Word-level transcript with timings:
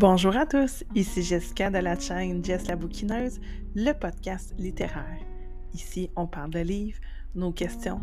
Bonjour 0.00 0.34
à 0.34 0.46
tous, 0.46 0.82
ici 0.94 1.22
Jessica 1.22 1.68
de 1.68 1.76
la 1.76 1.94
chaîne 2.00 2.42
Jess 2.42 2.66
la 2.68 2.74
bouquineuse, 2.74 3.38
le 3.74 3.92
podcast 3.92 4.54
littéraire. 4.56 5.20
Ici, 5.74 6.10
on 6.16 6.26
parle 6.26 6.48
de 6.48 6.60
livres, 6.60 6.98
nos 7.34 7.52
questions, 7.52 8.00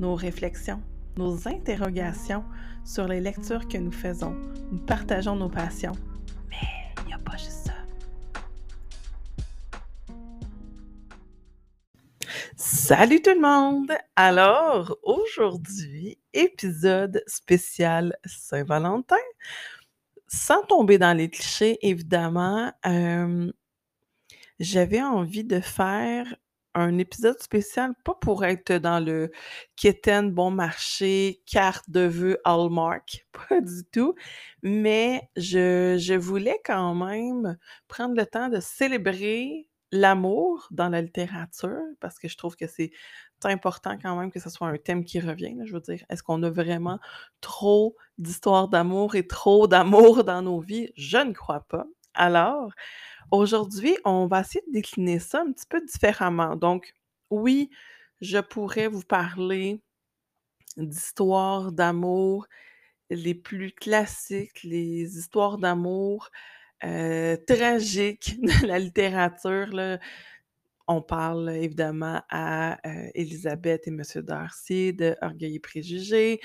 nos 0.00 0.14
réflexions, 0.14 0.80
nos 1.18 1.46
interrogations 1.46 2.44
sur 2.82 3.06
les 3.08 3.20
lectures 3.20 3.68
que 3.68 3.76
nous 3.76 3.92
faisons. 3.92 4.34
Nous 4.72 4.78
partageons 4.78 5.36
nos 5.36 5.50
passions. 5.50 5.92
Mais 6.48 6.56
il 7.02 7.08
n'y 7.08 7.12
a 7.12 7.18
pas 7.18 7.36
juste 7.36 7.66
ça. 7.66 7.74
Salut 12.56 13.20
tout 13.20 13.34
le 13.34 13.42
monde! 13.42 13.92
Alors, 14.16 14.96
aujourd'hui, 15.02 16.16
épisode 16.32 17.22
spécial 17.26 18.16
Saint-Valentin 18.24 19.16
sans 20.34 20.62
tomber 20.64 20.98
dans 20.98 21.16
les 21.16 21.30
clichés, 21.30 21.78
évidemment, 21.82 22.72
j'avais 24.58 25.02
envie 25.02 25.44
de 25.44 25.60
faire 25.60 26.34
un 26.74 26.98
épisode 26.98 27.40
spécial, 27.40 27.92
pas 28.04 28.14
pour 28.20 28.44
être 28.44 28.72
dans 28.72 28.98
le 28.98 29.30
quétaine 29.76 30.32
bon 30.32 30.50
marché, 30.50 31.40
carte 31.46 31.88
de 31.88 32.00
vœux 32.00 32.38
Hallmark, 32.44 33.26
pas 33.48 33.60
du 33.60 33.84
tout, 33.92 34.14
mais 34.62 35.22
je 35.36 36.16
voulais 36.16 36.58
quand 36.64 36.94
même 36.94 37.56
prendre 37.86 38.16
le 38.16 38.26
temps 38.26 38.48
de 38.48 38.58
célébrer 38.58 39.68
l'amour 39.94 40.66
dans 40.70 40.88
la 40.88 41.00
littérature, 41.00 41.80
parce 42.00 42.18
que 42.18 42.28
je 42.28 42.36
trouve 42.36 42.56
que 42.56 42.66
c'est 42.66 42.90
important 43.44 43.98
quand 44.00 44.16
même 44.16 44.30
que 44.30 44.40
ce 44.40 44.50
soit 44.50 44.68
un 44.68 44.76
thème 44.78 45.04
qui 45.04 45.20
revient. 45.20 45.56
je 45.64 45.72
veux 45.72 45.80
dire, 45.80 46.02
est-ce 46.08 46.22
qu'on 46.22 46.42
a 46.42 46.50
vraiment 46.50 46.98
trop 47.40 47.96
d'histoires 48.18 48.68
d'amour 48.68 49.14
et 49.14 49.26
trop 49.26 49.66
d'amour 49.68 50.24
dans 50.24 50.42
nos 50.42 50.60
vies? 50.60 50.90
Je 50.96 51.18
ne 51.18 51.32
crois 51.32 51.60
pas. 51.68 51.86
Alors, 52.14 52.72
aujourd'hui, 53.30 53.96
on 54.04 54.26
va 54.26 54.40
essayer 54.40 54.64
de 54.66 54.72
décliner 54.72 55.18
ça 55.18 55.40
un 55.42 55.52
petit 55.52 55.66
peu 55.68 55.80
différemment. 55.80 56.56
Donc, 56.56 56.94
oui, 57.30 57.70
je 58.20 58.38
pourrais 58.38 58.88
vous 58.88 59.02
parler 59.02 59.80
d'histoires 60.76 61.72
d'amour 61.72 62.46
les 63.10 63.34
plus 63.34 63.72
classiques, 63.72 64.62
les 64.64 65.18
histoires 65.18 65.58
d'amour 65.58 66.30
euh, 66.84 67.36
tragiques 67.46 68.40
de 68.42 68.66
la 68.66 68.78
littérature. 68.78 69.98
On 70.86 71.00
parle 71.00 71.50
évidemment 71.50 72.20
à 72.28 72.78
Elisabeth 73.14 73.86
et 73.88 73.90
Monsieur 73.90 74.22
Darcy 74.22 74.92
de 74.92 75.16
Orgueil 75.22 75.56
et 75.56 75.60
Préjugés. 75.60 76.40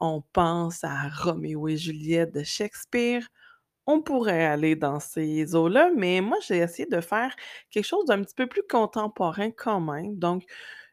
On 0.00 0.22
pense 0.32 0.82
à 0.82 1.08
Roméo 1.08 1.68
et 1.68 1.76
Juliette 1.76 2.32
de 2.34 2.42
Shakespeare. 2.42 3.28
On 3.86 4.00
pourrait 4.00 4.44
aller 4.44 4.76
dans 4.76 5.00
ces 5.00 5.54
eaux-là, 5.56 5.90
mais 5.96 6.20
moi, 6.20 6.38
j'ai 6.46 6.58
essayé 6.58 6.88
de 6.88 7.00
faire 7.00 7.34
quelque 7.70 7.84
chose 7.84 8.04
d'un 8.06 8.22
petit 8.22 8.34
peu 8.34 8.46
plus 8.46 8.62
contemporain 8.68 9.50
quand 9.50 9.80
même. 9.80 10.16
Donc, 10.18 10.44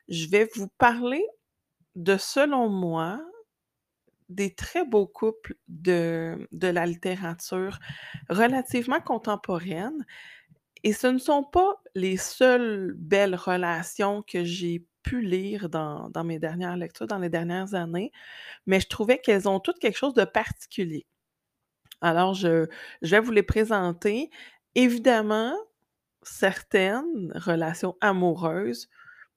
je 0.08 0.28
vais 0.28 0.50
vous 0.56 0.68
parler 0.80 1.24
de, 1.96 2.18
selon 2.18 2.70
moi, 2.70 3.22
des 4.30 4.54
très 4.54 4.86
beaux 4.86 5.08
couples 5.08 5.56
de, 5.68 6.48
de 6.52 6.68
la 6.68 6.86
littérature 6.86 7.80
relativement 8.30 9.02
contemporaine, 9.02 10.06
et 10.84 10.94
ce 10.94 11.08
ne 11.08 11.18
sont 11.18 11.44
pas 11.44 11.82
les 11.96 12.18
seules 12.18 12.94
belles 12.98 13.36
relations 13.36 14.24
que 14.24 14.44
j'ai 14.44 14.86
pu 15.04 15.22
lire 15.22 15.70
dans, 15.70 16.12
mes 16.24 16.40
dernières 16.40 16.78
lectures, 16.78 17.08
dans 17.08 17.18
les 17.18 17.30
dernières 17.30 17.74
années, 17.74 18.12
mais 18.66 18.80
je 18.80 18.88
trouvais 18.88 19.18
qu'elles 19.18 19.48
ont 19.48 19.60
toutes 19.60 19.80
quelque 19.80 19.98
chose 19.98 20.14
de 20.14 20.26
particulier. 20.26 21.06
Alors, 22.02 22.34
je, 22.34 22.68
je 23.02 23.12
vais 23.12 23.20
vous 23.20 23.32
les 23.32 23.44
présenter. 23.44 24.30
Évidemment, 24.76 25.54
certaines 26.22 27.32
relations 27.36 27.98
amoureuses 28.02 28.90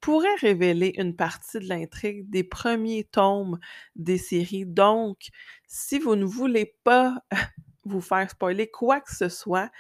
pourraient 0.03 0.35
révéler 0.41 0.95
une 0.99 1.17
partie 1.17 1.61
de 1.61 1.69
l'intrigue 1.69 2.29
des 2.29 2.45
premiers 2.45 3.05
tomes 3.05 3.59
des 3.97 4.19
séries. 4.19 4.67
Donc, 4.67 5.29
si 5.67 5.99
vous 5.99 6.17
ne 6.17 6.27
voulez 6.27 6.77
pas 6.85 7.23
vous 7.85 8.03
faire 8.03 8.29
spoiler 8.29 8.71
quoi 8.71 9.01
que 9.01 9.15
ce 9.15 9.31
soit, 9.31 9.71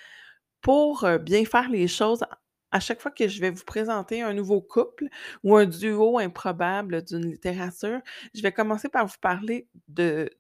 pour 0.63 1.07
bien 1.21 1.45
faire 1.45 1.69
les 1.69 1.89
choses, 1.89 2.25
à 2.71 2.81
chaque 2.81 3.03
fois 3.03 3.11
que 3.11 3.27
je 3.27 3.41
vais 3.41 3.51
vous 3.51 3.65
présenter 3.65 4.23
un 4.23 4.33
nouveau 4.33 4.63
couple 4.63 5.09
ou 5.43 5.57
un 5.57 5.67
duo 5.67 6.19
improbable 6.19 7.03
d'une 7.03 7.27
littérature, 7.27 8.01
je 8.33 8.43
vais 8.43 8.53
commencer 8.53 8.89
par 8.89 9.07
vous 9.07 9.19
parler 9.21 9.69
de, 9.89 10.31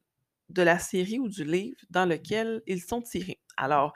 de 0.49 0.63
la 0.63 0.79
série 0.79 1.19
ou 1.19 1.29
du 1.29 1.45
livre 1.45 1.81
dans 1.91 2.07
lequel 2.07 2.63
ils 2.69 2.83
sont 2.83 3.03
tirés. 3.03 3.41
Alors, 3.57 3.95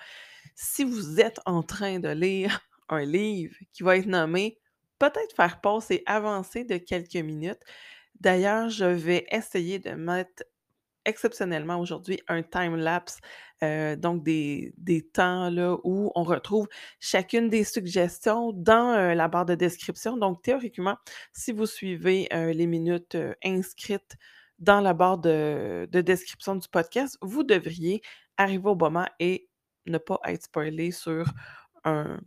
si 0.57 0.83
vous 0.83 1.21
êtes 1.21 1.39
en 1.47 1.63
train 1.63 2.01
de 2.01 2.09
lire 2.09 2.61
un 2.89 3.05
livre 3.05 3.55
qui 3.73 3.85
va 3.85 3.97
être 3.97 4.07
nommé 4.07 4.59
Peut-être 4.99 5.35
faire 5.35 5.61
pause 5.61 5.91
et 5.91 6.03
avancer 6.07 6.65
de 6.65 6.79
quelques 6.79 7.17
minutes. 7.17 7.61
D'ailleurs, 8.21 8.71
je 8.71 8.87
vais 8.87 9.27
essayer 9.31 9.79
de 9.79 9.91
mettre 9.91 10.43
exceptionnellement 11.07 11.79
aujourd'hui 11.81 12.21
un 12.29 12.43
time-lapse, 12.43 13.19
euh, 13.63 13.97
donc 13.97 14.23
des, 14.25 14.75
temps 15.13 15.49
là, 15.49 15.77
où 15.85 16.11
on 16.15 16.25
retrouve 16.25 16.69
chacune 17.01 17.49
des 17.49 17.65
suggestions 17.65 18.53
dans 18.53 18.93
euh, 18.93 19.15
la 19.15 19.29
barre 19.29 19.47
de 19.47 19.55
description. 19.55 20.17
Donc, 20.17 20.43
théoriquement, 20.43 20.97
si 21.33 21.53
vous 21.53 21.67
suivez 21.67 22.29
euh, 22.33 22.53
les 22.53 22.67
minutes 22.67 23.17
inscrites 23.45 24.17
dans 24.59 24.81
la 24.81 24.95
barre 24.95 25.19
de, 25.19 25.89
description 25.93 26.57
du 26.57 26.69
podcast, 26.69 27.17
vous 27.23 27.45
devriez 27.45 28.03
arriver 28.37 28.69
au 28.69 28.75
moment 28.75 29.07
et 29.21 29.49
ne 29.87 29.99
pas 29.99 30.19
être 30.25 30.45
spoilé 30.45 30.91
sur 30.91 31.25
un, 31.85 32.19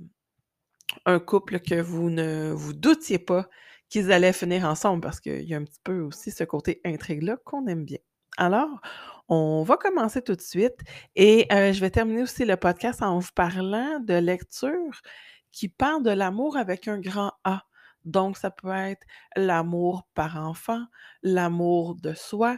un 1.06 1.20
couple 1.20 1.60
que 1.60 1.82
vous 1.82 2.10
ne 2.10 2.52
vous 2.52 2.74
doutiez 2.74 3.20
pas 3.20 3.48
qu'ils 3.90 4.12
allaient 4.12 4.34
finir 4.34 4.66
ensemble 4.66 5.02
parce 5.02 5.20
qu'il 5.20 5.44
y 5.44 5.54
a 5.54 5.58
un 5.58 5.64
petit 5.64 5.80
peu 5.84 6.02
aussi 6.02 6.32
ce 6.32 6.44
côté 6.44 6.82
intrigue-là 6.86 7.38
qu'on 7.46 7.68
aime 7.68 7.86
bien. 7.86 8.00
Alors, 8.38 8.80
on 9.28 9.64
va 9.64 9.78
commencer 9.78 10.22
tout 10.22 10.36
de 10.36 10.42
suite 10.42 10.80
et 11.16 11.48
je 11.50 11.80
vais 11.80 11.90
terminer 11.90 12.24
aussi 12.24 12.46
le 12.46 12.56
podcast 12.56 13.02
en 13.02 13.20
vous 13.20 13.32
parlant 13.36 14.00
de 14.00 14.14
lecture 14.14 15.02
qui 15.52 15.70
parle 15.70 16.04
de 16.04 16.12
l'amour 16.12 16.58
avec 16.58 16.88
un 16.88 17.00
grand 17.00 17.34
A. 17.44 17.64
Donc, 18.06 18.38
ça 18.38 18.52
peut 18.52 18.72
être 18.72 19.06
l'amour 19.36 20.08
par 20.14 20.38
enfant, 20.38 20.86
l'amour 21.22 21.96
de 21.96 22.14
soi, 22.14 22.58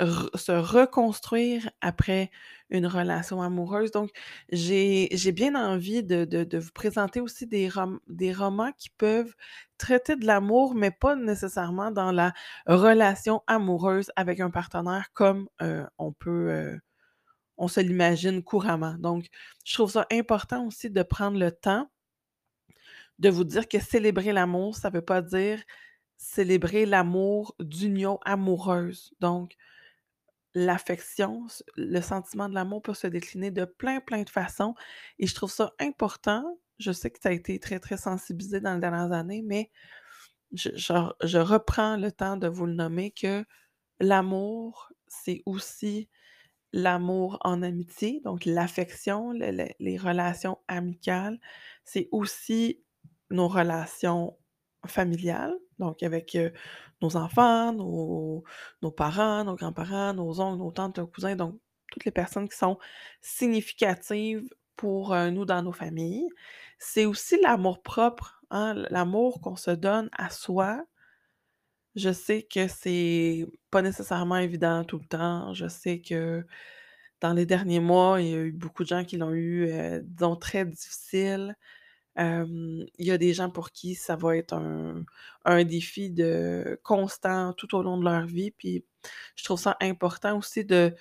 se 0.00 0.52
reconstruire 0.52 1.70
après 1.80 2.30
une 2.70 2.86
relation 2.86 3.42
amoureuse. 3.42 3.90
Donc, 3.90 4.10
j'ai 4.50 5.32
bien 5.32 5.54
envie 5.54 6.02
de, 6.02 6.58
vous 6.58 6.72
présenter 6.72 7.20
aussi 7.20 7.46
des, 7.46 7.70
des 8.06 8.32
romans 8.32 8.72
qui 8.72 8.90
peuvent 8.90 9.34
traiter 9.78 10.16
de 10.16 10.26
l'amour, 10.26 10.74
mais 10.74 10.90
pas 10.90 11.16
nécessairement 11.16 11.90
dans 11.90 12.12
la 12.12 12.32
relation 12.66 13.42
amoureuse 13.46 14.10
avec 14.16 14.40
un 14.40 14.50
partenaire 14.50 15.12
comme 15.14 15.48
euh, 15.62 15.86
on 15.98 16.12
peut, 16.12 16.50
euh, 16.50 16.76
on 17.56 17.68
se 17.68 17.80
l'imagine 17.80 18.42
couramment. 18.42 18.94
Donc, 18.98 19.26
je 19.64 19.74
trouve 19.74 19.90
ça 19.90 20.06
important 20.12 20.66
aussi 20.66 20.90
de 20.90 21.02
prendre 21.02 21.38
le 21.38 21.52
temps 21.52 21.88
de 23.18 23.30
vous 23.30 23.44
dire 23.44 23.68
que 23.68 23.80
célébrer 23.80 24.32
l'amour, 24.32 24.76
ça 24.76 24.90
ne 24.90 24.94
veut 24.94 25.04
pas 25.04 25.22
dire 25.22 25.60
célébrer 26.16 26.86
l'amour 26.86 27.54
d'union 27.60 28.18
amoureuse. 28.24 29.12
Donc, 29.20 29.56
l'affection, 30.54 31.46
le 31.76 32.00
sentiment 32.00 32.48
de 32.48 32.54
l'amour 32.54 32.82
peut 32.82 32.94
se 32.94 33.06
décliner 33.06 33.50
de 33.50 33.64
plein, 33.64 34.00
plein 34.00 34.22
de 34.22 34.30
façons. 34.30 34.74
Et 35.18 35.26
je 35.26 35.34
trouve 35.34 35.50
ça 35.50 35.72
important. 35.80 36.58
Je 36.78 36.92
sais 36.92 37.10
que 37.10 37.18
ça 37.20 37.30
a 37.30 37.32
été 37.32 37.58
très, 37.58 37.80
très 37.80 37.96
sensibilisé 37.96 38.60
dans 38.60 38.74
les 38.74 38.80
dernières 38.80 39.12
années, 39.12 39.42
mais 39.42 39.70
je, 40.52 41.38
reprends 41.38 41.96
le 41.96 42.10
temps 42.10 42.36
de 42.36 42.48
vous 42.48 42.66
le 42.66 42.74
nommer 42.74 43.10
que 43.10 43.44
l'amour, 44.00 44.92
c'est 45.06 45.42
aussi 45.46 46.08
l'amour 46.72 47.38
en 47.42 47.62
amitié, 47.62 48.20
donc 48.24 48.44
l'affection, 48.44 49.32
les 49.32 49.98
relations 49.98 50.58
amicales. 50.68 51.38
C'est 51.84 52.08
aussi 52.12 52.82
nos 53.30 53.48
relations 53.48 54.36
familiales, 54.86 55.54
donc 55.78 56.02
avec 56.02 56.36
nos 57.02 57.16
enfants, 57.16 57.72
nos, 57.72 58.42
parents, 58.90 59.44
nos 59.44 59.54
grands-parents, 59.54 60.14
nos 60.14 60.40
oncles, 60.40 60.58
nos 60.58 60.72
tantes, 60.72 60.98
nos 60.98 61.06
cousins, 61.06 61.36
donc 61.36 61.58
toutes 61.90 62.04
les 62.04 62.10
personnes 62.10 62.48
qui 62.48 62.56
sont 62.56 62.78
significatives 63.20 64.48
pour 64.76 65.14
nous 65.16 65.44
dans 65.44 65.62
nos 65.62 65.72
familles. 65.72 66.28
C'est 66.78 67.06
aussi 67.06 67.40
l'amour 67.40 67.82
propre, 67.82 68.42
hein, 68.50 68.74
l'amour 68.90 69.40
qu'on 69.40 69.56
se 69.56 69.70
donne 69.70 70.08
à 70.12 70.30
soi. 70.30 70.84
Je 71.94 72.12
sais 72.12 72.42
que 72.42 72.68
c'est 72.68 73.46
pas 73.70 73.82
nécessairement 73.82 74.36
évident 74.36 74.84
tout 74.84 74.98
le 74.98 75.06
temps. 75.06 75.52
Je 75.54 75.66
sais 75.68 76.00
que 76.00 76.46
dans 77.20 77.32
les 77.32 77.46
derniers 77.46 77.80
mois, 77.80 78.20
il 78.20 78.28
y 78.28 78.34
a 78.34 78.38
eu 78.38 78.52
beaucoup 78.52 78.84
de 78.84 78.88
gens 78.88 79.04
qui 79.04 79.16
l'ont 79.16 79.32
eu, 79.32 79.68
disons, 80.04 80.36
très 80.36 80.64
difficile 80.64 81.56
il 82.18 82.88
y 82.98 83.10
a 83.10 83.18
des 83.18 83.32
gens 83.32 83.50
pour 83.50 83.70
qui 83.70 83.94
ça 83.94 84.16
va 84.16 84.36
être 84.36 84.54
un, 84.54 85.64
défi 85.64 86.10
de 86.10 86.78
constant 86.82 87.52
tout 87.52 87.74
au 87.76 87.82
long 87.82 87.96
de 87.96 88.04
leur 88.04 88.26
vie. 88.26 88.50
Puis 88.50 88.84
je 89.36 89.44
trouve 89.44 89.58
ça 89.58 89.76
important 89.80 90.36
aussi 90.36 90.64
de, 90.64 90.94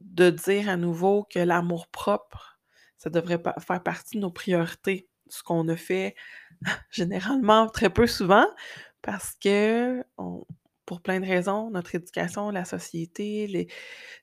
de 0.00 0.30
dire 0.30 0.68
à 0.68 0.76
nouveau 0.76 1.24
que 1.28 1.40
l'amour-propre, 1.40 2.58
ça 2.98 3.10
devrait 3.10 3.42
faire 3.60 3.82
partie 3.82 4.16
de 4.16 4.22
nos 4.22 4.30
priorités. 4.30 5.08
Ce 5.28 5.42
qu'on 5.42 5.66
a 5.68 5.76
fait 5.76 6.14
généralement 6.90 7.66
très 7.66 7.90
peu 7.90 8.06
souvent 8.06 8.46
parce 9.00 9.34
que 9.34 10.04
pour 10.86 11.00
plein 11.00 11.20
de 11.20 11.26
raisons, 11.26 11.70
notre 11.70 11.94
éducation, 11.94 12.50
la 12.50 12.64
société, 12.64 13.46
les 13.46 13.68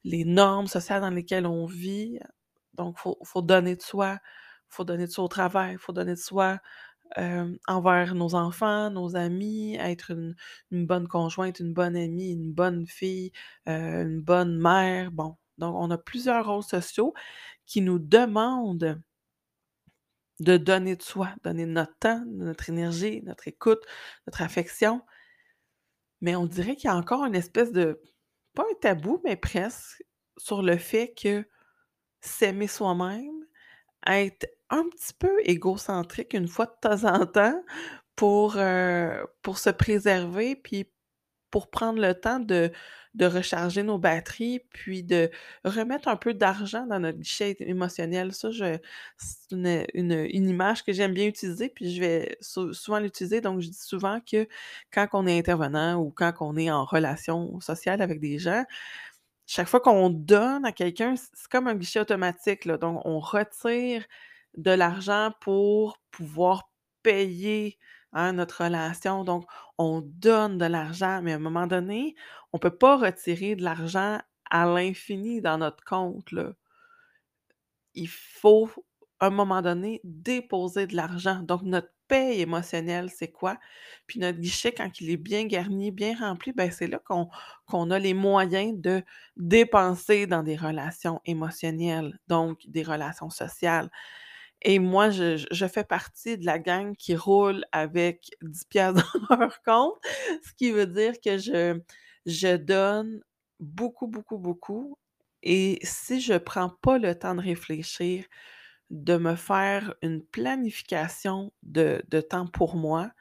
les 0.04 0.24
normes 0.24 0.68
sociales 0.68 1.01
dans 1.01 1.10
lesquelles 1.10 1.46
on 1.46 1.66
vit. 1.66 2.19
Donc 2.75 2.98
faut 2.98 3.18
faut 3.24 3.42
donner 3.42 3.75
de 3.75 3.81
soi, 3.81 4.19
faut 4.69 4.83
donner 4.83 5.07
de 5.07 5.12
soi 5.12 5.25
au 5.25 5.27
travail, 5.27 5.77
faut 5.77 5.94
donner 5.94 6.13
de 6.13 6.19
soi, 6.19 6.60
envers 7.68 8.13
nos 8.16 8.36
enfants, 8.36 8.92
nos 8.92 9.16
amis, 9.16 9.75
être 9.75 10.12
une 10.12 10.86
bonne 10.86 11.07
conjointe, 11.07 11.60
une 11.60 11.74
bonne 11.74 11.95
amie, 11.95 12.31
une 12.31 12.54
bonne 12.54 12.86
fille, 12.86 13.31
une 13.66 14.21
bonne 14.21 14.60
mère, 14.60 15.12
bon. 15.12 15.36
Donc 15.57 15.75
on 15.75 15.89
a 15.92 15.98
plusieurs 15.98 16.45
rôles 16.45 16.63
sociaux 16.63 17.13
qui 17.66 17.81
nous 17.81 18.00
demandent 18.00 19.01
de 20.39 20.57
donner 20.57 20.95
de 20.95 21.01
soi, 21.01 21.33
donner 21.44 21.65
notre 21.65 21.98
temps, 21.98 22.24
notre 22.27 22.69
énergie, 22.69 23.22
notre 23.24 23.48
écoute, 23.48 23.81
notre 24.25 24.42
affection. 24.42 25.01
Mais 26.22 26.36
on 26.36 26.45
dirait 26.45 26.75
qu'il 26.75 26.89
y 26.89 26.94
a 26.94 26.95
encore 26.95 27.25
une 27.25 27.36
espèce 27.36 27.72
de 27.72 28.01
pas 28.54 28.63
un 28.63 28.75
tabou, 28.81 29.19
mais 29.25 29.36
presque, 29.36 30.04
sur 30.38 30.62
le 30.62 30.77
fait 30.77 31.13
que 31.13 31.45
s'aimer 32.22 32.68
soi-même, 32.68 33.45
être 34.07 34.48
un 34.69 34.83
petit 34.89 35.13
peu 35.18 35.31
égocentrique 35.45 36.33
une 36.33 36.48
fois 36.48 36.66
de 36.68 36.74
temps 36.81 37.04
en 37.06 37.25
temps 37.25 37.63
pour, 38.16 38.57
heu, 38.57 39.25
pour 39.44 39.57
se 39.60 39.69
préserver 39.71 40.56
puis 40.56 40.92
pour 41.51 41.69
prendre 41.71 42.01
le 42.01 42.13
temps 42.16 42.39
de 42.39 42.71
de 43.16 43.25
recharger 43.25 43.81
nos 43.83 43.98
batteries, 43.98 44.60
puis 44.71 45.04
de 45.04 45.31
remettre 45.66 46.07
un 46.10 46.16
peu 46.16 46.33
d'argent 46.36 46.86
dans 46.86 47.00
notre 47.00 47.18
guichet 47.19 47.56
émotionnel. 47.60 48.33
Ça, 48.33 48.51
c'est 48.54 48.81
une, 49.51 49.86
une 49.95 50.12
une 50.31 50.50
image 50.50 50.83
que 50.86 50.94
j'aime 50.94 51.13
bien 51.13 51.25
utiliser, 51.27 51.69
puis 51.69 51.92
je 51.95 52.00
vais 52.01 52.38
sou 52.42 52.72
souvent 52.74 53.00
l'utiliser. 53.00 53.42
Donc 53.42 53.62
je 53.62 53.69
dis 53.69 53.80
souvent 53.80 54.19
que 54.22 54.48
quand 54.94 55.07
on 55.13 55.25
est 55.27 55.38
intervenant 55.39 55.98
ou 56.01 56.12
quand 56.12 56.33
on 56.42 56.56
est 56.57 56.69
en 56.72 56.86
relation 56.86 57.60
sociale 57.62 58.01
avec 58.01 58.19
des 58.19 58.38
gens, 58.39 58.63
chaque 59.48 59.68
fois 59.68 59.80
qu'on 59.81 60.10
donne 60.10 60.65
à 60.65 60.72
quelqu'un, 60.72 61.15
c'est 61.15 61.48
comme 61.50 61.68
un 61.68 61.75
guichet 61.75 62.00
automatique, 62.01 62.65
là. 62.65 62.77
Donc 62.77 63.01
on 63.06 63.19
retire 63.19 64.06
de 64.57 64.72
l'argent 64.72 65.31
pour 65.42 66.00
pouvoir 66.12 66.72
payer, 67.04 67.78
hein, 68.13 68.34
notre 68.34 68.63
relation. 68.63 69.24
Donc 69.24 69.46
on 69.78 70.01
donne 70.01 70.57
de 70.57 70.66
l'argent, 70.66 71.22
mais 71.24 71.34
à 71.34 71.36
un 71.36 71.40
moment 71.40 71.68
donné, 71.68 72.16
on 72.54 72.60
peut 72.60 72.75
pas 72.78 72.98
retirer 72.98 73.56
de 73.56 73.63
l'argent 73.63 74.19
à 74.50 74.66
l'infini 74.66 75.42
dans 75.42 75.57
notre 75.57 75.84
compte. 75.84 76.34
Il 77.96 78.07
faut, 78.07 78.69
à 79.19 79.28
un 79.28 79.30
moment 79.30 79.62
donné, 79.62 80.01
déposer 80.04 80.88
de 80.88 80.96
l'argent. 80.96 81.42
Donc 81.44 81.63
notre 81.63 81.90
paye 82.07 82.42
émotionnelle, 82.42 83.10
c'est 83.10 83.31
quoi? 83.31 83.57
Puis 84.07 84.19
notre 84.19 84.40
guichet, 84.40 84.72
quand 84.74 85.00
il 85.00 85.12
est 85.12 85.18
bien 85.18 85.46
garni, 85.46 85.92
bien 85.92 86.16
rempli, 86.18 86.51
ben, 86.54 86.72
c'est 86.72 86.88
là 86.88 87.00
qu'on 87.00 87.30
qu'on 87.68 87.92
a 87.92 88.00
les 88.00 88.16
moyens 88.16 88.74
de 88.80 89.04
dépenser 89.38 90.25
dans 90.28 90.44
des 90.44 90.56
relations 90.56 91.22
émotionnelles, 91.25 92.19
donc 92.28 92.62
des 92.68 92.84
relations 92.84 93.30
sociales. 93.30 93.90
Et 94.61 94.79
moi, 94.79 95.09
je 95.09 95.67
fais 95.71 95.83
partie 95.83 96.38
de 96.38 96.45
la 96.45 96.59
gang 96.59 96.95
qui 96.95 97.15
roule 97.15 97.63
avec 97.71 98.31
10 98.41 98.65
piastres 98.65 99.17
dans 99.29 99.38
leur 99.38 99.61
compte, 99.63 99.95
ce 100.45 100.53
qui 100.53 100.71
veut 100.71 100.88
dire 100.88 101.13
que 101.21 101.38
je 102.25 102.56
donne 102.57 103.21
beaucoup, 103.59 104.07
beaucoup, 104.07 104.38
beaucoup 104.38 104.97
et 105.44 105.79
si 105.83 106.19
je 106.19 106.33
prends 106.38 106.69
pas 106.69 106.97
le 106.97 107.17
temps 107.17 107.35
de 107.35 107.41
réfléchir, 107.41 108.25
de 108.89 109.17
me 109.17 109.35
faire 109.35 109.94
une 110.01 110.21
planification 110.23 111.53
de 111.63 112.01
temps 112.21 112.47
pour 112.47 112.75
moi, 112.75 113.12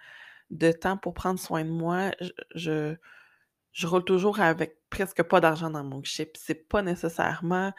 de 0.51 0.73
temps 0.73 0.97
pour 0.97 1.15
prendre 1.15 1.39
soin 1.39 1.65
de 1.65 1.71
moi, 1.71 2.11
je 2.55 2.97
roule 3.87 4.05
toujours 4.05 4.41
avec 4.41 4.79
presque 4.91 5.23
pas 5.23 5.41
d'argent 5.41 5.71
dans 5.71 5.85
mon. 5.85 6.01
Puis 6.01 6.13
c'est 6.37 6.69
pas 6.69 6.83
nécessairement, 6.83 7.73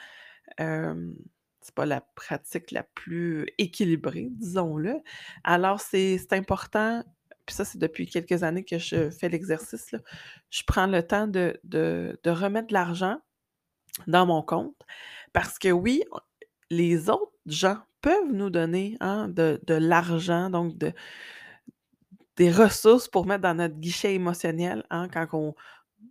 c'est 1.62 1.76
pas 1.76 1.86
la 1.86 2.02
pratique 2.02 2.72
la 2.72 2.84
plus 2.84 3.48
équilibrée, 3.58 4.28
disons-le. 4.32 5.02
Alors 5.44 5.80
c'est 5.82 6.32
important, 6.34 7.04
puis 7.46 7.56
ça, 7.56 7.66
c'est 7.66 7.80
depuis 7.80 8.08
quelques 8.08 8.44
années 8.44 8.64
que 8.66 8.78
je 8.78 9.10
fais 9.10 9.30
l'exercice. 9.30 9.96
Je 10.50 10.64
prends 10.68 10.88
le 10.88 11.04
temps 11.06 11.28
de 11.28 11.60
de 11.64 12.20
de 12.24 12.30
remettre 12.32 12.68
de 12.70 12.74
l'argent 12.74 13.20
dans 14.08 14.26
mon 14.26 14.42
compte 14.42 14.76
parce 15.34 15.60
que 15.60 15.70
oui, 15.72 16.04
les 16.70 17.10
autres 17.10 17.34
gens 17.48 17.80
peuvent 18.02 18.32
nous 18.34 18.50
donner, 18.50 18.98
hein, 19.02 19.28
de 19.30 19.60
de 19.68 19.74
l'argent, 19.76 20.50
donc 20.50 20.78
de 20.78 20.94
des 22.38 22.52
ressources 22.52 23.08
pour 23.08 23.26
mettre 23.26 23.42
dans 23.44 23.56
notre 23.56 23.76
guichet 23.76 24.14
émotionnel, 24.16 24.84
hein, 24.90 25.10
quand 25.10 25.56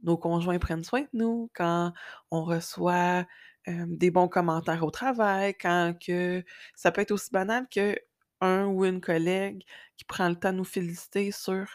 nos 0.02 0.16
conjoints 0.18 0.58
prennent 0.58 0.84
soin 0.84 1.02
de 1.02 1.08
nous, 1.14 1.50
quand 1.54 1.92
on 2.30 2.44
reçoit, 2.44 3.26
des 3.86 4.10
bons 4.10 4.28
commentaires 4.28 4.84
au 4.84 4.90
travail, 4.90 5.54
quand 5.60 5.94
que 6.04 6.42
ça 6.74 6.92
peut 6.92 7.02
être 7.02 7.12
aussi 7.12 7.30
banal 7.30 7.66
qu'un 7.68 8.66
ou 8.66 8.84
une 8.84 9.00
collègue 9.00 9.64
qui 9.96 10.04
prend 10.04 10.28
le 10.28 10.36
temps 10.36 10.52
de 10.52 10.58
nous 10.58 10.64
féliciter 10.64 11.30
sur: 11.32 11.66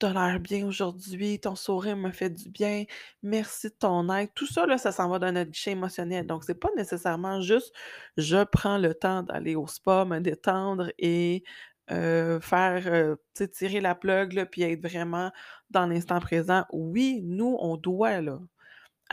«Tu 0.00 0.06
as 0.06 0.12
l'air 0.14 0.40
bien 0.40 0.66
aujourd'hui, 0.66 1.38
ton 1.40 1.54
sourire 1.54 1.96
me 1.96 2.10
fait 2.10 2.30
du 2.30 2.50
bien, 2.50 2.84
merci 3.22 3.68
de 3.68 3.74
ton 3.74 4.08
aide». 4.12 4.30
Tout 4.34 4.46
ça 4.46 4.66
ça 4.78 4.90
s'en 4.92 5.08
va 5.08 5.18
dans 5.20 5.32
notre 5.32 5.50
guichet 5.52 5.72
émotionnel. 5.72 6.26
Donc 6.26 6.44
c'est 6.44 6.58
pas 6.58 6.70
nécessairement 6.76 7.40
juste: 7.40 7.72
«Je 8.16 8.42
prends 8.44 8.78
le 8.78 8.94
temps 8.94 9.22
d'aller 9.22 9.54
au 9.56 9.66
spa, 9.68 10.04
me 10.04 10.18
détendre 10.20 10.90
et 10.98 11.44
faire, 11.88 13.16
tirer 13.52 13.80
la 13.80 13.94
plug 13.94 14.44
puis 14.50 14.62
être 14.62 14.82
vraiment 14.82 15.30
dans 15.70 15.86
l'instant 15.86 16.20
présent». 16.20 16.64
Oui, 16.72 17.20
nous, 17.24 17.56
on 17.60 17.76
doit 17.76 18.20
là, 18.20 18.40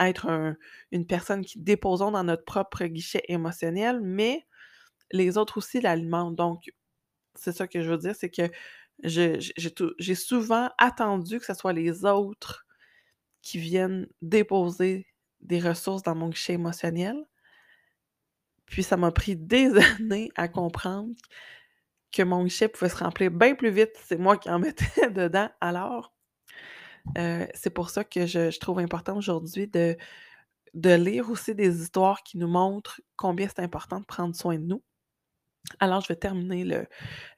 être 0.00 0.28
un 0.28 0.56
une 0.92 1.06
personne 1.06 1.44
qui 1.44 1.58
déposons 1.58 2.10
dans 2.12 2.24
notre 2.24 2.44
propre 2.44 2.84
guichet 2.86 3.22
émotionnel, 3.28 4.00
mais 4.02 4.46
les 5.12 5.38
autres 5.38 5.58
aussi 5.58 5.80
l'alimentent. 5.80 6.36
Donc 6.36 6.72
c'est 7.34 7.52
ça 7.52 7.68
que 7.68 7.82
je 7.82 7.90
veux 7.90 7.98
dire, 7.98 8.14
c'est 8.14 8.30
que 8.30 8.50
j'ai 9.02 10.14
souvent 10.14 10.70
attendu 10.78 11.38
que 11.38 11.44
ça 11.46 11.54
soit 11.54 11.72
les 11.72 12.04
autres 12.04 12.66
qui 13.42 13.58
viennent 13.58 14.06
déposer 14.22 15.06
des 15.40 15.60
ressources 15.60 16.02
dans 16.02 16.14
mon 16.14 16.28
guichet 16.28 16.54
émotionnel. 16.54 17.16
Puis 18.66 18.82
ça 18.82 18.96
m'a 18.96 19.10
pris 19.10 19.36
des 19.36 19.72
années 19.98 20.30
à 20.36 20.48
comprendre 20.48 21.14
que 22.12 22.22
mon 22.22 22.44
guichet 22.44 22.68
pouvait 22.68 22.90
se 22.90 22.96
remplir 22.96 23.30
bien 23.30 23.54
plus 23.54 23.70
vite 23.70 23.92
c'est 24.02 24.18
moi 24.18 24.36
qui 24.36 24.50
en 24.50 24.58
mettais 24.58 25.10
dedans. 25.10 25.48
Alors, 25.60 26.12
heu, 27.18 27.46
c'est 27.54 27.70
pour 27.70 27.90
ça 27.90 28.04
que 28.04 28.26
je 28.26 28.58
trouve 28.58 28.78
important 28.80 29.16
aujourd'hui 29.16 29.68
de 29.68 29.96
de 30.74 30.90
lire 30.94 31.30
aussi 31.30 31.54
des 31.54 31.82
histoires 31.82 32.22
qui 32.24 32.38
nous 32.38 32.48
montrent 32.48 33.00
combien 33.16 33.48
c'est 33.48 33.60
important 33.62 34.00
de 34.00 34.06
prendre 34.06 34.36
soin 34.36 34.56
de 34.58 34.64
nous. 34.64 34.82
Alors 35.80 36.00
je 36.00 36.08
vais 36.08 36.16
terminer 36.16 36.64
le 36.64 36.86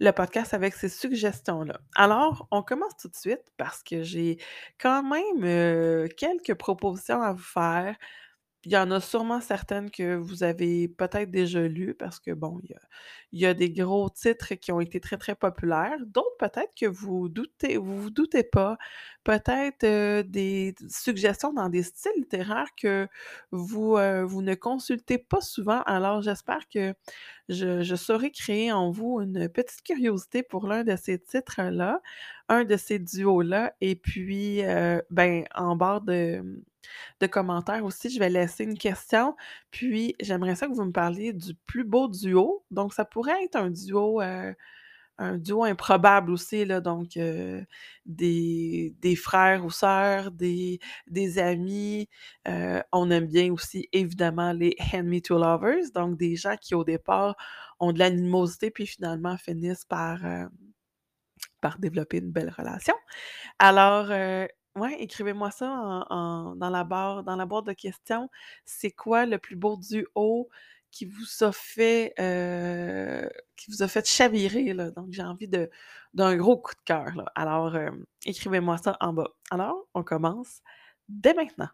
le 0.01 0.11
podcast 0.13 0.55
avec 0.55 0.75
ces 0.75 0.89
suggestions-là. 0.89 1.81
Alors, 1.97 2.49
on 2.51 2.63
commence 2.63 2.97
tout 3.01 3.09
de 3.09 3.17
suite 3.17 3.43
parce 3.57 3.83
que 3.83 4.03
j'ai 4.03 4.39
quand 4.81 5.03
même, 5.03 5.45
heu, 5.45 6.09
quelques 6.17 6.55
propositions 6.55 7.23
à 7.23 7.33
vous 7.33 7.39
faire. 7.43 7.97
Il 8.65 8.71
y 8.73 8.77
en 8.77 8.93
a 8.93 9.01
sûrement 9.01 9.41
certaines 9.41 9.91
que 9.91 10.15
vous 10.15 10.45
avez 10.45 10.87
peut-être 10.87 11.33
déjà 11.33 11.63
lues 11.67 11.95
parce 11.95 12.21
que 12.21 12.31
bon, 12.31 12.61
il 12.63 12.71
y 12.71 12.75
a 12.75 12.81
il 13.33 13.41
y 13.41 13.47
a 13.47 13.55
des 13.55 13.71
gros 13.71 14.09
titres 14.11 14.55
qui 14.55 14.71
ont 14.73 14.81
été 14.81 15.01
très, 15.01 15.17
très 15.17 15.35
populaires. 15.35 15.97
D'autres 16.07 16.37
peut-être 16.39 16.73
que 16.79 16.87
vous 16.87 17.29
doutez 17.29 17.77
vous 17.77 18.01
vous 18.03 18.11
doutez 18.11 18.45
pas. 18.45 18.79
Peut-être, 19.25 19.83
heu, 19.85 20.23
des 20.25 20.75
suggestions 20.89 21.53
dans 21.53 21.69
des 21.71 21.83
styles 21.83 22.13
littéraires 22.17 22.69
que 22.77 23.09
vous, 23.51 23.97
heu, 23.99 24.23
vous 24.23 24.43
ne 24.43 24.55
consultez 24.55 25.19
pas 25.19 25.41
souvent. 25.41 25.83
Alors 25.83 26.23
j'espère 26.23 26.69
que 26.69 26.95
je 27.49 27.83
je 27.83 27.97
saurai 27.97 28.31
créer 28.31 28.71
en 28.73 28.91
vous 28.91 29.21
une 29.21 29.49
petite 29.49 29.83
curiosité 29.83 30.43
pour 30.45 30.67
l'un 30.69 30.85
de 30.85 30.95
ces 30.97 31.19
titres-là, 31.19 32.01
un 32.49 32.65
de 32.65 32.77
ces 32.77 32.99
duos-là 33.01 33.75
et 33.81 33.97
puis, 33.97 34.63
heu, 34.65 35.03
ben, 35.11 35.45
en 35.55 35.75
barre 35.77 36.03
de, 36.03 36.43
de 37.21 37.27
commentaires 37.27 37.85
aussi, 37.85 38.11
je 38.11 38.19
vais 38.19 38.31
laisser 38.31 38.65
une 38.65 38.79
question, 38.79 39.37
puis 39.71 40.15
j'aimerais 40.21 40.57
ça 40.57 40.67
que 40.69 40.73
vous 40.75 40.85
me 40.85 40.93
parliez 40.93 41.33
du 41.33 41.55
plus 41.67 41.85
beau 41.85 42.09
duo. 42.09 42.65
Donc 42.71 42.95
ça 42.95 43.05
pourrait 43.05 43.45
être 43.45 43.57
un 43.57 43.71
duo, 43.71 44.21
heu, 44.23 44.55
un 45.19 45.39
duo 45.39 45.65
improbable 45.65 46.31
aussi 46.33 46.65
là, 46.65 46.81
donc 46.81 47.17
heu, 47.17 47.65
des 48.07 49.17
frères 49.17 49.65
ou 49.65 49.71
sœurs, 49.71 50.31
des 50.33 51.39
amis, 51.39 52.09
heu, 52.49 52.83
on 52.93 53.11
aime 53.11 53.27
bien 53.27 53.53
aussi 53.53 53.89
évidemment 53.93 54.53
les 54.53 54.77
enemies 54.95 55.23
to 55.23 55.39
lovers, 55.39 55.91
donc 55.95 56.17
des 56.19 56.37
gens 56.37 56.57
qui 56.61 56.75
au 56.75 56.85
départ 56.85 57.37
ont 57.81 57.93
de 57.93 57.99
l'animosité 57.99 58.71
puis 58.71 58.87
finalement 58.87 59.37
finissent 59.39 59.85
par, 59.85 60.21
par 61.61 61.79
développer 61.79 62.19
une 62.19 62.31
belle 62.33 62.53
relation. 62.57 62.95
Alors, 63.59 64.11
Ouais, 64.77 64.97
écrivez-moi 65.03 65.51
ça 65.51 65.71
en 66.09 66.55
dans 66.57 66.71
la 66.71 66.85
barre 66.85 67.25
dans 67.25 67.37
la 67.37 67.45
boîte 67.45 67.67
de 67.67 67.73
questions. 67.75 68.31
C'est 68.65 68.91
quoi 68.91 69.27
le 69.27 69.39
plus 69.39 69.57
beau 69.57 69.77
duo 69.77 70.49
qui 70.91 71.07
vous 71.07 71.45
a 71.45 71.53
fait, 71.53 72.15
heu, 72.21 73.29
qui 73.57 73.71
vous 73.71 73.83
a 73.83 73.89
fait 73.89 74.07
chavirer, 74.07 74.73
là? 74.75 74.91
Donc 74.91 75.09
j'ai 75.11 75.23
envie 75.23 75.49
de 75.49 75.71
d'un 76.15 76.37
gros 76.37 76.57
coup 76.59 76.75
de 76.75 76.81
cœur, 76.85 77.15
là. 77.17 77.25
Alors, 77.35 77.77
hem, 77.77 78.05
écrivez-moi 78.27 78.79
ça 78.79 78.97
en 79.01 79.13
bas. 79.13 79.29
Alors, 79.51 79.87
on 79.95 80.03
commence 80.03 80.61
dès 81.09 81.35
maintenant. 81.35 81.69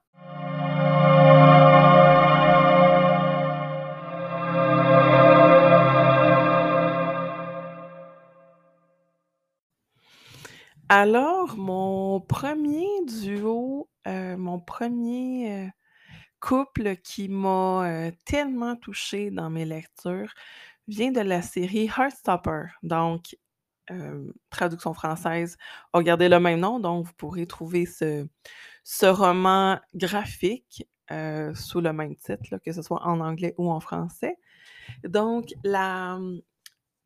Alors, 10.89 11.57
mon 11.57 12.21
premier 12.21 12.87
duo, 13.07 13.89
heu, 14.07 14.37
mon 14.37 14.59
premier 14.61 15.47
er 15.67 15.71
couple 16.41 16.97
qui 16.99 17.29
m'a, 17.29 18.09
heu, 18.09 18.13
tellement 18.27 18.77
touchée 18.77 19.31
dans 19.31 19.51
mes 19.51 19.65
lectures 19.67 20.33
vient 20.89 21.13
de 21.13 21.21
la 21.21 21.43
série 21.43 21.87
Heartstopper. 21.97 22.67
Donc, 22.83 23.37
traduction 24.51 24.95
française 24.95 25.57
a 25.93 26.03
gardé 26.03 26.29
le 26.29 26.41
même 26.41 26.61
nom, 26.61 26.81
donc 26.81 27.07
vous 27.07 27.13
pourrez 27.17 27.47
trouver 27.47 27.87
ce 27.87 29.07
roman 29.07 29.79
graphique, 29.95 30.87
sous 31.55 31.81
le 31.81 31.93
même 31.93 32.17
titre, 32.17 32.59
que 32.65 32.73
ce 32.73 32.83
soit 32.83 33.03
en 33.07 33.21
anglais 33.21 33.55
ou 33.59 33.71
en 33.71 33.81
français. 33.81 34.37
Donc 35.05 35.55
la, 35.65 36.19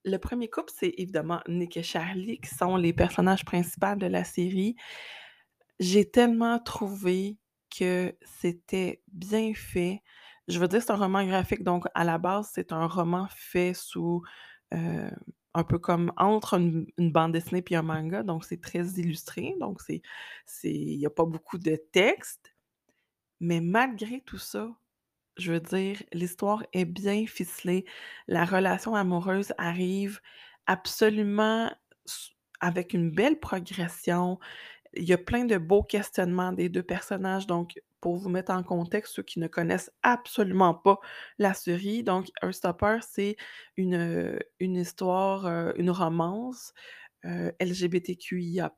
le 0.05 0.17
premier 0.19 0.49
couple, 0.51 0.73
c'est 0.77 0.95
évidemment 0.99 1.41
Nick 1.49 1.77
et 1.77 1.83
Charlie 1.83 2.41
qui 2.41 2.55
sont 2.55 2.77
les 2.77 2.93
personnages 2.93 3.45
principaux 3.45 3.95
de 3.97 4.07
la 4.07 4.25
série. 4.25 4.77
J'ai 5.81 6.09
tellement 6.11 6.59
trouvé 6.59 7.39
que 7.77 8.15
c'était 8.41 9.03
bien 9.13 9.53
fait. 9.55 10.03
Je 10.49 10.59
veux 10.59 10.69
dire, 10.69 10.83
c'est 10.83 10.91
un 10.93 10.97
roman 10.97 11.25
graphique, 11.27 11.63
donc 11.65 11.87
à 11.95 12.05
la 12.05 12.19
base, 12.19 12.51
c'est 12.53 12.73
un 12.73 12.87
roman 12.87 13.27
fait 13.31 13.75
sous, 13.75 14.23
heu, 14.75 15.11
un 15.55 15.65
peu 15.65 15.79
comme 15.79 16.13
entre 16.17 16.55
une 16.55 16.87
une 16.99 17.13
bande 17.13 17.33
dessinée 17.33 17.63
puis 17.63 17.75
un 17.77 17.83
manga, 17.83 18.23
donc 18.23 18.45
c'est 18.45 18.61
très 18.61 18.85
illustré, 19.01 19.55
donc 19.61 19.81
il 20.65 20.95
y 20.97 21.07
a 21.07 21.11
pas 21.11 21.25
beaucoup 21.27 21.59
de 21.59 21.77
texte. 21.93 22.55
Mais 23.41 23.61
malgré 23.61 24.21
tout 24.23 24.39
ça, 24.39 24.71
je 25.37 25.53
veux 25.53 25.61
dire, 25.61 26.03
l'histoire 26.13 26.65
est 26.73 26.85
bien 26.85 27.27
ficelée. 27.27 27.85
La 28.29 28.45
relation 28.45 28.95
amoureuse 28.95 29.53
arrive 29.59 30.21
absolument 30.67 31.71
avec 32.61 32.95
une 32.95 33.11
belle 33.11 33.39
progression. 33.41 34.39
Il 34.95 35.05
y 35.05 35.13
a 35.13 35.19
plein 35.19 35.45
de 35.47 35.59
beaux 35.59 35.83
questionnements 35.83 36.53
des 36.53 36.69
2 36.69 36.83
personnages. 36.83 37.47
Donc, 37.47 37.81
pour 38.01 38.17
vous 38.17 38.29
mettre 38.31 38.53
en 38.53 38.63
contexte, 38.63 39.15
ceux 39.15 39.23
qui 39.25 39.41
ne 39.41 39.49
connaissent 39.49 39.93
absolument 40.03 40.75
pas 40.75 41.01
la 41.39 41.55
série, 41.55 42.05
donc 42.05 42.29
Heartstopper, 42.43 42.99
c'est 43.09 43.37
une, 43.77 44.39
une 44.61 44.77
histoire, 44.77 45.47
heu, 45.47 45.75
une 45.79 45.91
romance, 45.91 46.75
heu, 47.27 47.53
LGBTQIA+. 47.61 48.73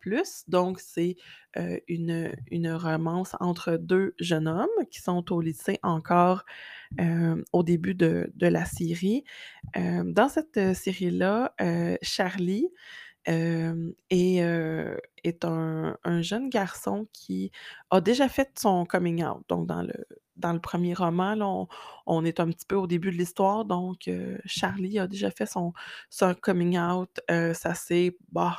Donc 0.48 0.80
c'est, 0.80 1.16
heu, 1.58 1.80
une 1.88 2.72
romance 2.72 3.36
entre 3.40 3.76
2 3.76 4.14
jeunes 4.20 4.48
hommes 4.48 4.68
qui 4.90 5.00
sont 5.00 5.32
au 5.32 5.40
lycée 5.40 5.78
encore, 5.82 6.44
hem, 6.98 7.44
au 7.52 7.62
début 7.64 7.94
de 7.94 8.32
de 8.36 8.46
la 8.48 8.64
série. 8.66 9.24
Dans 9.76 10.28
cette 10.28 10.74
série-là, 10.74 11.54
Charlie, 12.02 12.68
hem, 13.26 13.94
est, 14.10 14.40
un 15.44 15.96
un 16.04 16.22
jeune 16.22 16.48
garçon 16.50 17.08
qui 17.12 17.50
a 17.90 18.00
déjà 18.00 18.28
fait 18.28 18.58
son 18.58 18.84
coming 18.86 19.24
out. 19.24 19.42
Donc 19.48 19.66
dans 19.66 19.82
le 19.82 19.94
dans 20.36 20.52
le 20.52 20.60
premier 20.60 20.94
roman, 20.94 21.36
on 21.40 21.68
on 22.06 22.24
est 22.24 22.40
un 22.40 22.48
petit 22.50 22.66
peu 22.66 22.76
au 22.76 22.86
début 22.86 23.10
de 23.10 23.16
l'histoire, 23.16 23.64
donc 23.64 24.10
Charlie 24.44 24.98
a 24.98 25.06
déjà 25.06 25.30
fait 25.30 25.46
son 25.46 25.72
son 26.10 26.34
coming 26.34 26.78
out. 26.78 27.20
Ça 27.28 27.74
s'est, 27.74 28.16
bah, 28.32 28.58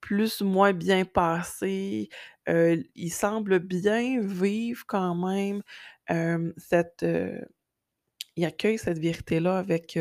plus 0.00 0.40
ou 0.40 0.46
moins 0.46 0.72
bien 0.72 1.04
passé. 1.04 2.08
Il 2.46 3.10
semble 3.10 3.58
bien 3.58 4.20
vivre 4.22 4.84
quand 4.86 5.14
même, 5.14 5.62
cette, 6.56 7.04
il 8.36 8.44
accueille 8.44 8.78
cette 8.78 8.98
vérité-là 8.98 9.58
avec, 9.58 9.98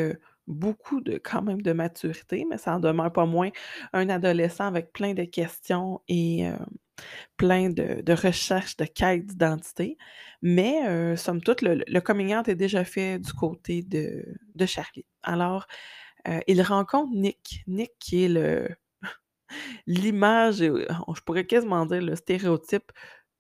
beaucoup 0.48 1.02
de 1.02 1.18
quand 1.18 1.42
même 1.42 1.62
de 1.62 1.74
maturité, 1.74 2.46
mais 2.50 2.58
ça 2.58 2.76
en 2.76 2.80
demeure 2.80 3.12
pas 3.14 3.26
moins 3.26 3.50
un 3.94 4.10
adolescent 4.10 4.66
avec 4.68 4.94
plein 4.94 5.14
de 5.14 5.24
questions 5.26 6.02
et 6.08 6.40
hem, 6.42 6.66
plein 7.38 7.70
de 7.72 8.14
recherches, 8.14 8.78
de 8.78 8.86
quête 8.86 9.26
d'identité. 9.28 9.98
Mais 10.42 10.82
heu, 10.88 11.16
somme 11.18 11.42
toute, 11.42 11.62
le 11.62 11.84
le 11.88 12.02
coming 12.02 12.36
out 12.36 12.48
est 12.50 12.56
déjà 12.56 12.84
fait 12.86 13.20
du 13.20 13.34
côté 13.34 13.84
de 13.84 14.66
Charlie. 14.66 15.06
Alors, 15.24 15.68
heu, 16.28 16.42
il 16.48 16.62
rencontre 16.64 17.14
Nick. 17.16 17.64
Nick 17.68 17.92
qui 18.00 18.26
est 18.26 18.30
l'image, 19.88 20.58
je 20.58 21.22
pourrais 21.26 21.46
quasiment 21.46 21.86
dire 21.86 22.02
le 22.02 22.16
stéréotype 22.16 22.92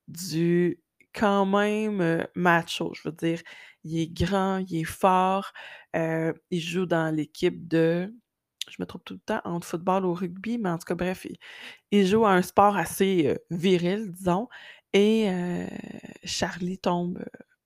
du 0.07 0.81
quand 1.13 1.45
même, 1.45 2.25
macho. 2.35 2.93
Je 2.95 3.09
veux 3.09 3.15
dire, 3.15 3.41
il 3.87 3.99
est 4.01 4.07
grand, 4.13 4.59
il 4.59 4.77
est 4.81 4.83
fort, 4.85 5.51
heu, 5.95 6.33
il 6.51 6.61
joue 6.61 6.85
dans 6.85 7.13
l'équipe 7.15 7.67
de 7.67 8.13
je 8.69 8.75
me 8.79 8.85
trompe 8.85 9.05
tout 9.05 9.13
le 9.15 9.19
temps 9.21 9.41
entre 9.45 9.65
football 9.67 10.05
ou 10.05 10.13
rugby, 10.13 10.57
mais 10.57 10.69
en 10.69 10.77
tout 10.77 10.85
cas 10.85 10.95
bref, 10.95 11.25
il 11.91 12.07
joue 12.07 12.25
à 12.25 12.31
un 12.33 12.41
sport 12.43 12.77
assez, 12.77 13.27
heu, 13.27 13.39
viril, 13.51 14.11
disons 14.11 14.49
et 14.93 15.29
heu, 15.29 15.67
Charlie 16.25 16.77
tombe, 16.79 17.23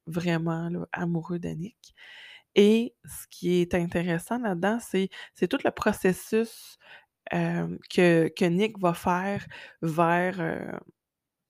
vraiment 0.08 0.70
amoureux 0.94 1.40
de 1.40 1.50
Nick. 1.50 1.96
Et 2.56 2.96
ce 3.06 3.28
qui 3.30 3.62
est 3.62 3.76
intéressant 3.76 4.40
là-dedans, 4.40 4.80
c'est 4.82 5.10
tout 5.50 5.60
le 5.66 5.72
processus, 5.72 6.78
que 7.32 8.46
Nick 8.48 8.80
va 8.80 8.94
faire 8.94 9.46
vers, 9.82 10.80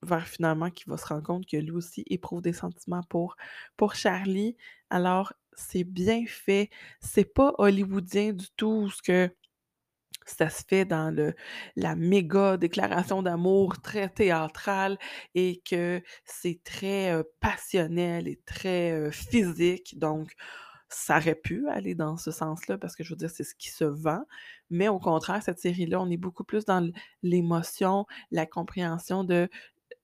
vers 0.02 0.26
finalement 0.28 0.70
qu'il 0.70 0.90
va 0.90 0.96
se 0.96 1.06
rendre 1.06 1.22
compte 1.22 1.46
que 1.46 1.56
lui 1.56 1.70
aussi 1.72 2.04
éprouve 2.08 2.42
des 2.42 2.52
sentiments 2.52 3.02
pour 3.08 3.36
pour 3.76 3.94
Charlie. 3.94 4.56
Alors, 4.90 5.32
c'est 5.54 5.84
bien 5.84 6.24
fait, 6.26 6.70
c'est 7.00 7.24
pas 7.34 7.54
hollywoodien 7.58 8.32
du 8.32 8.46
tout 8.56 8.90
ce 8.90 9.02
que 9.02 9.30
ça 10.26 10.48
se 10.50 10.62
fait 10.68 10.84
dans 10.84 11.10
le 11.14 11.34
la 11.76 11.96
méga 11.96 12.56
déclaration 12.56 13.22
d'amour 13.22 13.80
très 13.82 14.08
théâtrale 14.08 14.98
et 15.34 15.60
que 15.68 16.00
c'est 16.24 16.60
très, 16.64 17.12
heu, 17.14 17.24
passionnel 17.40 18.28
et 18.28 18.40
très, 18.46 18.92
heu, 18.92 19.10
physique. 19.10 19.98
Donc 19.98 20.32
ça 20.88 21.18
aurait 21.18 21.34
pu 21.34 21.68
aller 21.68 21.94
dans 21.94 22.16
ce 22.18 22.30
sens-là 22.30 22.78
parce 22.78 22.94
que 22.96 23.02
je 23.04 23.10
veux 23.10 23.16
dire, 23.16 23.30
c'est 23.30 23.44
ce 23.44 23.54
qui 23.54 23.70
se 23.70 23.84
vend. 23.84 24.24
Mais 24.70 24.88
au 24.88 24.98
contraire, 25.00 25.42
cette 25.42 25.58
série-là, 25.58 26.00
on 26.00 26.10
est 26.10 26.16
beaucoup 26.18 26.44
plus 26.44 26.64
dans 26.66 26.90
l'émotion, 27.22 28.06
la 28.30 28.46
compréhension 28.46 29.24
de 29.24 29.48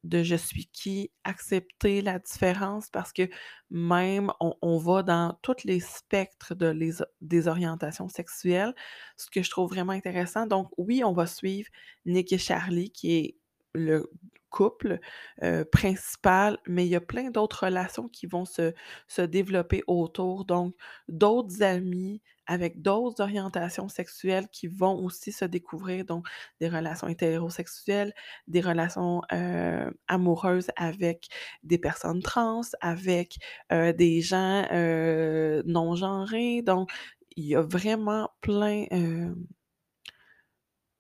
de 0.05 0.23
«je 0.23 0.37
suis 0.37 0.67
qui», 0.67 1.11
accepter 1.25 2.03
la 2.03 2.19
différence 2.19 2.89
parce 2.91 3.13
que 3.13 3.29
même 3.71 4.33
on 4.41 4.55
on 4.63 4.79
va 4.79 5.03
dans 5.03 5.39
toutes 5.43 5.65
les 5.65 5.81
spectres 5.81 6.55
de 6.55 6.67
les 6.69 6.93
des 7.21 7.49
orientations 7.49 8.09
sexuelles, 8.09 8.75
ce 9.17 9.27
que 9.31 9.43
je 9.43 9.51
trouve 9.51 9.71
vraiment 9.71 9.93
intéressant. 9.93 10.47
Donc 10.47 10.69
oui, 10.79 11.03
on 11.05 11.13
va 11.13 11.27
suivre 11.27 11.69
Nick 12.07 12.33
et 12.33 12.39
Charlie 12.39 12.91
qui 12.91 13.13
est 13.17 13.37
le 13.75 14.11
couple, 14.51 14.99
heu, 15.43 15.65
principal, 15.67 16.59
mais 16.67 16.87
il 16.87 16.89
y 16.91 16.97
a 16.97 17.01
plein 17.03 17.31
d'autres 17.31 17.67
relations 17.67 18.09
qui 18.09 18.27
vont 18.27 18.45
se 18.47 19.21
développer 19.23 19.83
autour. 19.87 20.45
Donc 20.47 20.75
d'autres 21.09 21.63
amis 21.63 22.23
avec 22.49 22.83
d'autres 22.83 23.23
orientations 23.23 23.89
sexuelles 23.89 24.49
qui 24.53 24.67
vont 24.69 24.97
aussi 25.05 25.33
se 25.33 25.45
découvrir, 25.45 26.05
donc 26.07 26.27
des 26.61 26.69
relations 26.69 27.09
hétérosexuelles, 27.09 28.13
des 28.49 28.61
relations, 28.61 29.23
heu, 29.33 29.93
amoureuses 30.09 30.69
avec 30.77 31.29
des 31.63 31.79
personnes 31.79 32.23
trans, 32.23 32.63
avec, 32.81 33.37
heu, 33.73 33.93
des 33.93 34.21
gens, 34.23 34.67
heu, 34.73 35.63
non 35.67 35.95
genrés. 35.97 36.63
Donc 36.63 36.91
il 37.37 37.45
y 37.47 37.55
a 37.57 37.63
vraiment 37.63 38.31
plein, 38.41 38.87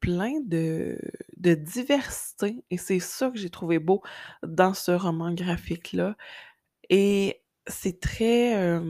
plein 0.00 0.40
de 1.37 1.55
diversité 1.55 2.62
et 2.71 2.78
c'est 2.78 3.00
ça 3.00 3.31
que 3.31 3.38
j'ai 3.38 3.50
trouvé 3.50 3.78
beau 3.78 4.02
dans 4.47 4.75
ce 4.75 4.93
roman 4.93 5.33
graphique-là 5.35 6.17
et 6.90 7.43
c'est 7.69 8.00
très, 8.00 8.81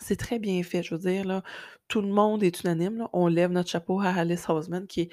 c'est 0.00 0.16
très 0.16 0.38
bien 0.38 0.62
fait. 0.62 0.82
Je 0.82 0.94
veux 0.94 1.00
dire 1.00 1.42
tout 1.88 2.00
le 2.02 2.08
monde 2.08 2.42
est 2.44 2.62
unanime 2.62 3.08
on 3.12 3.26
lève 3.28 3.50
notre 3.52 3.68
chapeau 3.70 4.00
à 4.00 4.08
Alice 4.10 4.48
Oseman 4.48 4.86
qui 4.86 5.02
est 5.02 5.10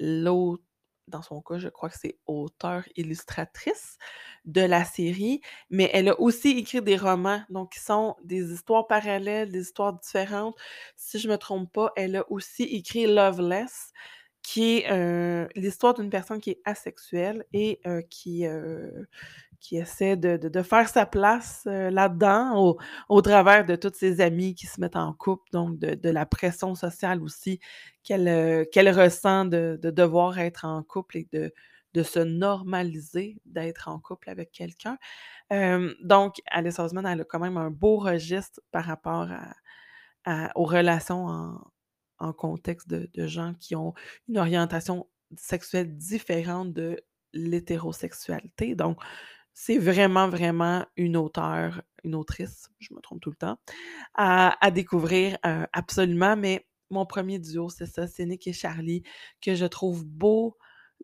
l'au 0.00 0.60
dans 1.08 1.22
son 1.22 1.42
cas, 1.42 1.58
je 1.58 1.68
crois 1.68 1.90
que 1.90 1.98
c'est 1.98 2.18
auteure 2.26 2.84
illustratrice 2.96 3.98
de 4.46 4.62
la 4.62 4.84
série, 4.84 5.40
mais 5.70 5.90
elle 5.94 6.08
a 6.08 6.20
aussi 6.20 6.50
écrit 6.58 6.82
des 6.82 6.96
romans, 6.96 7.42
donc 7.50 7.72
qui 7.72 7.80
sont 7.80 8.16
des 8.24 8.52
histoires 8.52 8.86
parallèles, 8.88 9.50
des 9.52 9.62
histoires 9.62 9.94
différentes. 9.94 10.56
Si 10.96 11.18
je 11.18 11.28
me 11.28 11.38
trompe 11.38 11.72
pas, 11.72 11.92
elle 11.96 12.16
a 12.16 12.30
aussi 12.32 12.64
écrit 12.64 13.06
Loveless 13.06 13.92
qui 14.42 14.78
est, 14.78 14.92
heu, 14.92 15.48
l'histoire 15.56 15.94
d'une 15.94 16.10
personne 16.10 16.40
qui 16.40 16.50
est 16.52 16.62
asexuelle 16.64 17.44
et 17.52 17.80
heu, 17.86 18.02
qui, 18.10 18.46
heu, 18.46 19.06
qui 19.62 19.78
essaie 19.78 20.16
de 20.18 20.36
de 20.38 20.62
faire 20.62 20.88
sa 20.90 21.06
place, 21.06 21.64
heu, 21.68 21.90
là-dedans 21.90 22.56
au 22.58 22.78
au 23.10 23.22
travers 23.22 23.64
de 23.66 23.76
toutes 23.76 23.96
ses 23.96 24.20
amies 24.22 24.54
qui 24.56 24.66
se 24.68 24.80
mettent 24.82 24.96
en 24.96 25.14
couple, 25.14 25.44
donc 25.52 25.78
de 25.80 26.10
la 26.10 26.26
pression 26.26 26.74
sociale 26.76 27.22
aussi 27.22 27.60
qu'elle, 28.04 28.66
qu'elle 28.72 28.90
ressent 28.90 29.46
de 29.46 29.78
de 29.82 29.90
devoir 29.90 30.38
être 30.40 30.66
en 30.66 30.82
couple 30.84 31.18
et 31.18 31.28
de 31.32 31.52
de 31.94 32.02
se 32.02 32.20
normaliser 32.20 33.38
d'être 33.46 33.88
en 33.88 34.00
couple 34.00 34.30
avec 34.30 34.52
quelqu'un. 34.52 34.98
Hem, 35.50 35.94
donc 36.02 36.36
Alice 36.48 36.78
Oseman, 36.80 37.06
elle 37.06 37.22
a 37.22 37.24
quand 37.24 37.40
même 37.40 37.56
un 37.58 37.70
beau 37.70 37.98
registre 37.98 38.60
par 38.72 38.84
rapport 38.86 39.28
à 40.24 40.52
aux 40.56 40.64
relations 40.64 41.26
en 41.26 41.60
en 42.18 42.32
contexte 42.32 42.88
de 42.88 43.10
de 43.14 43.26
gens 43.26 43.54
qui 43.60 43.74
ont 43.76 43.94
une 44.28 44.38
orientation 44.38 45.08
sexuelle 45.36 45.96
différente 45.96 46.72
de 46.72 47.00
l'hétérosexualité. 47.34 48.74
Donc, 48.76 48.98
c'est 49.54 49.78
vraiment, 49.78 50.28
vraiment 50.28 50.86
une 50.96 51.16
auteure, 51.16 51.82
une 52.04 52.14
autrice, 52.14 52.68
je 52.80 52.94
me 52.94 53.00
trompe 53.00 53.20
tout 53.20 53.30
le 53.30 53.36
temps, 53.36 53.58
à 54.14 54.70
découvrir, 54.72 55.38
heu, 55.46 55.66
absolument. 55.72 56.36
Mais 56.36 56.66
mon 56.90 57.06
premier 57.06 57.38
duo, 57.38 57.68
c'est 57.70 57.86
ça, 57.86 58.06
c'est 58.06 58.26
Nick 58.26 58.46
et 58.48 58.52
Charlie, 58.52 59.02
que 59.42 59.54
je 59.54 59.66
trouve 59.66 60.04
beau 60.06 60.56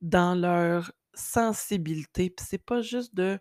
dans 0.03 0.35
leur 0.35 0.93
sensibilité. 1.15 2.31
Puis 2.31 2.47
c'est 2.49 2.65
pas 2.65 2.83
juste 2.83 3.15
de 3.15 3.39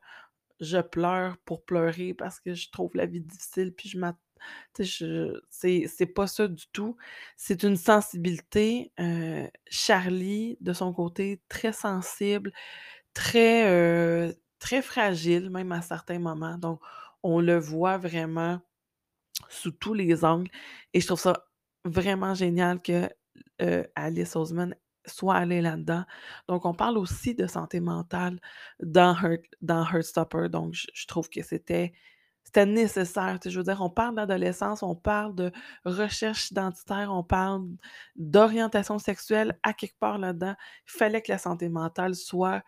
je 0.62 0.80
pleure 0.80 1.38
pour 1.46 1.64
pleurer 1.66 2.14
parce 2.14 2.40
que 2.40 2.54
je 2.56 2.70
trouve 2.72 2.92
la 2.96 3.06
vie 3.08 3.22
difficile, 3.22 3.74
puis 3.74 3.90
je 3.90 4.00
m'at 4.00 4.18
tu 4.76 4.86
sais, 4.86 5.34
je 5.50 5.88
c'est 5.90 6.06
pas 6.08 6.28
ça 6.28 6.48
du 6.48 6.66
tout. 6.74 6.98
C'est 7.38 7.64
une 7.64 7.78
sensibilité, 7.78 8.92
heu, 9.00 9.50
Charlie, 9.70 10.58
de 10.62 10.74
son 10.74 10.94
côté, 10.94 11.42
très 11.50 11.74
sensible, 11.74 12.52
très, 13.14 13.70
heu, 13.72 14.36
très 14.60 14.82
fragile, 14.82 15.50
même 15.50 15.72
à 15.72 15.82
certains 15.82 16.20
moments. 16.20 16.58
Donc, 16.58 16.82
on 17.24 17.42
le 17.42 17.58
voit 17.58 17.98
vraiment 17.98 18.62
sous 19.50 19.72
tous 19.72 19.94
les 19.94 20.26
angles 20.26 20.50
et 20.94 21.02
je 21.02 21.08
trouve 21.08 21.20
ça 21.20 21.46
vraiment 21.86 22.34
génial 22.34 22.82
que, 22.82 23.10
Alice 23.96 24.36
Oseman 24.36 24.76
soit 25.06 25.36
allée 25.36 25.62
là-dedans. 25.62 26.04
Donc 26.48 26.66
on 26.66 26.74
parle 26.74 26.98
aussi 26.98 27.34
de 27.36 27.48
santé 27.48 27.80
mentale 27.80 28.40
dans 28.82 29.16
Heart 29.16 29.46
dans 29.62 29.84
Heartstopper, 29.86 30.50
donc 30.50 30.74
je 30.74 31.08
trouve 31.08 31.30
que 31.30 31.42
c'était 31.44 31.94
c'était 32.44 32.66
nécessaire, 32.66 33.40
je 33.46 33.58
veux 33.58 33.64
dire, 33.64 33.82
on 33.82 33.90
parle 33.90 34.16
d'adolescence, 34.16 34.82
on 34.82 34.96
parle 34.96 35.36
de 35.36 35.52
recherche 35.86 36.50
identitaire, 36.52 37.12
on 37.12 37.24
parle 37.24 37.66
d'orientation 38.16 39.00
sexuelle 39.00 39.60
à 39.64 39.74
quelque 39.74 40.00
part 40.00 40.18
là-dedans. 40.18 40.56
Il 40.88 40.92
fallait 40.98 41.22
que 41.22 41.32
la 41.32 41.40
santé 41.40 41.68
mentale 41.68 42.16
soit 42.16 42.64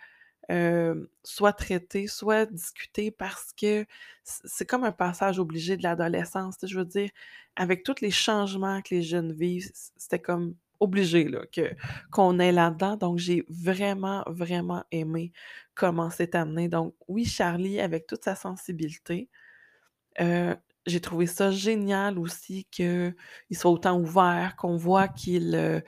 soit 1.24 1.53
traité, 1.53 2.08
soit 2.08 2.46
discuté 2.48 3.12
parce 3.12 3.53
que 3.53 3.86
c'est 4.24 4.68
comme 4.68 4.84
un 4.84 4.91
passage 4.91 5.39
obligé 5.39 5.77
de 5.77 5.84
l'adolescence, 5.84 6.58
je 6.63 6.77
veux 6.77 6.86
dire, 6.86 7.10
avec 7.56 7.84
tous 7.84 8.01
les 8.01 8.12
changements 8.12 8.82
que 8.82 8.96
les 8.96 9.03
jeunes 9.03 9.32
vivent, 9.34 9.72
c'était 9.98 10.20
comme 10.20 10.56
obligé 10.79 11.29
que 11.51 11.75
qu'on 12.12 12.39
est 12.39 12.51
là-dedans, 12.53 12.96
donc 12.96 13.20
j'ai 13.20 13.44
vraiment, 13.50 14.24
vraiment 14.27 14.84
aimé 14.91 15.34
comment 15.75 16.10
c'est 16.10 16.36
amené. 16.36 16.70
Donc 16.70 16.96
oui, 17.08 17.25
Charlie 17.25 17.79
avec 17.79 18.08
toute 18.08 18.24
sa 18.24 18.36
sensibilité, 18.36 19.29
j'ai 20.18 21.01
trouvé 21.01 21.27
ça 21.27 21.51
génial 21.51 22.18
aussi 22.18 22.65
qu'il 22.72 23.13
soit 23.51 23.72
autant 23.72 24.00
ouvert, 24.00 24.56
qu'on 24.56 24.77
voit 24.77 25.08
qu'il, 25.10 25.84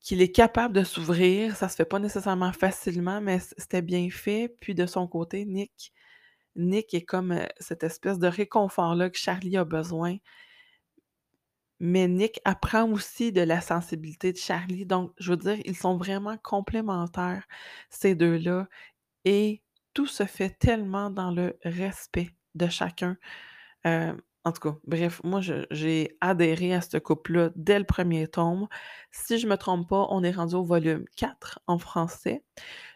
qu'il 0.00 0.22
est 0.22 0.32
capable 0.32 0.74
de 0.74 0.84
s'ouvrir, 0.84 1.56
ça 1.56 1.68
se 1.68 1.76
fait 1.76 1.84
pas 1.84 1.98
nécessairement 1.98 2.52
facilement, 2.52 3.20
mais 3.20 3.38
c'était 3.58 3.82
bien 3.82 4.08
fait. 4.10 4.48
Puis 4.60 4.74
de 4.74 4.86
son 4.86 5.06
côté, 5.08 5.44
Nick 5.46 5.92
Nick 6.56 6.94
est 6.94 7.02
comme, 7.02 7.32
heu, 7.32 7.46
cette 7.60 7.84
espèce 7.84 8.18
de 8.18 8.28
réconfort-là 8.28 9.10
que 9.10 9.18
Charlie 9.18 9.56
a 9.58 9.64
besoin. 9.64 10.16
Mais 11.80 12.08
Nick 12.08 12.40
apprend 12.44 12.90
aussi 12.90 13.32
de 13.32 13.40
la 13.40 13.60
sensibilité 13.62 14.32
de 14.32 14.36
Charlie, 14.38 14.84
donc 14.84 15.12
je 15.18 15.30
veux 15.30 15.36
dire, 15.38 15.56
ils 15.64 15.76
sont 15.76 15.96
vraiment 15.96 16.36
complémentaires, 16.38 17.46
ces 17.88 18.14
2-là 18.14 18.68
et 19.26 19.62
tout 19.94 20.06
se 20.08 20.24
fait 20.26 20.50
tellement 20.58 21.10
dans 21.10 21.30
le 21.32 21.58
respect 21.64 22.30
de 22.56 22.68
chacun. 22.68 23.16
Hem, 23.84 24.20
en 24.44 24.52
tout 24.52 24.60
cas, 24.70 24.76
bref, 24.86 25.20
moi 25.22 25.40
j'ai 25.70 26.16
adhéré 26.20 26.74
à 26.74 26.80
ce 26.80 26.96
couple-là 26.96 27.50
dès 27.56 27.78
le 27.78 27.84
premier 27.84 28.26
tome. 28.26 28.68
Si 29.10 29.38
je 29.38 29.46
me 29.46 29.56
trompe 29.56 29.88
pas, 29.88 30.06
on 30.10 30.22
est 30.24 30.30
rendu 30.30 30.54
au 30.54 30.64
volume 30.64 31.04
4 31.16 31.60
en 31.66 31.78
français. 31.78 32.42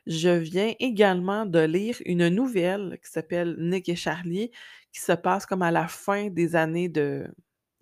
Je 0.06 0.30
viens 0.30 0.72
également 0.80 1.46
de 1.46 1.60
lire 1.60 1.96
une 2.06 2.28
nouvelle 2.28 2.98
qui 3.04 3.10
s'appelle 3.10 3.56
Nick 3.58 3.88
et 3.90 3.96
Charlie, 3.96 4.50
qui 4.92 5.00
se 5.00 5.12
passe 5.12 5.46
comme 5.46 5.62
à 5.62 5.70
la 5.70 5.86
fin 5.88 6.28
des 6.30 6.56
années 6.56 6.88
de 6.88 7.26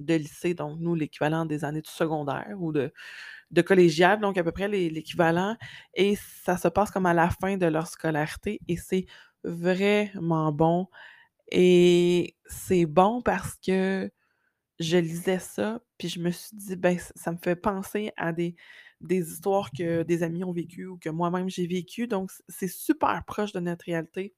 de 0.01 0.15
lycée, 0.15 0.55
donc 0.55 0.81
nous, 0.81 0.97
l'équivalent 0.97 1.47
des 1.47 1.65
années 1.65 1.83
du 1.83 1.91
secondaire 1.91 2.57
ou 2.59 2.73
de 2.73 2.93
de 3.53 3.63
collégial, 3.63 4.21
donc 4.21 4.39
à 4.39 4.45
peu 4.45 4.53
près 4.53 4.69
l'é 4.69 4.91
l'équivalent 4.91 5.57
et 5.95 6.17
ça 6.45 6.57
se 6.57 6.69
passe 6.69 6.91
comme 6.91 7.07
à 7.07 7.15
la 7.15 7.31
fin 7.31 7.57
de 7.59 7.67
leur 7.67 7.87
scolarité 7.87 8.61
et 8.69 8.77
c'est 8.79 9.07
vraiment 9.45 10.53
bon 10.53 10.89
et 11.53 12.37
c'est 12.47 12.87
bon 12.87 13.23
parce 13.23 13.57
que 13.57 14.11
je 14.81 14.99
lisais 14.99 15.39
ça, 15.41 15.83
puis 15.99 16.09
je 16.09 16.21
me 16.21 16.31
suis 16.33 16.57
dit: 16.57 16.77
«Ben, 16.77 16.99
ça 17.17 17.33
me 17.33 17.39
fait 17.39 17.57
penser 17.57 18.13
à 18.17 18.33
des 18.33 18.57
des 19.01 19.33
histoires 19.33 19.71
que 19.77 20.03
des 20.05 20.23
amis 20.25 20.45
ont 20.45 20.53
vécues 20.53 20.87
ou 20.87 20.99
que 20.99 21.11
moi-même 21.11 21.49
j'ai 21.51 21.67
vécues», 21.69 22.09
donc 22.09 22.31
c'est 22.49 22.69
super 22.69 23.25
proche 23.27 23.53
de 23.53 23.61
notre 23.61 23.85
réalité. 23.87 24.35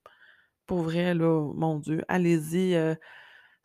Pour 0.66 0.83
vrai 0.83 1.14
là, 1.14 1.53
mon 1.55 1.79
Dieu, 1.81 2.03
allez-y, 2.09 2.74
heu, 2.77 2.96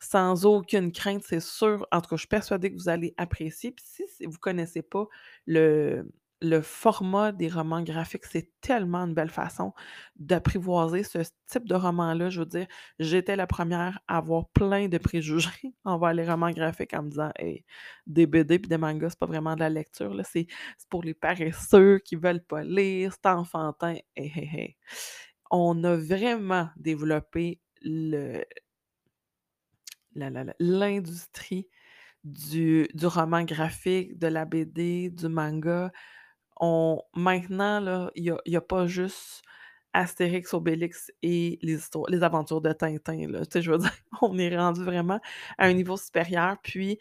sans 0.00 0.46
aucune 0.46 0.92
crainte, 0.92 1.24
c'est 1.26 1.40
sûr. 1.40 1.86
En 1.92 2.00
tout 2.00 2.10
cas, 2.10 2.16
je 2.16 2.20
suis 2.22 2.28
persuadée 2.28 2.70
que 2.72 2.76
vous 2.78 2.88
allez 2.88 3.14
apprécier. 3.18 3.72
Puis 3.72 3.84
si 3.86 4.26
vous 4.26 4.38
connaissez 4.38 4.82
pas 4.82 5.06
le 5.46 6.10
le 6.42 6.62
format 6.62 7.32
des 7.32 7.48
romans 7.48 7.82
graphiques, 7.82 8.24
c'est 8.26 8.50
tellement 8.62 9.00
une 9.06 9.14
belle 9.14 9.28
façon 9.30 9.72
d'apprivoiser 10.16 11.02
ce 11.02 11.18
type 11.46 11.66
de 11.68 11.74
roman-là. 11.74 12.30
Je 12.30 12.40
veux 12.40 12.46
dire, 12.46 12.66
j'étais 12.98 13.36
la 13.36 13.46
première 13.46 14.00
à 14.08 14.18
avoir 14.18 14.48
plein 14.50 14.88
de 14.88 14.98
préjugés 14.98 15.50
envers 15.84 16.14
les 16.14 16.26
romans 16.28 16.50
graphiques 16.50 16.94
en 16.94 17.02
me 17.04 17.10
disant: 17.10 17.30
«Hey, 17.38 17.64
des 18.06 18.26
BD 18.26 18.58
puis 18.58 18.68
des 18.68 18.78
mangas, 18.78 19.10
c'est 19.10 19.18
pas 19.18 19.26
vraiment 19.26 19.54
de 19.54 19.60
la 19.60 19.70
lecture 19.70 20.14
là, 20.14 20.24
c'est 20.24 20.46
pour 20.88 21.02
les 21.02 21.14
paresseux 21.14 21.98
qui 22.04 22.16
veulent 22.16 22.44
pas 22.44 22.62
lire, 22.64 23.12
c'est 23.12 23.28
enfantin». 23.30 23.94
Hé, 24.16 24.32
hé, 24.34 24.50
hé, 24.54 24.76
on 25.50 25.84
a 25.84 25.96
vraiment 25.96 26.68
développé 26.76 27.60
le 27.82 28.44
l'industrie 30.58 31.68
du 32.24 32.88
du 32.94 33.06
roman 33.06 33.44
graphique, 33.44 34.18
de 34.18 34.26
la 34.28 34.44
BD, 34.44 35.10
du 35.10 35.28
manga. 35.28 35.92
On 36.60 37.02
maintenant 37.14 38.10
il 38.14 38.36
y 38.46 38.56
a 38.56 38.60
pas 38.60 38.86
juste 38.86 39.42
Astérix, 39.92 40.54
Obélix 40.54 41.10
et 41.22 41.58
les 41.62 41.74
histoires 41.74 42.08
les 42.08 42.22
aventures 42.22 42.60
de 42.60 42.72
Tintin 42.72 43.26
là, 43.28 43.40
tu 43.40 43.52
sais, 43.52 43.62
je 43.62 43.72
veux 43.72 43.78
dire, 43.78 43.92
on 44.22 44.38
est 44.38 44.56
rendu 44.56 44.84
vraiment 44.84 45.20
à 45.58 45.66
un 45.66 45.72
niveau 45.72 45.96
supérieur. 45.96 46.56
Puis 46.62 46.98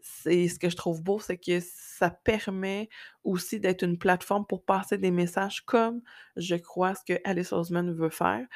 c'est 0.00 0.48
ce 0.48 0.58
que 0.58 0.70
je 0.70 0.76
trouve 0.76 1.02
beau, 1.02 1.18
c'est 1.18 1.38
que 1.38 1.58
ça 1.60 2.10
permet 2.10 2.88
aussi 3.24 3.60
d'être 3.60 3.82
une 3.82 3.98
plateforme 3.98 4.46
pour 4.46 4.64
passer 4.64 4.98
des 4.98 5.10
messages 5.10 5.62
comme 5.62 6.00
je 6.36 6.54
crois 6.54 6.94
ce 6.94 7.04
que 7.04 7.20
Alice 7.24 7.52
Oseman 7.52 7.92
veut 7.92 8.10
faire. 8.10 8.46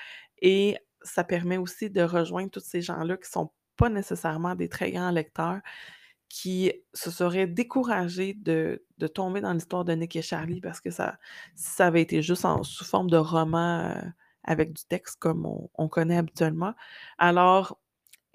Et 0.40 0.76
ça 1.02 1.24
permet 1.24 1.56
aussi 1.56 1.90
de 1.90 2.02
rejoindre 2.02 2.50
tous 2.50 2.60
ces 2.60 2.80
gens-là 2.82 3.16
qui 3.16 3.28
sont 3.30 3.50
pas 3.76 3.88
nécessairement 3.88 4.54
des 4.54 4.68
très 4.68 4.92
grands 4.92 5.10
lecteurs, 5.10 5.60
qui 6.32 6.72
se 6.94 7.10
seraient 7.10 7.46
découragés 7.46 8.34
de 8.34 8.84
de 8.98 9.06
tomber 9.08 9.40
dans 9.42 9.52
l'histoire 9.52 9.84
de 9.84 9.92
Nick 9.94 10.16
et 10.16 10.22
Charlie 10.22 10.60
parce 10.62 10.80
que 10.80 10.90
ça 10.90 11.18
ça 11.56 11.88
avait 11.88 12.02
été 12.02 12.22
juste 12.22 12.44
en 12.46 12.62
sous 12.64 12.84
forme 12.86 13.10
de 13.10 13.18
roman, 13.18 13.90
heu, 13.90 14.12
avec 14.44 14.72
du 14.72 14.82
texte 14.88 15.16
comme 15.20 15.44
on 15.46 15.70
on 15.74 15.88
connaît 15.88 16.16
habituellement. 16.18 16.74
Alors, 17.18 17.78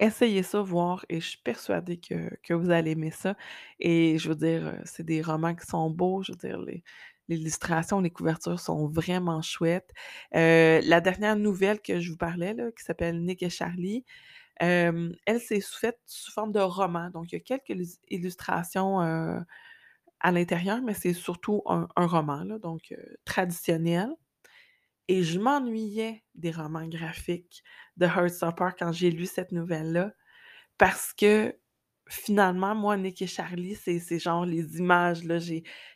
essayez 0.00 0.42
ça, 0.44 0.60
voir 0.62 1.04
et 1.08 1.20
je 1.20 1.28
suis 1.30 1.38
persuadée 1.44 1.98
que 1.98 2.30
que 2.42 2.54
vous 2.54 2.70
allez 2.70 2.92
aimer 2.92 3.10
ça 3.10 3.36
et 3.80 4.18
je 4.18 4.28
veux 4.30 4.36
dire, 4.36 4.66
heu, 4.68 4.80
c'est 4.84 5.04
des 5.04 5.22
romans 5.22 5.54
qui 5.54 5.66
sont 5.66 5.90
beaux, 5.90 6.22
je 6.22 6.32
veux 6.32 6.38
dire 6.38 6.60
les 6.60 6.82
l'illustration, 7.28 8.00
les 8.00 8.10
couvertures 8.10 8.58
sont 8.60 8.88
vraiment 8.88 9.42
chouettes. 9.42 9.92
Heu, 10.34 10.80
la 10.84 11.00
dernière 11.02 11.36
nouvelle 11.36 11.80
que 11.82 12.00
je 12.00 12.10
vous 12.12 12.16
parlais 12.16 12.54
là, 12.54 12.70
qui 12.76 12.84
s'appelle 12.84 13.22
Nick 13.22 13.42
et 13.42 13.50
Charlie, 13.50 14.04
elle, 14.58 15.40
sous 15.40 15.78
faite 15.78 16.00
sous 16.06 16.32
forme 16.32 16.52
de 16.52 16.60
roman, 16.60 17.10
donc 17.10 17.32
il 17.32 17.36
y 17.36 17.38
a 17.38 17.40
quelques 17.40 17.68
lus 17.68 17.98
illustrations, 18.08 18.98
à 20.20 20.32
l'intérieur, 20.32 20.82
mais 20.82 20.94
c'est 20.94 21.12
surtout 21.12 21.62
un 21.66 22.06
roman 22.06 22.44
donc 22.58 22.94
traditionnel. 23.24 24.10
Et 25.08 25.22
je 25.22 25.38
m'ennuyais 25.38 26.22
des 26.34 26.50
romans 26.50 26.86
graphiques 26.86 27.62
de 27.96 28.04
Heartstopper 28.06 28.70
quand 28.78 28.92
j'ai 28.92 29.10
lu 29.10 29.24
cette 29.24 29.52
nouvelle-là 29.52 30.12
parce 30.76 31.12
que 31.14 31.56
finalement, 32.08 32.74
moi, 32.74 32.96
Nick 32.96 33.22
et 33.22 33.26
Charlie, 33.26 33.74
c'est 33.74 34.18
genre 34.18 34.44
les 34.44 34.78
images, 34.78 35.22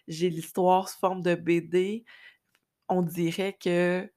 j'ai 0.09 0.31
l'histoire 0.31 0.88
sous 0.88 0.98
forme 0.98 1.22
de 1.22 1.35
BD. 1.35 2.05
On 2.88 3.03
dirait 3.03 3.57
que 3.61 4.11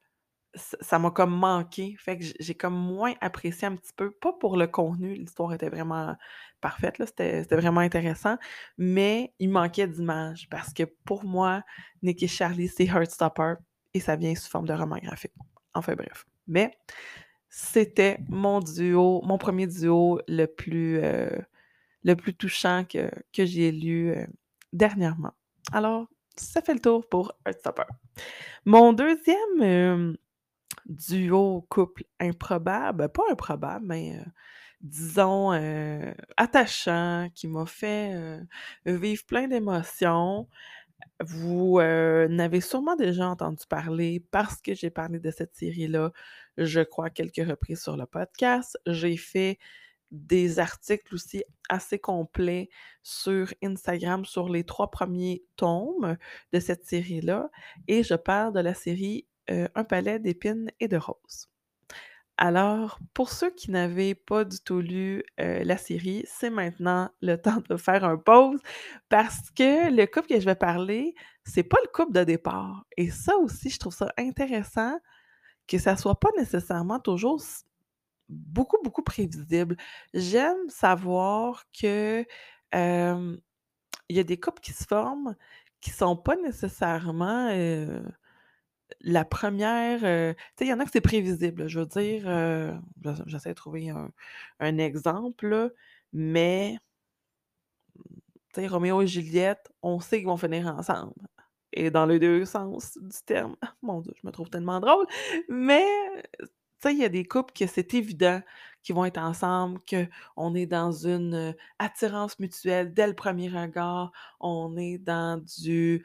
ça 0.56 0.98
m'a 0.98 1.10
comme 1.10 1.34
manqué, 1.36 1.96
fait 1.98 2.18
que 2.18 2.24
j'ai 2.40 2.54
comme 2.54 2.74
moins 2.74 3.14
apprécié 3.20 3.68
un 3.68 3.76
petit 3.76 3.92
peu, 3.94 4.10
pas 4.10 4.32
pour 4.32 4.56
le 4.56 4.66
contenu, 4.66 5.14
l'histoire 5.14 5.52
était 5.54 5.68
vraiment 5.68 6.16
parfaite, 6.60 6.96
c'était 7.06 7.42
vraiment 7.56 7.80
intéressant, 7.80 8.36
mais 8.78 9.32
il 9.38 9.50
manquait 9.50 9.86
d'images 9.86 10.48
parce 10.50 10.72
que 10.72 10.84
pour 11.04 11.24
moi, 11.24 11.62
Nick 12.02 12.22
et 12.22 12.28
Charlie, 12.28 12.68
c'est 12.68 12.86
Heartstopper 12.86 13.54
et 13.94 14.00
ça 14.00 14.16
vient 14.16 14.34
sous 14.34 14.50
forme 14.50 14.66
de 14.66 14.72
roman 14.74 14.96
graphique. 14.98 15.32
Enfin 15.74 15.94
bref, 15.94 16.26
mais 16.48 16.72
c'était 17.50 18.18
mon 18.28 18.60
duo, 18.60 19.22
mon 19.24 19.38
1er 19.38 19.66
duo 19.68 20.20
le 20.28 20.46
plus, 20.46 20.98
heu, 21.04 21.30
le 22.04 22.14
plus 22.16 22.34
touchant 22.34 22.84
que 22.84 23.10
que 23.32 23.46
j'ai 23.46 23.72
lu, 23.72 24.10
heu, 24.12 24.26
dernièrement. 24.72 25.32
Alors, 25.72 26.08
ça 26.36 26.62
fait 26.62 26.74
le 26.74 26.80
tour 26.80 27.08
pour 27.08 27.32
Heartstopper. 27.46 27.84
Mon 28.66 28.92
2e, 28.94 29.62
hem, 29.62 30.16
duo, 30.86 31.66
couple 31.70 32.04
improbable, 32.20 33.08
pas 33.10 33.22
improbable, 33.30 33.86
mais, 33.86 34.16
heu, 34.18 34.24
disons, 34.82 35.52
heu, 35.54 36.14
attachant, 36.36 37.28
qui 37.34 37.48
m'a 37.48 37.66
fait, 37.66 38.14
heu, 38.14 38.46
vivre 38.86 39.24
plein 39.26 39.48
d'émotions. 39.48 40.48
Vous, 41.20 41.78
heu, 41.80 42.28
en 42.30 42.38
avez 42.38 42.60
sûrement 42.60 42.96
déjà 42.96 43.28
entendu 43.28 43.64
parler 43.68 44.20
parce 44.30 44.60
que 44.62 44.74
j'ai 44.74 44.90
parlé 44.90 45.18
de 45.20 45.30
cette 45.30 45.54
série-là, 45.56 46.12
je 46.58 46.80
crois 46.82 47.10
quelques 47.10 47.46
reprises 47.48 47.82
sur 47.82 47.96
le 47.96 48.06
podcast. 48.06 48.78
J'ai 48.86 49.16
fait 49.16 49.58
des 50.12 50.58
articles 50.60 51.14
aussi 51.14 51.44
assez 51.68 51.98
complets 51.98 52.68
sur 53.02 53.52
Instagram 53.62 54.24
sur 54.24 54.48
les 54.48 54.64
3 54.64 54.90
premiers 54.90 55.44
tomes 55.56 56.16
de 56.52 56.60
cette 56.60 56.84
série-là 56.86 57.50
et 57.88 58.02
je 58.04 58.14
parle 58.14 58.52
de 58.54 58.60
la 58.60 58.74
série, 58.74 59.26
heu, 59.50 59.68
Un 59.74 59.84
palais 59.84 60.18
d'épines 60.18 60.70
et 60.80 60.88
de 60.88 60.96
roses. 60.96 61.48
Alors, 62.38 62.98
pour 63.14 63.30
ceux 63.30 63.50
qui 63.50 63.70
n'avaient 63.70 64.14
pas 64.14 64.44
du 64.44 64.58
tout 64.60 64.80
lu, 64.80 65.24
heu, 65.40 65.62
la 65.64 65.78
série, 65.78 66.24
c'est 66.28 66.50
maintenant 66.50 67.10
le 67.22 67.36
temps 67.42 67.62
de 67.70 67.76
faire 67.76 68.04
un 68.04 68.18
pause 68.18 68.60
parce 69.08 69.50
que 69.52 69.90
le 69.94 70.06
couple 70.06 70.28
que 70.28 70.40
je 70.40 70.44
vais 70.46 70.54
parler, 70.54 71.14
c'est 71.44 71.62
pas 71.64 71.78
le 71.84 71.90
couple 71.92 72.12
de 72.12 72.24
départ 72.24 72.84
et 72.96 73.10
ça 73.10 73.36
aussi, 73.38 73.70
je 73.70 73.78
trouve 73.78 73.94
ça 73.94 74.12
intéressant 74.18 74.98
que 75.68 75.78
ça 75.78 75.96
soit 75.96 76.20
pas 76.20 76.30
nécessairement 76.38 77.00
toujours 77.00 77.42
beaucoup, 78.28 78.78
beaucoup 78.84 79.02
prévisible. 79.02 79.76
J'aime 80.14 80.68
savoir 80.70 81.64
que, 81.78 82.26
il 84.08 84.16
y 84.16 84.20
a 84.20 84.24
des 84.24 84.38
couples 84.38 84.60
qui 84.60 84.72
se 84.72 84.84
forment, 84.84 85.36
qui 85.80 85.90
sont 85.90 86.16
pas 86.16 86.36
nécessairement, 86.36 87.50
heu, 87.52 88.02
la 89.00 89.24
1re, 89.24 90.04
heu, 90.04 90.34
tu 90.34 90.42
sais, 90.58 90.66
il 90.66 90.68
y 90.70 90.72
en 90.72 90.80
a 90.80 90.84
que 90.84 90.90
c'est 90.92 91.00
prévisible, 91.00 91.62
là, 91.62 91.68
je 91.68 91.80
veux 91.80 91.86
dire, 91.86 92.24
heu, 92.28 92.74
j'essa 93.04 93.24
j'essaie 93.26 93.48
de 93.50 93.54
trouver 93.54 93.90
un 93.90 94.10
un 94.60 94.78
exemple, 94.78 95.48
là, 95.48 95.70
mais 96.12 96.78
tu 98.54 98.60
sais, 98.62 98.66
Roméo 98.68 99.02
et 99.02 99.06
Juliette, 99.06 99.70
on 99.82 100.00
sait 100.00 100.18
qu'ils 100.18 100.26
vont 100.26 100.36
finir 100.36 100.66
ensemble 100.68 101.14
et 101.72 101.90
dans 101.90 102.06
les 102.06 102.18
2 102.18 102.44
sens 102.44 102.96
du 103.00 103.18
terme. 103.26 103.56
Mon 103.82 104.00
Dieu, 104.00 104.12
je 104.20 104.26
me 104.26 104.32
trouve 104.32 104.48
tellement 104.50 104.80
drôle, 104.80 105.06
mais 105.48 105.84
il 106.90 106.98
y 106.98 107.04
a 107.04 107.08
des 107.08 107.24
couples 107.24 107.52
que 107.54 107.66
c'est 107.66 107.94
évident 107.94 108.40
qu'ils 108.82 108.94
vont 108.94 109.04
être 109.04 109.18
ensemble, 109.18 109.80
qu'on 109.88 110.54
est 110.54 110.66
dans 110.66 110.92
une, 110.92 111.54
attirance 111.78 112.38
mutuelle 112.38 112.94
dès 112.94 113.06
le 113.08 113.14
1er 113.14 113.50
regard. 113.62 114.12
On 114.40 114.76
est 114.76 114.98
dans 114.98 115.42
du, 115.58 116.04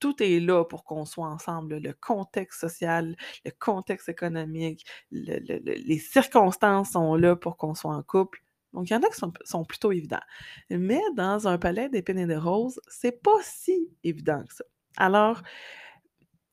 tout 0.00 0.20
est 0.20 0.40
là 0.40 0.64
pour 0.64 0.84
qu'on 0.84 1.04
soit 1.04 1.28
ensemble, 1.28 1.78
le 1.78 1.92
contexte 1.92 2.60
social, 2.60 3.16
le 3.44 3.52
contexte 3.58 4.08
économique, 4.08 4.84
le 5.12 5.38
le 5.38 5.58
le 5.64 5.74
les 5.74 5.98
circonstances 5.98 6.90
sont 6.92 7.14
là 7.14 7.36
pour 7.36 7.56
qu'on 7.56 7.74
soit 7.74 7.94
en 7.94 8.02
couple. 8.02 8.42
Donc 8.72 8.90
il 8.90 8.94
y 8.94 8.96
en 8.96 9.02
a 9.02 9.08
qui 9.08 9.18
sont 9.18 9.32
sont 9.44 9.64
plutôt 9.64 9.92
évidents. 9.92 10.26
Mais 10.70 11.00
dans 11.14 11.46
Un 11.46 11.58
palais 11.58 11.88
d'épines 11.88 12.18
et 12.18 12.26
de 12.26 12.34
roses, 12.36 12.80
c'est 12.88 13.22
pas 13.22 13.38
si 13.42 13.88
évident 14.02 14.42
que 14.44 14.54
ça. 14.54 14.64
Alors, 14.96 15.42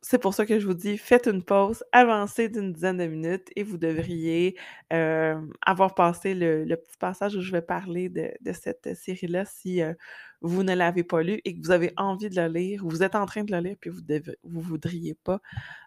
c'est 0.02 0.18
pour 0.20 0.34
ça 0.34 0.46
que 0.46 0.60
je 0.60 0.66
vous 0.68 0.74
dis: 0.74 0.98
«Faites 0.98 1.28
une 1.28 1.44
pause, 1.44 1.84
avancez 1.92 2.50
d'une 2.50 2.74
dizaine 2.74 2.98
de 2.98 3.06
minutes 3.08 3.50
et 3.56 3.64
vous 3.64 3.78
devriez, 3.78 4.58
hem, 4.90 5.52
avoir 5.66 5.94
passé 5.96 6.34
le 6.36 6.66
petit 6.76 6.98
passage 6.98 7.36
où 7.36 7.42
je 7.42 7.52
vais 7.52 7.62
parler 7.62 8.10
de 8.10 8.32
cette 8.54 8.96
série-là 8.96 9.46
si, 9.46 9.82
heu, 9.82 9.96
vous 10.42 10.64
ne 10.64 10.74
l'avez 10.74 11.04
pas 11.04 11.22
lu 11.24 11.42
et 11.46 11.54
que 11.56 11.60
vous 11.62 11.72
avez 11.72 11.92
envie 11.98 12.30
de 12.30 12.36
le 12.42 12.48
lire 12.48 12.86
ou 12.86 12.90
vous 12.90 13.04
êtes 13.04 13.16
en 13.16 13.26
train 13.26 13.44
de 13.44 13.52
le 13.52 13.60
lire 13.62 13.76
puis 13.82 13.90
vous 13.90 14.02
dev 14.02 14.30
vous 14.44 14.62
voudriez 14.62 15.16
pas 15.16 15.42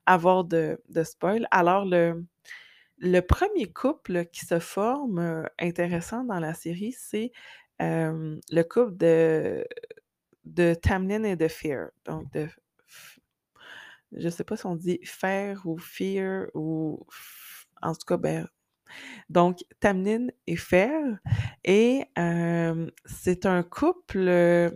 avoir 0.07 0.45
de 0.45 0.79
spoil». 1.05 1.47
Alors 1.53 1.87
le 1.87 3.21
1er 3.23 3.73
couple 3.73 4.27
qui 4.27 4.47
se 4.47 4.59
forme, 4.61 5.47
intéressant 5.61 6.25
dans 6.25 6.41
la 6.41 6.55
série, 6.55 6.93
c'est, 6.99 7.33
le 7.81 8.63
couple 8.65 8.97
de 8.99 9.67
de 10.47 10.75
Tamlin 10.75 11.25
et 11.25 11.37
de 11.37 11.49
Fear, 11.49 11.91
donc 12.07 12.27
je 14.17 14.29
sais 14.29 14.45
pas 14.45 14.57
si 14.57 14.67
on 14.67 14.77
dit 14.77 15.01
Fair 15.05 15.61
ou 15.67 15.79
Fear 15.79 16.47
ou 16.55 17.07
en 17.83 17.93
tout 17.95 18.07
cas, 18.07 18.17
ben, 18.19 18.49
donc 19.31 19.59
Tamlin 19.81 20.29
et 20.49 20.57
Fair 20.57 21.19
et 21.65 22.05
c'est 23.07 23.47
un 23.47 23.63
couple, 23.65 24.73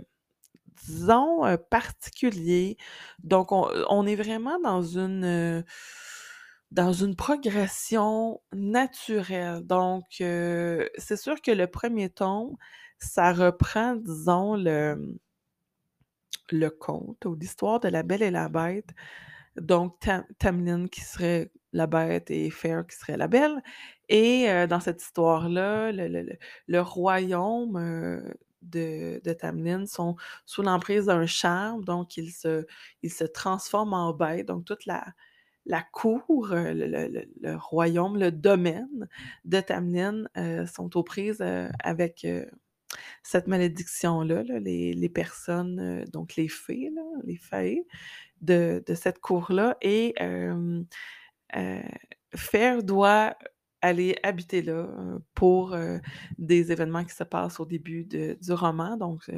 disons, 0.87 1.47
heu, 1.47 1.59
particulier. 1.59 2.79
Donc 3.25 3.53
on 3.53 3.69
on 3.91 4.07
est 4.07 4.17
vraiment 4.17 4.61
dans 4.61 4.83
une, 4.83 5.25
heu, 5.27 5.65
dans 6.73 6.93
une 6.95 7.17
progression 7.17 8.41
naturelle. 8.55 9.63
Donc 9.67 10.05
c'est 10.19 11.17
sûr 11.19 11.41
que 11.43 11.53
le 11.53 11.67
1er 11.69 12.11
tome, 12.11 12.57
ça 12.99 13.33
reprend, 13.35 13.97
disons, 13.97 14.57
le 14.57 15.19
le 16.53 16.71
conte 16.71 17.25
ou 17.27 17.35
l'histoire 17.35 17.81
de 17.81 17.89
La 17.89 18.03
Belle 18.03 18.23
et 18.23 18.31
la 18.31 18.49
Bête. 18.49 18.91
Donc 19.57 20.01
Tam 20.01 20.25
Tamlin 20.39 20.87
qui 20.89 21.01
serait 21.03 21.51
la 21.73 21.87
bête 21.87 22.31
et 22.31 22.51
Fair 22.51 22.87
qui 22.87 22.97
serait 22.97 23.17
la 23.19 23.29
belle 23.29 23.63
et 24.09 24.49
heu, 24.51 24.67
dans 24.67 24.81
cette 24.81 25.03
histoire-là, 25.03 25.93
le 25.93 26.09
le 26.09 26.39
le 26.69 26.81
royaume, 26.83 27.77
heu, 27.79 28.35
de 28.63 29.21
de 29.25 29.33
Tamlin 29.33 29.87
sont 29.87 30.17
sous 30.47 30.63
l'emprise 30.63 31.07
d'un 31.07 31.27
charme, 31.27 31.85
donc 31.85 32.17
ils 32.19 32.33
se 32.33 32.67
ils 33.03 33.13
se 33.13 33.25
transforment 33.25 33.95
en 33.95 34.13
bête. 34.15 34.47
Donc 34.49 34.65
toute 34.67 34.87
la 34.87 35.05
la 35.67 35.83
cour, 35.83 36.53
heu, 36.53 36.73
le 36.75 36.87
le 36.89 37.25
le 37.43 37.57
royaume, 37.57 38.19
le 38.19 38.31
domaine 38.33 39.09
de 39.45 39.61
Tamlin, 39.61 40.25
sont 40.67 40.97
aux 40.97 41.03
prises, 41.05 41.43
avec, 41.83 42.27
cette 43.23 43.47
malédiction-là, 43.49 44.43
là, 44.45 44.59
les 44.61 45.09
personnes, 45.09 45.81
heu, 45.81 46.05
donc 46.13 46.37
les 46.37 46.49
fées, 46.49 46.91
les 47.25 47.37
faées 47.37 47.87
de 48.43 48.83
cette 48.95 49.21
cour-là 49.21 49.77
et 49.83 50.15
hem, 50.19 50.87
heu, 51.57 51.83
Fair 52.37 52.83
doit 52.83 53.37
aller 53.83 54.17
habiter 54.23 54.63
là, 54.63 54.75
heu, 54.99 55.21
pour, 55.35 55.75
heu, 55.75 56.01
des 56.39 56.73
événements 56.73 57.05
qui 57.05 57.15
se 57.15 57.25
passent 57.25 57.61
au 57.61 57.67
début 57.67 58.05
du 58.05 58.37
roman. 58.53 58.97
Donc 58.97 59.31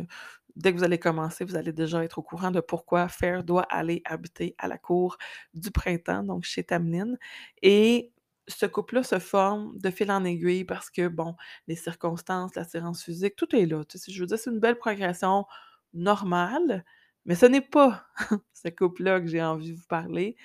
dès 0.56 0.72
que 0.72 0.78
vous 0.78 0.84
allez 0.84 0.98
commencer, 0.98 1.44
vous 1.44 1.56
allez 1.56 1.72
déjà 1.72 2.04
être 2.04 2.18
au 2.18 2.22
courant 2.22 2.50
de 2.50 2.60
pourquoi 2.60 3.08
Fair 3.08 3.44
doit 3.44 3.62
aller 3.70 4.02
habiter 4.04 4.54
à 4.58 4.68
la 4.68 4.78
cour 4.78 5.16
du 5.54 5.70
printemps, 5.70 6.22
donc 6.24 6.44
chez 6.44 6.64
Tamlin 6.64 7.14
et 7.62 8.12
ce 8.48 8.66
couple-là 8.66 9.02
se 9.02 9.18
forme 9.18 9.78
de 9.78 9.90
fil 9.90 10.10
en 10.10 10.24
aiguille 10.24 10.64
parce 10.64 10.90
que, 10.90 11.08
bon, 11.08 11.36
les 11.68 11.76
circonstances, 11.76 12.54
l'attirance 12.56 13.04
physique, 13.04 13.36
tout 13.36 13.54
est 13.56 13.66
là. 13.66 13.84
Tu 13.84 13.98
sais, 13.98 14.12
je 14.12 14.20
veux 14.20 14.26
dire, 14.26 14.38
c'est 14.38 14.50
une 14.50 14.60
belle 14.60 14.78
progression 14.78 15.46
normale, 15.94 16.84
mais 17.26 17.34
ce 17.34 17.46
n'est 17.46 17.60
pas 17.62 18.06
ce 18.54 18.68
couple-là 18.68 19.20
que 19.20 19.26
j'ai 19.28 19.42
envie 19.42 19.72
de 19.72 19.76
vous 19.76 19.86
parler. 19.88 20.36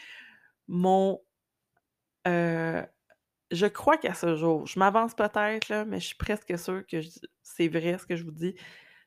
Mon 0.68 1.22
heu, 2.28 2.86
je 3.52 3.68
crois 3.68 3.98
qu'à 3.98 4.14
ce 4.14 4.36
jour, 4.38 4.68
je 4.68 4.80
m'avance 4.80 5.16
peut-être 5.16 5.86
mais 5.88 6.00
je 6.02 6.08
suis 6.08 6.16
presque 6.18 6.58
sûre 6.60 6.86
que 6.88 7.00
c'est 7.44 7.68
vrai 7.70 7.98
ce 8.00 8.08
que 8.08 8.16
je 8.18 8.24
vous 8.26 8.32
dis, 8.32 8.56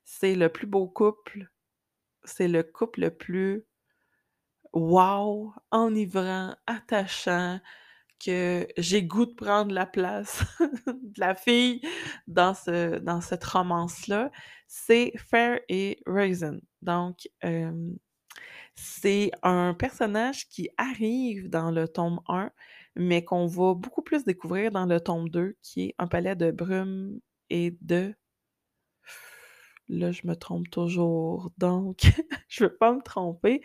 c'est 0.04 0.34
le 0.36 0.50
plus 0.50 0.66
beau 0.68 0.88
couple, 0.88 1.48
c'est 2.24 2.48
le 2.48 2.62
couple 2.64 3.02
le 3.02 3.12
plus 3.16 3.66
wow, 4.72 5.52
enivrant, 5.72 6.54
attachant, 6.66 7.60
que 8.24 8.66
j'ai 8.78 9.02
goût 9.02 9.26
de 9.26 9.34
prendre 9.34 9.72
la 9.74 9.86
place 9.86 10.44
de 10.86 11.20
la 11.20 11.34
fille 11.34 11.80
dans 12.26 12.54
ce 12.54 12.98
dans 12.98 13.20
cette 13.20 13.44
romance-là, 13.44 14.30
c'est 14.66 15.12
Fair 15.16 15.60
et 15.68 16.00
Raisin. 16.06 16.58
Donc 16.82 17.28
c'est 18.74 19.30
un 19.42 19.74
personnage 19.74 20.48
qui 20.48 20.68
arrive 20.76 21.48
dans 21.48 21.70
le 21.70 21.88
tome 21.88 22.20
1, 22.28 22.50
mais 22.96 23.24
qu'on 23.24 23.46
va 23.46 23.74
beaucoup 23.74 24.02
plus 24.02 24.24
découvrir 24.24 24.70
dans 24.70 24.86
le 24.86 25.00
tome 25.00 25.28
2 25.30 25.56
qui 25.62 25.86
est 25.86 25.94
Un 25.98 26.06
palais 26.06 26.36
de 26.36 26.50
brume 26.50 27.20
et 27.50 27.76
de 27.80 28.14
là, 29.88 30.12
je 30.12 30.26
me 30.26 30.34
trompe 30.34 30.68
toujours, 30.70 31.52
donc 31.58 32.00
je 32.48 32.64
veux 32.64 32.76
pas 32.76 32.92
me 32.92 33.02
tromper. 33.02 33.62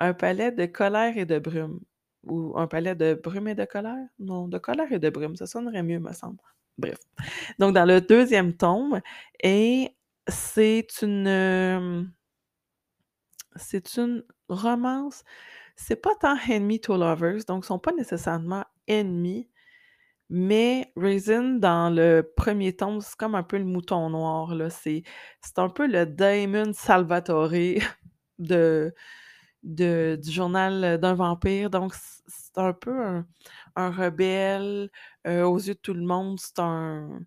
Un 0.00 0.14
palais 0.14 0.52
de 0.52 0.66
colère 0.66 1.18
et 1.18 1.26
de 1.26 1.38
brume 1.38 1.80
ou 2.24 2.58
un 2.58 2.66
palais 2.66 2.94
de 2.94 3.14
brume 3.14 3.48
et 3.48 3.54
de 3.54 3.64
colère? 3.64 4.06
Non, 4.18 4.48
de 4.48 4.58
colère 4.58 4.92
et 4.92 4.98
de 4.98 5.10
brume, 5.10 5.36
ça 5.36 5.46
sonnerait 5.46 5.82
mieux, 5.82 6.00
me 6.00 6.12
semble. 6.12 6.38
Bref. 6.78 6.98
Donc 7.58 7.74
dans 7.74 7.84
le 7.84 8.00
deuxième 8.00 8.54
tome 8.54 9.00
et 9.42 9.96
c'est 10.28 10.86
une, 11.02 11.26
hem 11.26 12.12
c'est 13.56 13.96
une 13.96 14.24
romance, 14.48 15.24
c'est 15.76 16.00
pas 16.00 16.14
tant 16.20 16.36
ennemies 16.48 16.80
to 16.80 16.96
lovers, 16.96 17.44
donc 17.46 17.64
ils 17.64 17.66
sont 17.66 17.78
pas 17.78 17.92
nécessairement 17.92 18.64
ennemis, 18.86 19.48
mais 20.30 20.92
Raisin, 20.96 21.54
dans 21.54 21.90
le 21.94 22.22
premier 22.36 22.76
tome, 22.76 23.00
c'est 23.00 23.16
comme 23.16 23.34
un 23.34 23.42
peu 23.42 23.58
le 23.58 23.64
mouton 23.64 24.10
noir, 24.10 24.52
c'est 24.70 25.04
un 25.56 25.68
peu 25.68 25.86
le 25.86 26.06
Damon 26.06 26.72
Salvatore 26.74 27.50
de 28.38 28.94
de 29.64 30.18
du 30.22 30.30
journal, 30.32 30.98
d'un 31.00 31.14
vampire, 31.14 31.70
donc 31.70 31.94
c'est 32.28 32.58
un 32.58 32.72
peu 32.74 33.22
un 33.76 33.90
rebelle, 33.90 34.90
heu, 35.26 35.44
aux 35.46 35.58
yeux 35.58 35.74
de 35.74 35.80
tout 35.80 35.94
le 35.94 36.02
monde, 36.04 36.38
c'est 36.40 36.58
un 36.60 37.20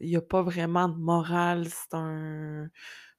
il 0.00 0.10
y 0.10 0.16
a 0.16 0.22
pas 0.22 0.42
vraiment 0.42 0.88
de 0.88 0.96
morale, 0.98 1.66
c'est 1.70 1.94
un 1.94 2.68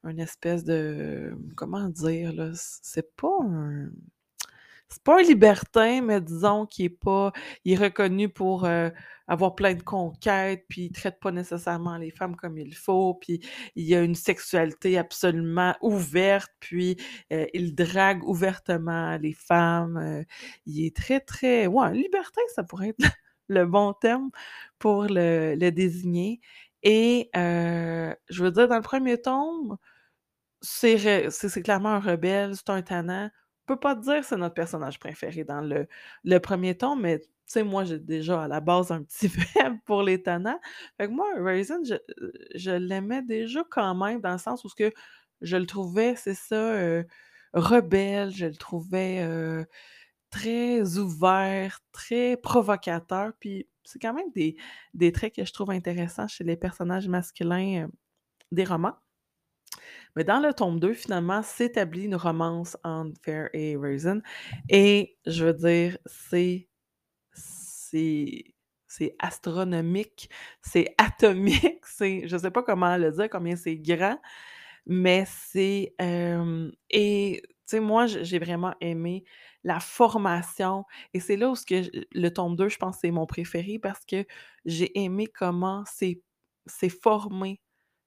un 0.05 0.17
espèce 0.19 0.63
de 0.65 1.35
comment 1.57 1.89
dire, 1.89 2.33
là? 2.33 2.51
C'est 2.55 3.15
pas 3.17 3.29
un 3.43 3.91
c'est 4.93 5.03
pas 5.03 5.19
un 5.19 5.23
libertin, 5.23 6.01
mais 6.01 6.21
disons 6.21 6.65
qu'il 6.65 6.85
est 6.85 6.89
pas 6.89 7.31
il 7.65 7.73
est 7.73 7.77
reconnu 7.83 8.29
pour, 8.29 8.65
heu, 8.65 8.91
avoir 9.27 9.55
plein 9.55 9.73
de 9.75 9.81
conquêtes, 9.83 10.65
puis 10.69 10.83
il 10.85 10.91
traite 10.91 11.19
pas 11.19 11.31
nécessairement 11.31 11.97
les 11.97 12.11
femmes 12.11 12.35
comme 12.35 12.57
il 12.57 12.75
faut, 12.75 13.15
puis 13.15 13.41
il 13.75 13.93
a 13.95 14.01
une 14.01 14.15
sexualité 14.15 14.97
absolument 14.97 15.75
ouverte, 15.81 16.51
puis, 16.59 16.97
heu, 17.31 17.47
il 17.53 17.75
drague 17.75 18.23
ouvertement 18.27 19.17
les 19.17 19.33
femmes, 19.33 19.97
heu, 19.97 20.25
il 20.65 20.85
est 20.85 20.95
très, 20.95 21.19
très 21.21 21.67
ouais, 21.67 21.85
un 21.87 21.93
libertin, 21.93 22.41
ça 22.55 22.63
pourrait 22.63 22.89
être 22.89 22.99
le 23.49 23.65
bon 23.65 23.93
terme 23.93 24.29
pour 24.79 25.03
le 25.05 25.55
le 25.55 25.71
désigner 25.71 26.39
et 26.83 27.29
je 27.33 28.43
veux 28.43 28.51
dire 28.51 28.67
dans 28.67 28.75
le 28.77 28.81
premier 28.81 29.21
tome, 29.21 29.77
c'est 30.61 31.29
c'est 31.31 31.61
clairement 31.63 31.89
un 31.91 31.99
rebelle, 31.99 32.55
c'est 32.55 32.69
un 32.71 32.81
tannant. 32.81 33.29
On 33.67 33.73
peut 33.75 33.79
pas 33.79 33.95
dire 33.95 34.19
que 34.21 34.25
c'est 34.25 34.37
notre 34.37 34.55
personnage 34.55 34.99
préféré 34.99 35.43
dans 35.45 35.61
le 35.61 35.87
le 36.25 36.37
premier 36.39 36.75
tome, 36.77 37.01
mais 37.01 37.19
tu 37.19 37.27
sais, 37.45 37.63
moi, 37.63 37.83
j'ai 37.85 37.99
déjà 37.99 38.43
à 38.43 38.47
la 38.47 38.59
base 38.61 38.91
un 38.91 39.03
petit 39.03 39.29
faible 39.29 39.79
pour 39.85 40.03
les. 40.03 40.17
Fait 40.17 41.07
que 41.07 41.11
moi, 41.11 41.27
Raisin, 41.37 41.79
je 41.85 41.95
je 42.55 42.71
l'aimais 42.71 43.21
déjà 43.21 43.63
quand 43.69 43.95
même 43.95 44.19
dans 44.21 44.33
le 44.33 44.37
sens 44.37 44.63
où 44.65 44.69
ce 44.69 44.75
que 44.75 44.91
je 45.41 45.57
le 45.57 45.65
trouvais, 45.65 46.15
c'est 46.15 46.33
ça, 46.35 46.55
heu, 46.81 47.05
rebelle, 47.53 48.31
je 48.31 48.45
le 48.47 48.55
trouvais, 48.55 49.23
heu, 49.23 49.65
très 50.31 50.97
ouvert, 50.99 51.79
très 51.93 52.37
provocateur, 52.37 53.33
puis 53.39 53.67
c'est 53.85 53.99
quand 53.99 54.13
même 54.13 54.31
des 54.35 54.57
des 54.95 55.11
traits 55.13 55.35
que 55.35 55.45
je 55.45 55.53
trouve 55.53 55.71
intéressants 55.71 56.27
chez 56.27 56.43
les 56.45 56.57
personnages 56.57 57.07
masculins, 57.09 57.85
heu, 57.87 57.91
des 58.51 58.65
romans. 58.65 58.95
Mais 60.15 60.23
dans 60.23 60.39
le 60.39 60.53
tome 60.53 60.79
2, 60.79 60.93
finalement, 60.93 61.41
s'établit 61.43 62.05
une 62.05 62.15
romance 62.15 62.77
entre 62.83 63.19
Faire 63.23 63.49
et 63.53 63.75
Raisin. 63.77 64.21
Et 64.69 65.17
je 65.25 65.45
veux 65.45 65.53
dire, 65.53 65.97
c'est 66.05 66.67
c'est 68.87 69.15
astronomique, 69.19 70.29
c'est 70.61 70.93
atomique, 70.97 71.85
c'est 71.85 72.27
je 72.27 72.37
sais 72.37 72.51
pas 72.51 72.63
comment 72.63 72.97
le 72.97 73.11
dire, 73.11 73.29
combien 73.29 73.55
c'est 73.55 73.77
grand, 73.77 74.19
mais 74.85 75.25
c'est, 75.27 75.95
hem 75.99 76.71
et 76.89 77.41
tu 77.67 77.77
sais, 77.77 77.79
moi, 77.79 78.07
j'ai 78.07 78.39
vraiment 78.39 78.73
aimé 78.81 79.23
la 79.63 79.79
formation. 79.79 80.83
Et 81.13 81.19
c'est 81.21 81.37
là 81.37 81.49
où 81.49 81.55
que 81.55 81.89
le 82.13 82.29
tome 82.29 82.55
2, 82.57 82.69
je 82.69 82.77
pense, 82.77 82.97
c'est 83.01 83.11
mon 83.11 83.25
préféré 83.25 83.79
parce 83.79 84.05
que 84.05 84.25
j'ai 84.65 84.97
aimé 84.99 85.27
comment 85.27 85.83
c'est 85.87 86.21
formé, 86.89 87.61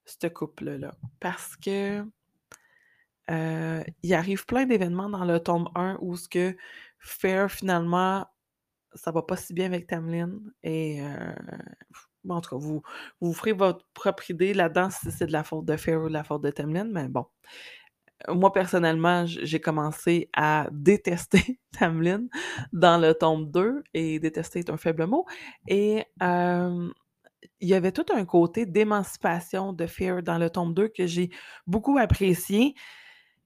ce 0.07 0.27
couple-là. 0.29 0.95
Parce 1.21 1.57
que 1.57 2.05
heu, 3.31 3.85
il 4.03 4.15
arrive 4.15 4.47
plein 4.47 4.67
d'événements 4.67 5.09
dans 5.09 5.25
le 5.25 5.41
tome 5.41 5.69
1 5.75 5.99
où 6.01 6.17
ce 6.17 6.29
que 6.29 6.57
Faire, 6.99 7.51
finalement, 7.53 8.27
ça 8.95 9.13
va 9.13 9.23
pas 9.23 9.37
si 9.37 9.55
bien 9.55 9.67
avec 9.67 9.87
Tamlin 9.89 10.33
et 10.65 11.01
bon, 12.25 12.37
en 12.37 12.41
tout 12.41 12.51
cas, 12.51 12.57
vous 12.57 12.83
vous 13.21 13.33
ferez 13.33 13.53
votre 13.53 13.87
propre 13.95 14.31
idée 14.31 14.55
là-dedans 14.55 14.91
si 14.91 15.11
c'est 15.13 15.27
de 15.27 15.33
la 15.33 15.45
faute 15.45 15.65
de 15.67 15.77
Faire 15.77 16.03
ou 16.03 16.09
de 16.09 16.13
la 16.13 16.25
faute 16.25 16.43
de 16.43 16.51
Tamlin, 16.51 16.85
mais 16.85 17.09
bon. 17.09 17.27
Moi, 18.29 18.53
personnellement, 18.53 19.27
j'ai 19.27 19.61
commencé 19.61 20.31
à 20.35 20.69
détester 20.73 21.61
Tamlin 21.79 22.25
dans 22.73 22.99
le 22.99 23.13
tome 23.15 23.51
2 23.51 23.85
et 23.95 24.19
détester 24.19 24.61
est 24.61 24.71
un 24.71 24.77
faible 24.79 25.07
mot 25.07 25.27
et 25.69 26.05
hem, 26.21 26.93
il 27.61 27.69
y 27.69 27.75
avait 27.75 27.93
tout 27.93 28.07
un 28.15 28.25
côté 28.27 28.67
d'émancipation 28.67 29.73
de 29.73 29.87
Fear 29.87 30.23
dans 30.23 30.39
le 30.39 30.51
tome 30.51 30.75
2 30.75 30.89
que 30.89 31.07
j'ai 31.07 31.31
beaucoup 31.67 31.99
apprécié. 31.99 32.75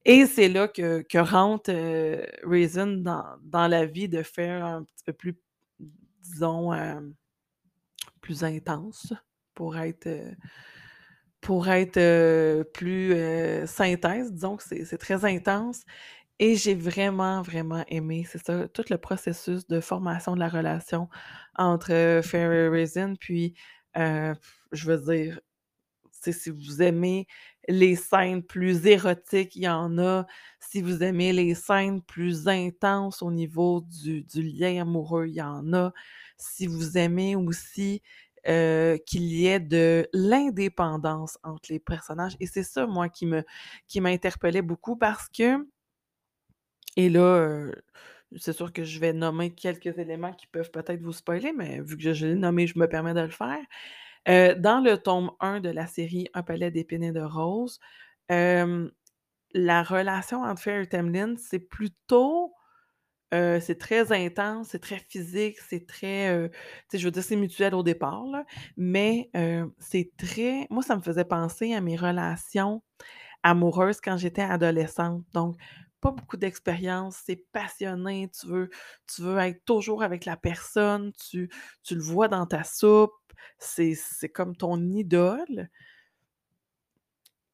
Et 0.07 0.27
c'est 0.27 0.49
là 0.49 0.69
que 0.69 1.05
rentre, 1.19 1.71
heu, 1.73 2.25
Raisin 2.45 2.89
dans 2.89 3.25
dans 3.43 3.69
la 3.69 3.87
vie 3.87 4.09
de 4.09 4.23
Fear 4.23 4.65
un 4.65 4.85
petit 4.85 5.05
peu 5.07 5.13
plus, 5.15 5.37
disons, 6.23 6.75
hem, 6.75 7.15
plus 8.23 8.45
intense 8.45 9.13
pour 9.55 9.77
être, 9.79 10.07
heu 10.09 10.37
pour 11.43 11.69
être, 11.69 11.97
heu, 11.99 12.65
plus, 12.75 13.15
synthèse, 13.67 14.33
disons 14.33 14.57
que 14.57 14.63
c'est 14.85 14.99
très 14.99 15.25
intense. 15.25 15.83
Et 16.41 16.57
j'ai 16.57 16.75
vraiment, 16.75 17.43
vraiment 17.43 17.85
aimé, 17.89 18.27
c'est 18.29 18.45
ça, 18.45 18.69
tout 18.69 18.85
le 18.91 18.99
processus 18.99 19.67
de 19.69 19.81
formation 19.81 20.35
de 20.35 20.41
la 20.41 20.49
relation 20.49 21.09
entre 21.57 22.21
Fear 22.25 22.53
et 22.53 22.69
Raisin. 22.71 23.15
Puis, 23.21 23.55
heu, 23.97 24.35
je 24.73 24.87
veux 24.91 24.99
dire, 25.15 25.41
si 26.33 26.51
vous 26.51 26.83
aimez 26.83 27.27
les 27.69 27.97
scènes 27.97 28.43
plus 28.43 28.87
érotiques, 28.87 29.57
il 29.57 29.63
y 29.65 29.69
en 29.69 29.99
a. 29.99 30.27
Si 30.61 30.83
vous 30.83 31.03
aimez 31.03 31.33
les 31.33 31.55
scènes 31.55 32.03
plus 32.03 32.49
intenses 32.49 33.23
au 33.23 33.31
niveau 33.33 33.83
du 33.89 34.25
lien 34.43 34.83
amoureux, 34.83 35.27
il 35.29 35.35
y 35.37 35.43
en 35.43 35.73
a. 35.75 35.93
Si 36.39 36.67
vous 36.67 36.99
aimez 36.99 37.37
aussi, 37.37 38.03
heu, 38.49 38.99
qu'il 39.07 39.25
y 39.25 39.47
ait 39.47 39.61
de 39.61 40.09
l'indépendance 40.15 41.39
entre 41.45 41.73
les 41.73 41.81
personnages 41.81 42.37
et 42.41 42.47
c'est 42.47 42.65
ça, 42.65 42.87
moi, 42.87 43.09
qui 43.09 43.27
me 43.27 43.45
qui 43.89 44.01
beaucoup 44.63 44.97
parce 44.97 45.29
que 45.29 45.67
et 46.97 47.09
là, 47.09 47.21
heu, 47.41 47.73
c'est 48.37 48.53
sûr 48.53 48.73
que 48.73 48.85
je 48.85 49.01
vais 49.01 49.13
nommer 49.13 49.51
quelques 49.55 49.99
éléments 49.99 50.33
qui 50.33 50.47
peuvent 50.47 50.71
peut-être 50.71 51.03
vous 51.03 51.13
spoiler, 51.13 51.53
mais 51.53 51.81
vu 51.81 51.97
que 51.99 52.13
je 52.13 52.27
l'ai 52.27 52.35
nommé, 52.37 52.67
je 52.67 52.79
me 52.79 52.89
permets 52.89 53.15
de 53.15 53.21
le 53.21 53.29
faire. 53.31 53.59
Heu, 54.29 54.55
dans 54.57 54.81
le 54.81 54.99
tome 54.99 55.33
1 55.41 55.61
de 55.61 55.71
la 55.71 55.87
série 55.89 56.29
Un 56.35 56.43
palais 56.45 56.71
d'épines 56.73 57.13
de 57.13 57.21
roses, 57.23 57.81
hem, 58.31 58.91
la 59.55 59.83
relation 59.85 60.43
entre 60.43 60.63
Fear 60.63 60.83
et 60.83 60.89
Tamlin, 60.89 61.37
c'est 61.39 61.61
plutôt, 61.61 62.55
heu, 63.35 63.61
c'est 63.61 63.79
très 63.79 64.13
intense, 64.13 64.69
c'est 64.71 64.81
très 64.81 64.99
physique, 64.99 65.59
c'est 65.69 65.87
très, 65.87 66.51
sais, 66.91 66.99
je 66.99 67.07
veux 67.07 67.13
dire, 67.13 67.23
c'est 67.25 67.37
mutuel 67.37 67.75
au 67.75 67.83
départ, 67.85 68.25
mais 68.77 69.31
c'est 69.79 70.13
très 70.19 70.67
moi, 70.71 70.83
ça 70.85 70.97
me 70.97 71.03
faisait 71.03 71.25
penser 71.27 71.75
à 71.75 71.81
mes 71.83 71.97
relations 71.97 72.83
amoureuses 73.45 74.01
quand 74.03 74.17
j'étais 74.19 74.43
adolescente. 74.43 75.25
Donc 75.35 75.57
pas 76.01 76.11
beaucoup 76.13 76.37
d'expérience, 76.37 77.19
c'est 77.25 77.47
passionné, 77.53 78.31
tu 78.39 78.47
veux 78.47 78.71
tu 79.15 79.23
veux 79.23 79.39
être 79.39 79.65
toujours 79.65 80.03
avec 80.03 80.25
la 80.25 80.37
personne, 80.37 81.13
tu 81.15 81.51
tu 81.83 81.95
le 81.95 82.03
vois 82.03 82.29
dans 82.29 82.47
ta 82.47 82.65
soupe, 82.65 83.13
c'est 83.59 83.97
comme 84.33 84.57
ton 84.57 84.81
idole 84.91 85.69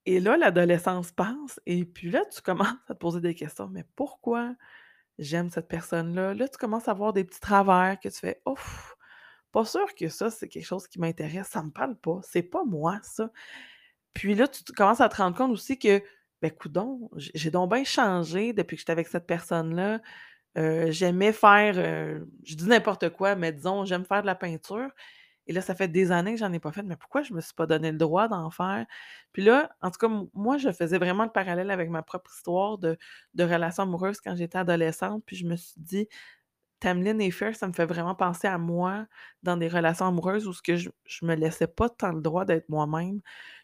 et 0.07 0.21
là, 0.21 0.37
l'adolescence 0.37 1.11
passe 1.13 1.61
et 1.67 1.85
puis 1.85 2.11
là, 2.11 2.25
tu 2.33 2.41
commences 2.41 2.77
à 2.89 2.95
te 2.95 2.99
poser 2.99 3.21
des 3.21 3.35
questions: 3.35 3.69
«Mais 3.69 3.85
pourquoi 3.97 4.55
j'aime 5.19 5.51
cette 5.51 5.69
personne-là?» 5.69 6.35
Là, 6.35 6.49
tu 6.49 6.59
commences 6.59 6.89
à 6.89 6.95
voir 6.95 7.13
des 7.13 7.25
petits 7.25 7.41
travers 7.41 7.99
que 8.01 8.09
tu 8.09 8.19
fais: 8.21 8.41
«Ouf, 8.47 8.97
pas 9.53 9.65
sûr 9.65 9.95
que 9.97 10.09
ça, 10.09 10.31
c'est 10.31 10.49
quelque 10.49 10.65
chose 10.67 10.89
qui 10.89 11.01
m'intéresse, 11.01 11.49
ça 11.49 11.63
me 11.63 11.71
parle 11.71 11.97
pas, 11.97 12.21
c'est 12.23 12.43
pas 12.45 12.65
moi 12.65 13.01
ça». 13.03 13.31
Puis 14.15 14.35
là, 14.37 14.49
tu 14.49 14.65
commences 14.75 15.01
à 15.03 15.09
te 15.11 15.17
rendre 15.17 15.37
compte 15.37 15.53
aussi 15.53 15.79
que, 15.79 16.03
ben, 16.43 16.51
coudon, 16.51 17.11
j'ai 17.17 17.51
donc 17.51 17.73
bien 17.73 17.85
changé 17.85 18.53
depuis 18.53 18.77
que 18.77 18.81
j'étais 18.81 18.93
avec 18.93 19.09
cette 19.09 19.27
personne-là. 19.27 20.01
Heu, 20.59 20.91
j'aimais 20.93 21.33
faire, 21.33 21.77
heu, 21.79 22.29
je 22.45 22.55
dis 22.57 22.67
n'importe 22.67 23.11
quoi, 23.11 23.37
mais 23.37 23.53
disons, 23.53 23.85
j'aime 23.85 24.05
faire 24.07 24.23
de 24.23 24.27
la 24.27 24.35
peinture 24.37 24.91
et 25.49 25.53
là, 25.53 25.61
ça 25.63 25.75
fait 25.77 25.89
des 25.89 26.11
années 26.13 26.33
que 26.35 26.39
j'en 26.41 26.53
ai 26.53 26.59
pas 26.61 26.73
fait, 26.73 26.83
mais 26.83 26.97
pourquoi 26.97 27.23
je 27.23 27.33
me 27.33 27.41
suis 27.41 27.55
pas 27.55 27.67
donné 27.67 27.93
le 27.93 27.99
droit 27.99 28.27
d'en 28.29 28.51
faire? 28.51 28.85
Puis 29.33 29.43
là, 29.45 29.71
en 29.81 29.91
tout 29.93 29.99
cas, 29.99 30.09
moi, 30.35 30.59
je 30.59 30.73
faisais 30.73 30.99
vraiment 30.99 31.25
le 31.25 31.31
parallèle 31.31 31.71
avec 31.71 31.89
ma 31.91 32.03
propre 32.03 32.31
histoire 32.35 32.79
de 32.79 32.99
de 33.35 33.45
relation 33.45 33.85
amoureuse 33.85 34.21
quand 34.21 34.35
j'étais 34.37 34.59
adolescente, 34.59 35.23
puis 35.27 35.37
je 35.37 35.47
me 35.47 35.57
suis 35.57 35.81
dit 35.81 36.09
Tamlin 36.81 37.19
et 37.21 37.31
Fair, 37.31 37.57
ça 37.57 37.67
me 37.69 37.73
fait 37.73 37.87
vraiment 37.87 38.15
penser 38.15 38.47
à 38.49 38.59
moi 38.59 39.07
dans 39.43 39.57
des 39.57 39.69
relations 39.69 40.07
amoureuses 40.07 40.47
où 40.47 40.53
ce 40.53 40.63
que 40.63 40.77
je 40.77 40.91
je 41.07 41.25
me 41.27 41.35
laissais 41.35 41.67
pas 41.67 41.89
tant 41.89 42.13
le 42.13 42.21
droit 42.23 42.45
d'être 42.45 42.69
moi-même. 42.69 43.21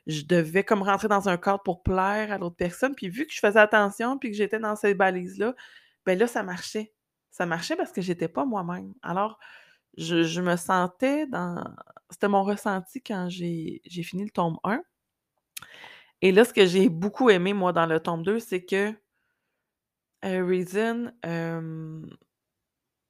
Je 0.07 0.23
devais 0.25 0.65
comme 0.65 0.83
rentrer 0.83 1.09
dans 1.09 1.29
un 1.29 1.37
cadre 1.37 1.63
pour 1.63 1.83
plaire 1.83 2.33
à 2.33 2.39
l'autre 2.39 2.57
personne, 2.57 2.95
puis 2.95 3.09
vu 3.09 3.27
que 3.27 3.33
je 3.35 3.41
faisais 3.41 3.59
attention, 3.61 4.19
puis 4.19 4.31
que 4.31 4.37
j'étais 4.37 4.59
dans 4.59 4.77
ces 4.77 4.95
balises-là, 4.95 5.55
ben 6.07 6.19
là, 6.19 6.27
ça 6.27 6.43
marchait. 6.43 6.93
Ça 7.31 7.47
marchait 7.47 7.77
parce 7.77 7.93
que 7.93 8.03
j'étais 8.03 8.29
pas 8.29 8.45
moi-même. 8.45 8.93
Alors, 9.03 9.39
je 9.99 10.23
je 10.25 10.41
me 10.43 10.57
sentais 10.57 11.27
dans 11.29 11.65
c'était 12.11 12.29
mon 12.29 12.43
ressenti 12.45 13.03
quand 13.03 13.29
j'ai 13.31 13.81
fini 14.05 14.25
le 14.25 14.31
tome 14.31 14.59
1 14.65 14.83
et 16.23 16.33
là, 16.33 16.45
ce 16.45 16.53
que 16.55 16.65
j'ai 16.67 16.89
beaucoup 16.89 17.31
aimé, 17.31 17.53
moi, 17.53 17.73
dans 17.73 17.87
le 17.87 18.01
tome 18.01 18.23
2, 18.23 18.39
c'est 18.41 18.65
que, 18.65 18.95
heu, 20.25 20.45
Reason, 20.45 21.13
hem, 21.23 22.07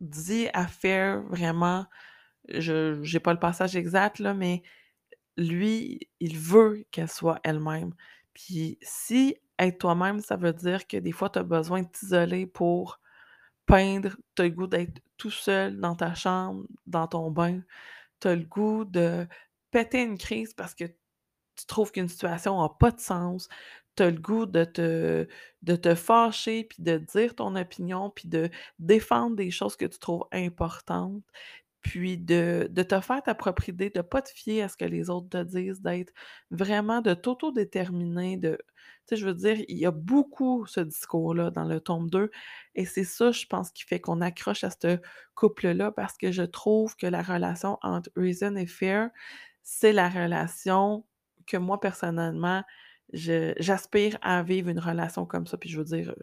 dit 0.02 0.48
à 0.52 0.66
Fair 0.66 1.22
vraiment 1.22 1.86
je 2.48 3.00
j'ai 3.02 3.20
pas 3.20 3.32
le 3.32 3.38
passage 3.38 3.76
exact, 3.76 4.20
mais 4.20 4.62
lui, 5.36 6.00
il 6.20 6.38
veut 6.38 6.84
qu'elle 6.90 7.10
soit 7.10 7.40
elle-même. 7.44 7.94
Puis 8.34 8.78
si 8.82 9.36
être 9.58 9.78
toi-même, 9.78 10.20
ça 10.20 10.36
veut 10.36 10.52
dire 10.52 10.86
que 10.86 10.96
des 10.96 11.12
fois, 11.12 11.30
tu 11.30 11.38
as 11.38 11.44
besoin 11.44 11.82
de 11.82 11.88
t'isoler 11.88 12.46
pour 12.46 13.00
peindre, 13.66 14.16
tu 14.34 14.42
as 14.42 14.44
le 14.46 14.50
goût 14.50 14.66
d'être 14.66 15.00
tout 15.16 15.30
seul 15.30 15.78
dans 15.80 15.94
ta 15.94 16.14
chambre, 16.14 16.64
dans 16.86 17.06
ton 17.06 17.30
bain, 17.30 17.60
tu 18.20 18.28
as 18.28 18.36
le 18.36 18.44
goût 18.44 18.84
de 18.84 19.26
péter 19.70 20.02
une 20.02 20.18
crise 20.18 20.54
parce 20.54 20.74
que 20.74 20.84
tu 20.84 21.66
trouves 21.66 21.92
qu'une 21.92 22.08
situation 22.08 22.60
a 22.62 22.70
pas 22.78 22.90
de 22.90 23.00
sens, 23.00 23.48
tu 23.96 24.02
as 24.02 24.10
le 24.10 24.18
goût 24.20 24.46
de 24.46 24.64
te 24.64 25.28
de 25.62 25.76
te 25.76 25.94
fâcher, 25.94 26.64
puis 26.64 26.82
de 26.82 26.98
dire 26.98 27.34
ton 27.36 27.56
opinion, 27.56 28.10
puis 28.10 28.28
de 28.28 28.50
défendre 28.78 29.36
des 29.36 29.50
choses 29.50 29.76
que 29.76 29.86
tu 29.86 29.98
trouves 29.98 30.26
importantes, 30.32 31.22
puis 31.82 32.18
de 32.18 32.68
de 32.70 32.82
te 32.82 33.00
faire 33.00 33.22
ta 33.22 33.34
propre 33.34 33.68
idée, 33.68 33.90
de 33.90 34.02
pas 34.02 34.22
te 34.22 34.30
fier 34.30 34.62
à 34.62 34.68
ce 34.68 34.76
que 34.76 34.84
les 34.84 35.10
autres 35.10 35.28
te 35.30 35.42
disent, 35.44 35.80
d'être 35.82 36.12
vraiment 36.50 37.00
de 37.02 37.14
t'autodéterminer, 37.14 38.36
de 38.36 38.58
tu 39.08 39.16
sais, 39.16 39.16
je 39.16 39.26
veux 39.26 39.34
dire, 39.34 39.58
il 39.68 39.78
y 39.78 39.86
a 39.86 39.90
beaucoup 39.90 40.64
ce 40.66 40.80
discours-là 40.80 41.50
dans 41.50 41.64
le 41.64 41.80
tome 41.80 42.08
2 42.10 42.30
et 42.76 42.84
c'est 42.86 43.04
ça, 43.04 43.32
je 43.32 43.46
pense, 43.46 43.72
qui 43.72 43.82
fait 43.84 44.00
qu'on 44.00 44.20
accroche 44.20 44.62
à 44.64 44.70
ce 44.70 44.98
couple-là 45.34 45.90
parce 45.92 46.16
que 46.16 46.30
je 46.32 46.42
trouve 46.44 46.96
que 46.96 47.06
la 47.06 47.22
relation 47.22 47.78
entre 47.82 48.10
Reason 48.16 48.54
et 48.56 48.66
Fear, 48.66 49.10
c'est 49.62 49.92
la 49.92 50.08
relation 50.08 51.04
que 51.46 51.56
moi, 51.56 51.80
personnellement, 51.80 52.62
j'aspire 53.12 54.18
à 54.22 54.42
vivre 54.42 54.68
une 54.68 54.78
relation 54.78 55.26
comme 55.26 55.46
ça. 55.46 55.56
Puis 55.58 55.68
je 55.70 55.78
veux 55.78 55.84
dire, 55.84 56.10
heu, 56.10 56.16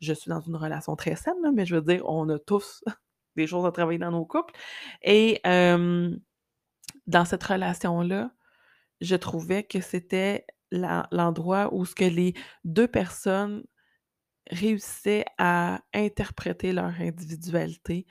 je 0.00 0.12
suis 0.12 0.28
dans 0.28 0.40
une 0.40 0.56
relation 0.56 0.96
très 0.96 1.16
saine, 1.16 1.34
mais 1.54 1.66
je 1.66 1.76
veux 1.76 1.82
dire, 1.82 2.02
on 2.08 2.28
a 2.28 2.38
tous 2.38 2.84
des 3.36 3.46
choses 3.46 3.66
à 3.66 3.72
travailler 3.72 3.98
dans 3.98 4.12
nos 4.12 4.24
couples 4.26 4.54
et 5.02 5.40
dans 7.06 7.24
cette 7.24 7.42
relation-là, 7.44 8.30
je 9.00 9.16
trouvais 9.16 9.62
que 9.64 9.80
c'était 9.80 10.46
l'en 10.70 11.04
l'endroit 11.12 11.72
où 11.74 11.84
ce 11.84 11.94
que 11.94 12.04
les 12.04 12.34
2 12.64 12.88
personnes 12.88 13.64
réussissaient 14.50 15.24
à 15.38 15.80
interpréter 15.94 16.72
leur 16.72 17.00
individualité, 17.00 18.06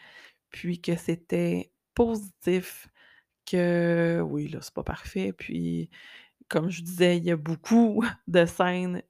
puis 0.52 0.82
que 0.82 0.96
c'était 0.96 1.72
positif, 1.96 2.88
que 3.46 4.22
oui, 4.26 4.50
là, 4.50 4.60
c'est 4.62 4.74
pas 4.74 4.84
parfait, 4.84 5.34
puis 5.34 5.90
comme 6.50 6.70
je 6.70 6.82
disais, 6.84 7.18
il 7.18 7.26
y 7.26 7.32
a 7.32 7.38
beaucoup 7.38 8.04
de 8.28 8.46
scènes 8.46 9.04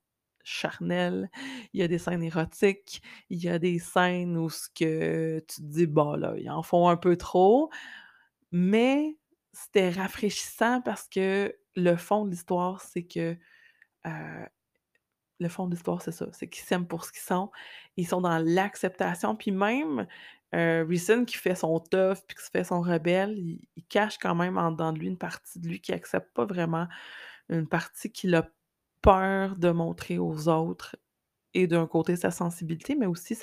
charnelles, 0.43 1.29
il 1.73 1.79
y 1.81 1.83
a 1.83 1.87
des 1.87 1.97
scènes 1.99 2.23
érotiques, 2.23 3.01
il 3.29 3.43
y 3.43 3.49
a 3.49 3.59
des 3.59 3.79
scènes 3.79 4.37
où 4.37 4.49
ce 4.49 4.69
que 4.69 5.39
tu 5.47 5.57
te 5.61 5.61
dis: 5.63 5.87
«Bah, 5.87 6.15
là, 6.17 6.35
ils 6.37 6.49
en 6.49 6.63
font 6.63 6.87
un 6.89 6.97
peu 6.97 7.17
trop», 7.17 7.69
mais 8.51 9.17
c'était 9.53 9.89
rafraîchissant 9.91 10.81
parce 10.81 11.07
que 11.09 11.55
le 11.75 11.95
fond 11.97 12.25
de 12.25 12.31
l'histoire, 12.31 12.81
c'est 12.81 13.03
que, 13.05 13.37
heu, 14.07 14.47
le 15.39 15.49
fond 15.49 15.67
de 15.67 15.73
l'histoire, 15.75 16.01
c'est 16.01 16.11
ça, 16.13 16.27
c'est 16.31 16.47
qu'ils 16.49 16.63
s'aiment 16.63 16.87
pour 16.87 17.03
ce 17.05 17.11
qu'ils 17.11 17.21
sont. 17.21 17.51
Ils 17.97 18.07
sont 18.07 18.21
dans 18.21 18.37
l'acceptation, 18.39 19.35
puis 19.35 19.51
même, 19.51 20.07
heu, 20.55 20.85
Reason 20.89 21.25
qui 21.25 21.37
fait 21.37 21.55
son 21.55 21.79
tough, 21.79 22.19
puis 22.27 22.37
qui 22.37 22.43
se 22.45 22.49
fait 22.51 22.63
son 22.65 22.81
rebelle, 22.81 23.37
il 23.39 23.85
cache 23.89 24.17
quand 24.19 24.35
même 24.35 24.57
en 24.57 24.71
dedans 24.71 24.93
de 24.93 24.99
lui 24.99 25.07
une 25.07 25.17
partie 25.17 25.59
de 25.59 25.67
lui 25.67 25.81
qui 25.81 25.93
accepte 25.93 26.33
pas 26.33 26.45
vraiment 26.45 26.87
une 27.49 27.67
partie 27.67 28.11
qu'il 28.11 28.35
a 28.35 28.49
peur 29.01 29.55
de 29.57 29.69
montrer 29.71 30.17
aux 30.19 30.47
autres 30.49 30.95
et 31.53 31.67
d'un 31.67 31.87
côté 31.87 32.17
sa 32.17 32.31
sensibilité, 32.31 32.95
mais 32.95 33.05
aussi 33.05 33.35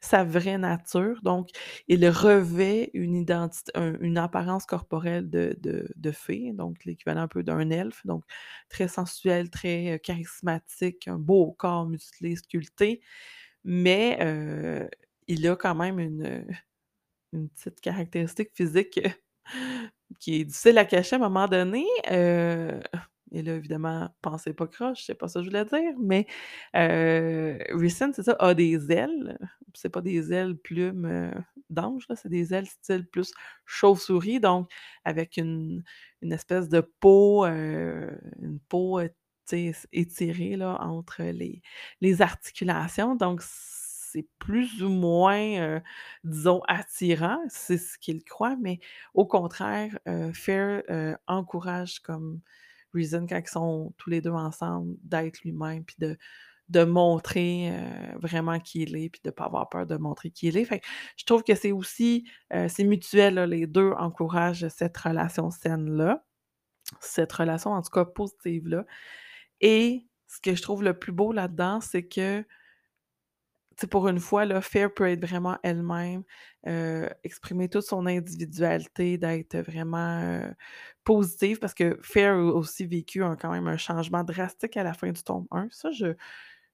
sa 0.00 0.24
vraie 0.24 0.56
nature. 0.58 1.20
Donc, 1.22 1.50
il 1.88 2.08
revêt 2.08 2.90
une 2.94 3.14
identité 3.16 3.72
un 3.74 3.98
une 4.00 4.18
apparence 4.18 4.66
corporelle 4.66 5.28
de 5.30 5.56
de 5.60 5.88
de 5.96 6.12
fée, 6.12 6.52
donc 6.54 6.84
l'équivalent 6.84 7.22
un 7.22 7.28
peu 7.28 7.42
d'un 7.42 7.70
elfe, 7.70 8.06
donc 8.06 8.24
très 8.68 8.88
sensuel, 8.88 9.50
très, 9.50 9.94
heu, 9.96 9.98
charismatique, 9.98 11.08
un 11.08 11.18
beau 11.18 11.52
corps 11.58 11.86
musclé, 11.88 12.36
sculpté, 12.36 13.00
mais 13.64 14.18
heu, 14.22 14.88
il 15.28 15.46
a 15.48 15.56
quand 15.56 15.74
même 15.74 15.98
une, 16.00 16.46
une 17.32 17.48
petite 17.50 17.80
caractéristique 17.80 18.50
physique 18.54 19.00
qui 20.20 20.40
est 20.40 20.44
difficile 20.44 20.78
à 20.78 20.84
cacher 20.84 21.16
à 21.16 21.18
un 21.18 21.22
moment 21.22 21.48
donné, 21.48 21.84
et 23.32 23.42
là, 23.42 23.54
évidemment, 23.56 24.08
pensez 24.22 24.54
pas 24.54 24.66
croche, 24.68 25.04
c'est 25.04 25.14
pas 25.14 25.28
ça 25.28 25.40
que 25.40 25.44
je 25.46 25.50
voulais 25.50 25.64
dire, 25.64 25.94
mais 25.98 26.26
Rhysand, 26.74 28.12
c'est 28.14 28.22
ça, 28.22 28.36
a 28.38 28.54
des 28.54 28.92
ailes. 28.92 29.38
C'est 29.74 29.88
pas 29.90 30.00
des 30.00 30.32
ailes 30.32 30.56
plumes, 30.56 31.32
d'ange, 31.70 32.06
c'est 32.14 32.28
des 32.28 32.54
ailes 32.54 32.66
style 32.66 33.06
plus 33.06 33.32
chauve-souris, 33.66 34.40
donc 34.40 34.70
avec 35.04 35.36
une 35.36 35.82
une 36.22 36.32
espèce 36.32 36.68
de 36.68 36.80
peau, 36.80 37.44
une 37.46 38.60
peau, 38.68 39.00
étirée, 39.92 40.56
là, 40.56 40.78
entre 40.80 41.22
les 41.24 41.62
les 42.00 42.22
articulations, 42.22 43.16
donc 43.16 43.42
plus 44.38 44.82
ou 44.82 44.88
moins, 44.88 45.80
disons 46.24 46.60
attirant, 46.68 47.38
c'est 47.48 47.78
ce 47.78 47.98
qu'il 47.98 48.24
croit, 48.24 48.56
mais 48.60 48.80
au 49.14 49.26
contraire, 49.26 49.98
heu, 50.08 50.32
Fair, 50.32 50.82
encourage 51.26 52.00
comme 52.00 52.40
Reason 52.94 53.26
quand 53.28 53.38
ils 53.44 53.48
sont 53.48 53.94
tous 53.98 54.10
les 54.10 54.20
2 54.20 54.30
ensemble, 54.30 54.96
d'être 55.02 55.40
lui-même, 55.42 55.84
puis 55.84 55.96
de 55.98 56.16
de 56.68 56.82
montrer, 56.82 57.72
vraiment 58.20 58.58
qui 58.58 58.82
il 58.82 58.96
est, 58.96 59.08
puis 59.08 59.20
de 59.24 59.30
pas 59.30 59.44
avoir 59.44 59.68
peur 59.68 59.86
de 59.86 59.96
montrer 59.96 60.30
qui 60.30 60.48
il 60.48 60.56
est. 60.56 60.68
Je 61.16 61.24
trouve 61.24 61.44
que 61.44 61.54
c'est 61.54 61.70
aussi, 61.72 62.28
c'est 62.50 62.82
mutuel, 62.84 63.36
les 63.44 63.68
2 63.68 63.92
encouragent 63.98 64.66
cette 64.68 64.96
relation 64.96 65.50
saine-là, 65.52 66.24
cette 67.00 67.32
relation, 67.32 67.72
en 67.72 67.82
tout 67.82 67.90
cas 67.90 68.04
positive-là 68.04 68.84
et 69.60 70.06
ce 70.28 70.40
que 70.40 70.54
je 70.56 70.62
trouve 70.62 70.82
le 70.84 70.98
plus 70.98 71.12
beau 71.12 71.32
là-dedans, 71.32 71.80
c'est 71.80 72.06
que 72.08 72.44
pour 73.90 74.08
une 74.08 74.18
fois, 74.20 74.44
là, 74.46 74.60
Fair 74.62 74.92
peut 74.94 75.08
être 75.08 75.20
vraiment 75.26 75.58
elle-même, 75.62 76.22
heu, 76.66 77.08
exprimer 77.24 77.68
toute 77.68 77.82
son 77.84 78.06
individualité, 78.06 79.18
d'être 79.18 79.58
vraiment, 79.58 80.20
heu, 80.22 80.54
positive 81.04 81.58
parce 81.58 81.74
que 81.74 81.98
Fair 82.02 82.34
a 82.34 82.38
aussi 82.38 82.86
vécu 82.86 83.22
un 83.22 83.36
quand 83.36 83.50
même 83.52 83.68
un 83.68 83.76
changement 83.76 84.24
drastique 84.24 84.76
à 84.76 84.82
la 84.84 84.94
fin 84.94 85.10
du 85.12 85.22
tome 85.22 85.46
1. 85.50 85.68
Ça, 85.70 85.90
je 85.92 86.14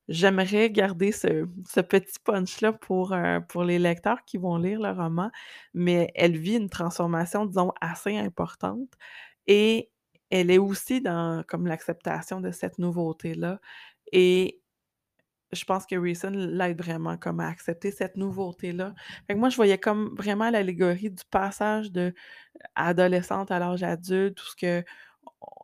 j'aimerais 0.08 0.70
garder 0.70 1.12
ce 1.12 1.80
petit 1.80 2.18
punch-là 2.24 2.72
pour, 2.72 3.12
heu, 3.14 3.40
pour 3.48 3.64
les 3.64 3.78
lecteurs 3.78 4.24
qui 4.24 4.36
vont 4.38 4.56
lire 4.58 4.80
le 4.80 4.90
roman, 4.90 5.30
mais 5.74 6.10
elle 6.14 6.36
vit 6.36 6.56
une 6.56 6.68
transformation, 6.70 7.46
disons, 7.46 7.72
assez 7.80 8.16
importante 8.16 8.88
et 9.46 9.90
elle 10.30 10.50
est 10.50 10.58
aussi 10.58 11.00
dans 11.02 11.44
comme 11.48 11.66
l'acceptation 11.66 12.40
de 12.40 12.50
cette 12.52 12.78
nouveauté-là 12.78 13.60
et 14.12 14.62
je 15.52 15.64
pense 15.64 15.86
que 15.86 15.96
Reason 15.96 16.30
l'aide 16.30 16.78
vraiment 16.82 17.16
comme 17.18 17.40
à 17.40 17.48
accepter 17.48 17.90
cette 17.90 18.16
nouveauté-là. 18.16 18.94
Fait 19.26 19.34
que 19.34 19.38
moi, 19.38 19.48
je 19.50 19.56
voyais 19.56 19.78
comme 19.78 20.14
vraiment 20.16 20.50
l'allégorie 20.50 21.10
du 21.10 21.24
passage 21.30 21.92
de 21.92 22.14
adolescente 22.76 23.50
à 23.52 23.58
l'âge 23.60 23.82
adulte, 23.84 24.40
où 24.42 24.44
ce 24.46 24.56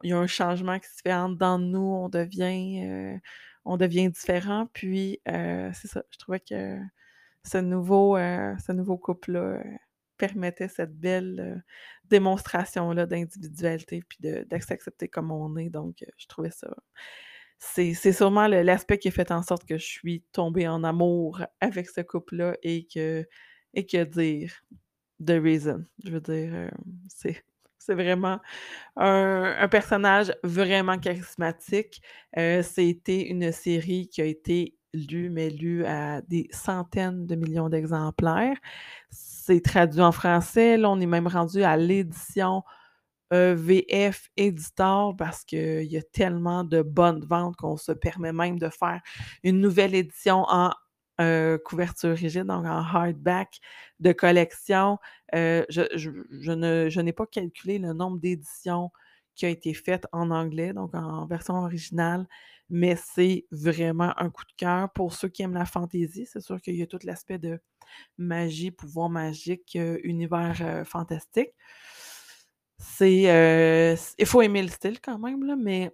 il 0.05 0.11
y 0.11 0.13
a 0.13 0.19
un 0.19 0.27
changement 0.27 0.79
qui 0.79 0.89
se 0.89 1.01
fait 1.03 1.13
en 1.15 1.37
nous, 1.59 1.81
on 1.81 2.09
devient, 2.09 2.85
heu, 2.87 3.21
on 3.65 3.77
devient 3.77 4.09
différent. 4.11 4.67
Puis, 4.73 5.21
heu, 5.29 5.71
c'est 5.75 5.89
ça, 5.89 6.03
je 6.11 6.19
trouvais 6.19 6.41
que 6.41 6.79
ce 7.45 7.59
nouveau, 7.59 8.17
nouveau 8.73 8.99
couple-là, 8.99 9.63
permettait 10.19 10.69
cette 10.69 10.95
belle, 10.99 11.65
démonstration-là 12.07 13.07
d'individualité 13.07 14.03
puis 14.09 14.19
de 14.21 14.47
de 14.51 14.59
s'accepter 14.63 15.09
comme 15.09 15.31
on 15.33 15.57
est. 15.59 15.71
Donc, 15.71 16.05
je 16.19 16.27
trouvais 16.29 16.51
ça 16.51 16.69
c'est 17.59 18.13
sûrement 18.13 18.47
l'aspect 18.49 18.99
qui 18.99 19.09
a 19.09 19.11
fait 19.11 19.31
en 19.33 19.43
sorte 19.43 19.65
que 19.67 19.79
je 19.79 19.85
suis 19.87 20.23
tombée 20.33 20.69
en 20.69 20.85
amour 20.85 21.41
avec 21.61 21.89
ce 21.89 22.01
couple-là 22.03 22.57
et 22.63 22.87
que 22.93 23.27
et 23.75 23.87
que 23.87 24.05
dire 24.05 24.51
de 25.21 25.35
Reason? 25.41 25.85
Je 26.05 26.13
veux 26.13 26.21
dire, 26.21 26.55
heu, 26.55 26.71
c'est 27.79 27.95
vraiment 27.95 28.41
un 28.97 29.57
un 29.61 29.69
personnage 29.69 30.33
vraiment 30.45 30.99
charismatique. 30.99 32.03
Heu, 32.39 32.63
c'était 32.63 33.23
une 33.29 33.53
série 33.53 34.09
qui 34.09 34.23
a 34.23 34.27
été 34.27 34.77
lu, 34.95 35.31
mais 35.31 35.51
lu 35.51 35.85
à 35.87 36.23
des 36.23 36.49
centaines 36.53 37.27
de 37.27 37.37
millions 37.37 37.69
d'exemplaires. 37.71 38.57
C'est 39.11 39.63
traduit 39.63 40.01
en 40.03 40.13
français, 40.13 40.77
là, 40.79 40.91
on 40.91 41.01
est 41.01 41.07
même 41.07 41.27
rendu 41.29 41.63
à 41.65 41.77
l'édition, 41.77 42.63
VF 43.33 44.31
éditeur 44.37 45.15
parce 45.17 45.45
qu'il 45.45 45.85
y 45.85 45.97
a 45.99 46.03
tellement 46.03 46.65
de 46.65 46.83
bonnes 46.83 47.25
ventes 47.25 47.57
qu'on 47.57 47.77
se 47.77 47.93
permet 47.93 48.33
même 48.33 48.59
de 48.59 48.69
faire 48.69 49.01
une 49.43 49.61
nouvelle 49.61 49.95
édition 49.95 50.45
en, 50.49 50.73
heu, 51.21 51.59
couverture 51.65 52.17
rigide, 52.17 52.45
donc 52.47 52.65
en 52.65 52.79
hardback 52.83 53.61
de 54.01 54.13
collection. 54.13 54.99
Heu, 55.35 55.67
je 55.69 55.83
ne 56.53 56.89
je 56.91 57.01
n'ai 57.01 57.13
pas 57.13 57.27
calculé 57.27 57.79
le 57.79 57.93
nombre 57.93 58.19
d'éditions 58.19 58.91
qui 59.35 59.47
a 59.47 59.51
été 59.51 59.73
faite 59.75 60.07
en 60.13 60.31
anglais, 60.33 60.73
donc 60.73 60.95
en 60.95 61.25
version 61.27 61.55
originale, 61.55 62.27
mais 62.71 62.97
c'est 62.97 63.47
vraiment 63.53 64.13
un 64.19 64.31
coup 64.31 64.45
de 64.45 64.53
cœur 64.57 64.91
pour 64.93 65.13
ceux 65.15 65.29
qui 65.29 65.43
aiment 65.43 65.55
la 65.55 65.65
fantaisie. 65.65 66.27
C'est 66.27 66.41
sûr 66.41 66.61
qu'il 66.61 66.75
y 66.75 66.83
a 66.83 66.87
tout 66.89 66.99
l'aspect 67.05 67.39
de 67.39 67.61
magie, 68.19 68.71
pouvoir 68.73 69.11
magique, 69.11 69.77
heu, 69.77 70.01
univers, 70.07 70.85
fantastique. 70.87 71.51
C'est, 72.79 73.25
heu, 73.29 73.97
c 73.97 74.15
il 74.19 74.27
faut 74.27 74.41
aimer 74.43 74.63
le 74.63 74.69
style 74.69 75.01
quand 75.01 75.19
même 75.19 75.45
là, 75.45 75.57
mais 75.57 75.91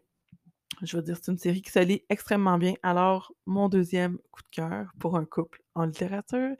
je 0.82 0.96
veux 0.96 1.02
dire, 1.02 1.16
c'est 1.22 1.32
une 1.32 1.38
série 1.38 1.62
qui 1.62 1.70
se 1.72 1.80
lit 1.80 2.04
extrêmement 2.10 2.58
bien. 2.58 2.74
Alors, 2.82 3.32
mon 3.46 3.68
deuxième 3.68 4.18
coup 4.32 4.42
de 4.42 4.48
cœur 4.50 4.92
pour 5.00 5.16
un 5.16 5.24
couple 5.26 5.62
en 5.74 5.86
littérature 5.86 6.56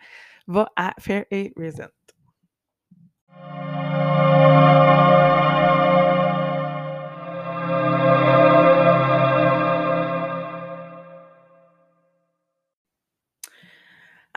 va 0.49 0.71
à 0.77 0.95
Fair 1.01 1.27
et 1.33 1.53
Resent. 1.59 1.91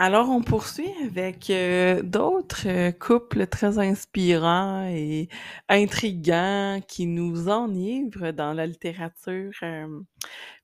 Alors, 0.07 0.29
on 0.29 0.41
poursuit 0.41 0.87
avec, 1.03 1.49
heu, 1.49 2.01
d'autres, 2.01 2.65
heu, 2.69 2.93
couples 2.93 3.45
très 3.45 3.77
inspirants 3.77 4.87
et 4.89 5.27
intrigants 5.67 6.79
qui 6.87 7.07
nous 7.07 7.49
enivrent 7.49 8.31
dans 8.31 8.53
la 8.53 8.65
littérature, 8.67 9.51
hem, 9.61 10.05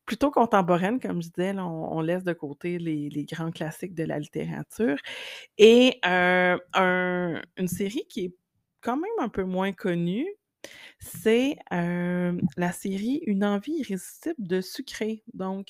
plutôt 0.06 0.32
contemporaine. 0.32 1.00
Comme 1.00 1.22
je 1.24 1.30
disais, 1.30 1.54
on 1.60 2.02
laisse 2.02 2.24
de 2.24 2.34
côté 2.34 2.80
les 2.80 3.26
grands 3.26 3.52
classiques 3.52 3.96
de 3.96 4.06
la 4.06 4.20
littérature 4.20 4.98
et 5.58 6.00
une 6.06 7.68
série 7.68 8.06
qui 8.10 8.26
est 8.26 8.36
quand 8.82 8.98
même 8.98 9.12
un 9.20 9.30
peu 9.30 9.44
moins 9.44 9.74
connue, 9.74 10.28
c'est, 11.00 11.58
la 11.72 12.72
série 12.74 13.22
Une 13.28 13.46
envie 13.46 13.74
irrésistible 13.80 14.36
de 14.48 14.62
sucrer. 14.62 15.24
Donc, 15.34 15.70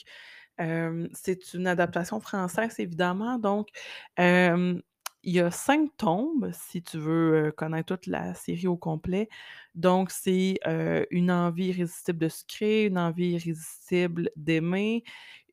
c'est 0.58 1.54
une 1.54 1.68
adaptation 1.68 2.20
française 2.20 2.76
évidemment, 2.80 3.38
donc, 3.40 3.70
il 5.26 5.34
y 5.34 5.40
a 5.40 5.52
5 5.52 5.90
tomes 5.98 6.52
si 6.54 6.84
tu 6.84 6.98
veux, 6.98 7.54
connaître 7.56 7.96
toute 7.96 8.08
la 8.08 8.34
série 8.34 8.68
au 8.68 8.76
complet. 8.78 9.30
Donc 9.76 10.12
c'est, 10.12 10.60
Une 11.12 11.32
envie 11.32 11.68
irrésistible 11.68 12.20
de 12.20 12.30
sucrer, 12.30 12.86
Une 12.86 12.98
envie 12.98 13.32
irrésistible 13.32 14.30
d'aimer, 14.36 15.04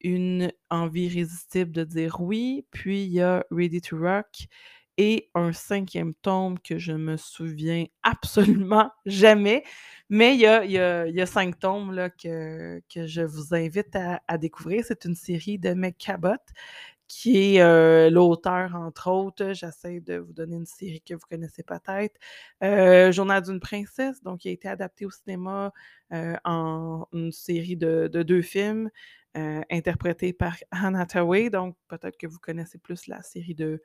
Une 0.00 0.52
envie 0.70 1.04
irrésistible 1.06 1.70
de 1.72 1.84
dire 1.84 2.20
oui, 2.20 2.66
puis 2.72 3.04
il 3.04 3.12
y 3.12 3.20
a 3.20 3.44
Ready 3.50 3.80
to 3.80 3.96
Rock 3.98 4.48
et 5.00 5.30
un 5.34 5.52
5e 5.52 6.12
tome 6.14 6.58
que 6.60 6.78
je 6.78 6.92
me 6.92 7.16
souviens 7.16 7.86
absolument 8.02 8.90
jamais, 9.06 9.64
mais 10.10 10.34
il 10.34 10.40
y 10.42 10.46
a 10.46 10.64
y 10.66 11.20
a 11.22 11.26
5 11.26 11.58
tomes 11.58 11.92
là 11.94 12.10
que 12.10 12.82
que 12.92 13.06
je 13.06 13.22
vous 13.22 13.54
invite 13.54 13.96
à 14.28 14.38
découvrir. 14.38 14.84
C'est 14.86 15.04
une 15.06 15.14
série 15.14 15.58
de 15.58 15.72
Meg 15.74 15.96
Cabot 15.98 16.36
qui 17.08 17.56
est, 17.56 17.62
heu, 17.62 18.08
l'auteur 18.10 18.74
entre 18.76 19.10
autres, 19.10 19.52
j'essaie 19.52 20.00
de 20.00 20.16
vous 20.18 20.32
donner 20.32 20.56
une 20.56 20.66
série 20.66 21.00
que 21.02 21.14
vous 21.14 21.26
connaissez 21.28 21.62
peut-être, 21.64 22.16
heu, 22.62 23.10
Journal 23.12 23.42
d'une 23.42 23.58
princesse, 23.60 24.22
donc 24.22 24.40
qui 24.40 24.48
a 24.48 24.52
été 24.52 24.68
adapté 24.68 25.06
au 25.06 25.10
cinéma, 25.10 25.72
heu, 26.12 26.36
en 26.44 27.06
une 27.12 27.32
série 27.32 27.76
de 27.76 28.08
de 28.12 28.22
2 28.22 28.42
films, 28.42 28.90
heu, 29.36 29.62
interprétés 29.70 30.32
par 30.32 30.54
Anne 30.70 30.96
Hathaway, 30.96 31.50
donc 31.50 31.76
peut-être 31.88 32.16
que 32.16 32.26
vous 32.28 32.38
connaissez 32.38 32.78
plus 32.78 33.06
la 33.08 33.22
série 33.22 33.54
de 33.56 33.82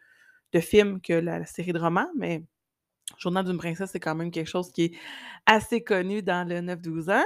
de 0.54 0.60
films 0.60 1.02
que 1.02 1.14
la 1.14 1.46
série 1.46 1.74
de 1.74 1.80
romans, 1.80 2.10
mais 2.16 2.44
Journal 3.18 3.46
d'une 3.46 3.58
princesse, 3.58 3.92
c'est 3.92 4.00
quand 4.00 4.16
même 4.16 4.32
quelque 4.32 4.50
chose 4.50 4.72
qui 4.72 4.86
est 4.86 4.92
assez 5.46 5.84
connu 5.84 6.24
dans 6.24 6.48
le 6.48 6.60
9-12 6.62 7.10
ans 7.10 7.24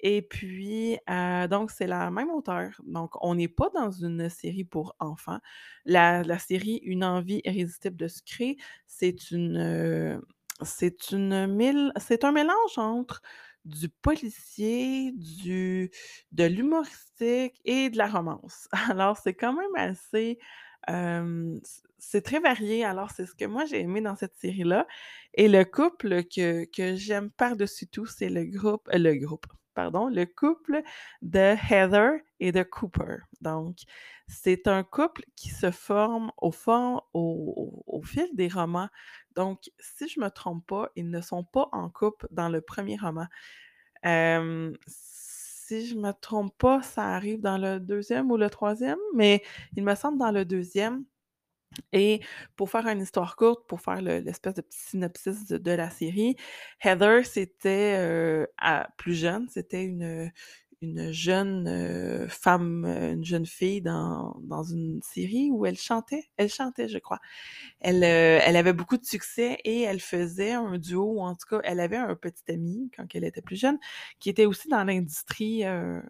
et 0.00 0.22
puis, 0.22 0.98
heu, 1.10 1.48
donc 1.48 1.70
c'est 1.70 1.86
la 1.86 2.10
même 2.10 2.30
auteure. 2.30 2.72
Donc 2.84 3.12
on 3.22 3.34
n'est 3.34 3.48
pas 3.48 3.70
dans 3.74 3.90
une 3.90 4.28
série 4.28 4.64
pour 4.64 4.94
enfants. 5.00 5.38
La 5.86 6.22
la 6.22 6.38
série 6.38 6.80
Une 6.84 7.02
envie 7.04 7.40
irrésistible 7.44 7.96
de 7.96 8.08
sucrer, 8.08 8.56
c'est 8.86 9.30
une, 9.30 9.56
heu, 9.58 10.22
c'est 10.62 11.10
une 11.12 11.92
c'est 11.98 12.24
un 12.24 12.32
mélange 12.32 12.76
entre 12.78 13.22
du 13.64 13.88
policier, 13.88 15.12
du 15.12 15.90
de 16.32 16.44
l'humoristique 16.44 17.60
et 17.64 17.90
de 17.90 17.96
la 17.98 18.08
romance. 18.08 18.68
Alors 18.90 19.16
c'est 19.18 19.34
quand 19.34 19.54
même 19.54 19.74
assez, 19.76 20.38
c'est 21.98 22.22
très 22.22 22.40
varié. 22.40 22.84
Alors 22.84 23.10
c'est 23.10 23.26
ce 23.26 23.34
que 23.34 23.44
moi 23.44 23.64
j'ai 23.64 23.80
aimé 23.80 24.00
dans 24.00 24.16
cette 24.16 24.34
série-là 24.34 24.86
et 25.34 25.48
le 25.48 25.64
couple 25.64 26.24
que 26.24 26.64
que 26.64 26.96
j'aime 26.96 27.30
par-dessus 27.30 27.86
tout, 27.88 28.06
c'est 28.06 28.28
le 28.28 28.44
groupe 28.44 28.88
euh, 28.94 28.98
le 28.98 29.14
groupe, 29.16 29.46
pardon, 29.74 30.08
le 30.08 30.26
couple 30.26 30.82
de 31.22 31.54
Heather 31.70 32.20
et 32.40 32.52
de 32.52 32.62
Cooper. 32.62 33.18
Donc, 33.40 33.78
c'est 34.28 34.66
un 34.68 34.82
couple 34.82 35.24
qui 35.36 35.50
se 35.50 35.70
forme 35.70 36.32
au 36.38 36.50
fond 36.52 37.02
au 37.14 38.02
fil 38.04 38.28
des 38.34 38.48
romans. 38.48 38.88
Donc, 39.34 39.70
si 39.78 40.08
je 40.08 40.20
me 40.20 40.28
trompe 40.28 40.66
pas, 40.66 40.90
ils 40.96 41.10
ne 41.10 41.20
sont 41.20 41.44
pas 41.44 41.68
en 41.72 41.88
couple 41.88 42.26
dans 42.30 42.48
le 42.48 42.60
premier 42.60 42.96
roman. 42.96 43.26
Si 45.80 45.86
je 45.88 45.94
me 45.96 46.12
trompe 46.12 46.56
pas, 46.58 46.82
ça 46.82 47.04
arrive 47.14 47.40
dans 47.40 47.58
le 47.58 47.80
deuxième 47.80 48.30
ou 48.30 48.36
le 48.36 48.50
troisième, 48.50 48.98
mais 49.14 49.42
il 49.76 49.84
me 49.84 49.94
semble 49.94 50.18
dans 50.18 50.30
le 50.32 50.44
deuxième. 50.44 51.04
Et 51.92 52.20
pour 52.56 52.70
faire 52.70 52.86
une 52.88 53.00
histoire 53.02 53.36
courte, 53.36 53.66
pour 53.68 53.80
faire 53.80 54.02
le 54.02 54.18
l'espèce 54.20 54.54
de 54.54 54.62
petit 54.62 54.78
synopsis 54.80 55.48
de 55.48 55.70
la 55.72 55.90
série, 55.90 56.36
Heather, 56.84 57.24
c'était, 57.26 57.98
heu, 58.00 58.48
à 58.58 58.88
plus 58.98 59.14
jeune, 59.14 59.48
c'était 59.50 59.84
une, 59.84 60.30
une 60.82 61.12
jeune, 61.12 61.68
heu, 61.68 62.26
femme, 62.28 62.84
heu, 62.86 63.12
une 63.12 63.24
jeune 63.24 63.46
fille 63.46 63.80
dans 63.82 64.36
dans 64.42 64.64
une 64.64 65.00
série 65.02 65.50
où 65.52 65.66
elle 65.66 65.78
chantait? 65.78 66.24
Elle 66.36 66.50
chantait, 66.50 66.88
je 66.88 66.98
crois. 66.98 67.20
Elle, 67.80 68.04
heu, 68.04 68.40
elle 68.44 68.56
avait 68.56 68.72
beaucoup 68.74 68.96
de 68.98 69.04
succès 69.06 69.58
et 69.64 69.82
elle 69.82 70.00
faisait 70.00 70.52
un 70.52 70.78
duo 70.78 71.14
ou 71.18 71.20
en 71.22 71.34
tout 71.34 71.46
cas, 71.50 71.60
elle 71.64 71.80
avait 71.80 71.96
un 71.98 72.14
petit 72.16 72.44
ami 72.52 72.90
quand 72.96 73.06
elle 73.14 73.24
était 73.24 73.42
plus 73.42 73.56
jeune, 73.60 73.78
qui 74.20 74.30
était 74.30 74.46
aussi 74.46 74.68
dans 74.68 74.84
l'industrie, 74.84 75.64
heu 75.66 76.02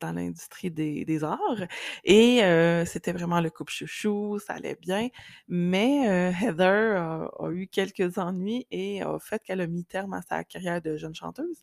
dans 0.00 0.12
l'industrie 0.12 0.70
des 0.70 1.04
des 1.04 1.24
arts 1.24 1.62
et 2.04 2.40
heu, 2.44 2.84
c'était 2.86 3.12
vraiment 3.12 3.40
le 3.40 3.50
couple 3.50 3.72
chouchou, 3.72 4.38
ça 4.38 4.54
allait 4.54 4.76
bien. 4.80 5.08
Mais 5.48 6.32
Heather 6.42 6.96
a 6.98 7.30
a 7.40 7.50
eu 7.52 7.66
quelques 7.68 8.18
ennuis 8.18 8.66
et 8.70 9.02
a 9.02 9.18
fait 9.20 9.42
qu'elle 9.44 9.60
a 9.60 9.66
mis 9.66 9.84
terme 9.84 10.14
à 10.14 10.22
sa 10.22 10.44
carrière 10.44 10.80
de 10.82 10.96
jeune 10.96 11.14
chanteuse 11.14 11.62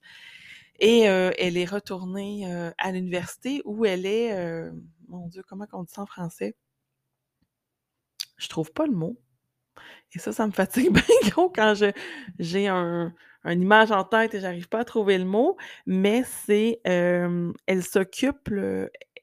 et 0.80 1.10
heu, 1.10 1.32
elle 1.40 1.58
est 1.58 1.66
retournée, 1.66 2.46
heu, 2.52 2.74
à 2.78 2.92
l'université 2.92 3.62
où 3.66 3.86
elle 3.86 4.06
est, 4.06 4.34
heu, 4.38 4.74
mon 5.08 5.28
Dieu, 5.28 5.44
comment 5.48 5.66
qu'on 5.68 5.84
dit 5.84 5.94
ça 5.94 6.02
en 6.04 6.06
français? 6.06 6.56
Je 8.38 8.48
trouve 8.48 8.72
pas 8.72 8.86
le 8.86 8.94
mot 8.94 9.18
et 10.14 10.20
ça, 10.20 10.34
ça 10.34 10.48
me 10.48 10.52
fatigue 10.52 10.92
bien 10.94 11.30
gros 11.32 11.50
quand 11.50 11.74
j'ai 12.40 12.68
un 12.68 13.14
une 13.46 13.62
image 13.62 13.92
en 13.92 14.04
tête 14.04 14.34
et 14.36 14.42
j'arrive 14.42 14.70
pas 14.70 14.80
à 14.82 14.86
trouver 14.86 15.18
le 15.18 15.26
mot, 15.26 15.58
mais 15.86 16.24
c'est, 16.26 16.82
elle 16.84 17.84
s'occupe, 17.84 18.50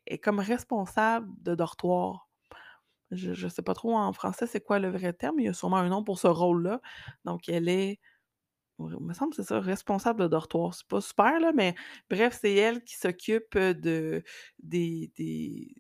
est 0.06 0.18
comme 0.18 0.40
responsable 0.40 1.28
de 1.42 1.54
dortoir. 1.54 2.28
Je 3.10 3.34
je 3.34 3.48
sais 3.48 3.62
pas 3.62 3.74
trop 3.74 3.96
en 3.96 4.12
français 4.12 4.46
c'est 4.46 4.60
quoi 4.62 4.78
le 4.80 4.90
vrai 4.90 5.12
terme, 5.14 5.40
il 5.40 5.46
y 5.46 5.48
a 5.48 5.54
sûrement 5.54 5.78
un 5.78 5.88
nom 5.88 6.04
pour 6.04 6.18
ce 6.18 6.28
rôle-là. 6.28 6.80
Donc 7.24 7.48
elle 7.48 7.68
est 7.68 8.00
il 8.80 8.84
me 9.00 9.14
semble 9.14 9.30
que 9.34 9.42
c'est 9.42 9.48
ça, 9.48 9.60
responsable 9.60 10.22
de 10.22 10.28
dortoir. 10.28 10.74
C'est 10.74 10.86
pas 10.88 11.00
super 11.00 11.40
là, 11.40 11.52
mais 11.54 11.74
bref, 12.10 12.38
c'est 12.40 12.54
elle 12.54 12.82
qui 12.84 12.96
s'occupe, 12.96 13.56
de 13.58 14.22
des 14.62 15.12
des 15.16 15.74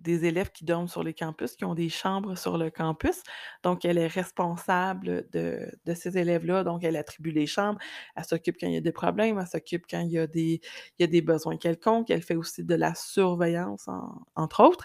des 0.00 0.26
élèves 0.26 0.50
qui 0.52 0.64
dorment 0.66 0.88
sur 0.88 1.02
les 1.04 1.14
campus, 1.14 1.56
qui 1.56 1.64
ont 1.64 1.74
des 1.74 1.88
chambres 1.88 2.36
sur 2.36 2.58
le 2.58 2.70
campus. 2.70 3.22
Donc, 3.64 3.84
elle 3.86 3.98
est 3.98 4.06
responsable 4.08 5.28
de 5.32 5.70
de 5.86 5.94
ces 5.94 6.18
élèves-là, 6.18 6.64
donc 6.64 6.84
elle 6.84 6.96
attribue 6.96 7.30
les 7.32 7.46
chambres. 7.46 7.78
Elle 8.16 8.24
s'occupe 8.24 8.56
quand 8.60 8.66
il 8.68 8.74
y 8.74 8.76
a 8.78 8.80
des 8.82 8.92
problèmes, 8.92 9.38
elle 9.40 9.46
s'occupe 9.46 9.84
quand 9.90 10.00
il 10.00 10.12
y 10.12 10.18
a 10.18 10.26
des 10.26 10.60
il 10.98 11.02
y 11.02 11.04
a 11.04 11.06
des 11.08 11.22
besoins 11.22 11.56
quelconques. 11.58 12.10
Elle 12.10 12.22
fait 12.22 12.36
aussi 12.36 12.64
de 12.64 12.74
la 12.74 12.94
surveillance, 12.94 13.88
en 13.88 14.24
entre 14.36 14.62
autres 14.64 14.84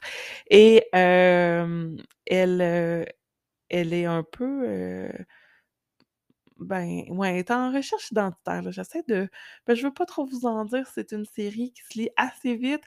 et 0.49 0.85
hem, 0.93 1.97
elle, 2.27 2.61
heu, 2.61 3.05
elle 3.69 3.93
est 3.93 4.05
un 4.05 4.23
peu, 4.23 5.09
ben, 6.61 7.03
ouais, 7.09 7.31
elle 7.31 7.37
est 7.37 7.51
en 7.51 7.71
recherche 7.73 8.11
identitaire. 8.11 8.71
J'essaie 8.71 9.03
de 9.07 9.29
ben, 9.67 9.75
je 9.75 9.83
veux 9.87 9.93
pas 9.93 10.05
trop 10.05 10.25
vous 10.25 10.45
en 10.45 10.65
dire, 10.65 10.87
c'est 10.93 11.11
une 11.11 11.25
série 11.25 11.71
qui 11.73 11.81
se 11.91 11.99
lit 11.99 12.09
assez 12.17 12.55
vite 12.55 12.83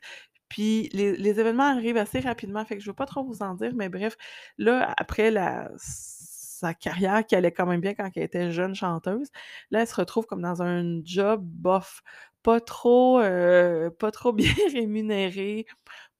Puis 0.49 0.89
les 0.93 1.17
les 1.17 1.41
événements 1.41 1.65
arrivent 1.71 1.97
assez 1.97 2.21
rapidement, 2.21 2.65
fait 2.65 2.77
que 2.77 2.83
je 2.83 2.91
veux 2.91 2.95
pas 2.97 3.07
trop 3.07 3.25
vous 3.25 3.43
en 3.43 3.55
dire, 3.55 3.73
mais 3.75 3.89
bref, 3.89 4.17
là, 4.59 4.95
après 4.99 5.31
la 5.31 5.71
sa 5.79 6.75
carrière 6.75 7.27
qui 7.27 7.35
allait 7.35 7.51
quand 7.53 7.67
même 7.67 7.81
bien 7.81 7.95
quand 7.95 8.09
elle 8.15 8.23
était 8.23 8.53
jeune 8.53 8.75
chanteuse, 8.75 9.29
là, 9.71 9.81
elle 9.83 9.87
se 9.89 9.95
retrouve 9.97 10.27
comme 10.27 10.43
dans 10.43 10.63
un 10.63 11.01
job 11.05 11.43
bof, 11.45 12.03
pas 12.43 12.61
trop, 12.61 13.21
heu, 13.21 13.91
pas 13.99 14.11
trop 14.13 14.33
bien 14.33 14.53
rémunéré, 14.73 15.67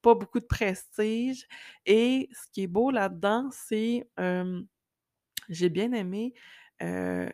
pas 0.03 0.15
beaucoup 0.15 0.41
de 0.41 0.47
prestige 0.47 1.47
et 1.87 2.29
ce 2.33 2.51
qui 2.53 2.65
est 2.65 2.67
beau 2.69 2.91
là-dedans, 2.91 3.51
c'est, 3.53 4.07
j'ai 5.49 5.69
bien 5.69 5.93
aimé, 5.93 6.35
heu, 6.83 7.33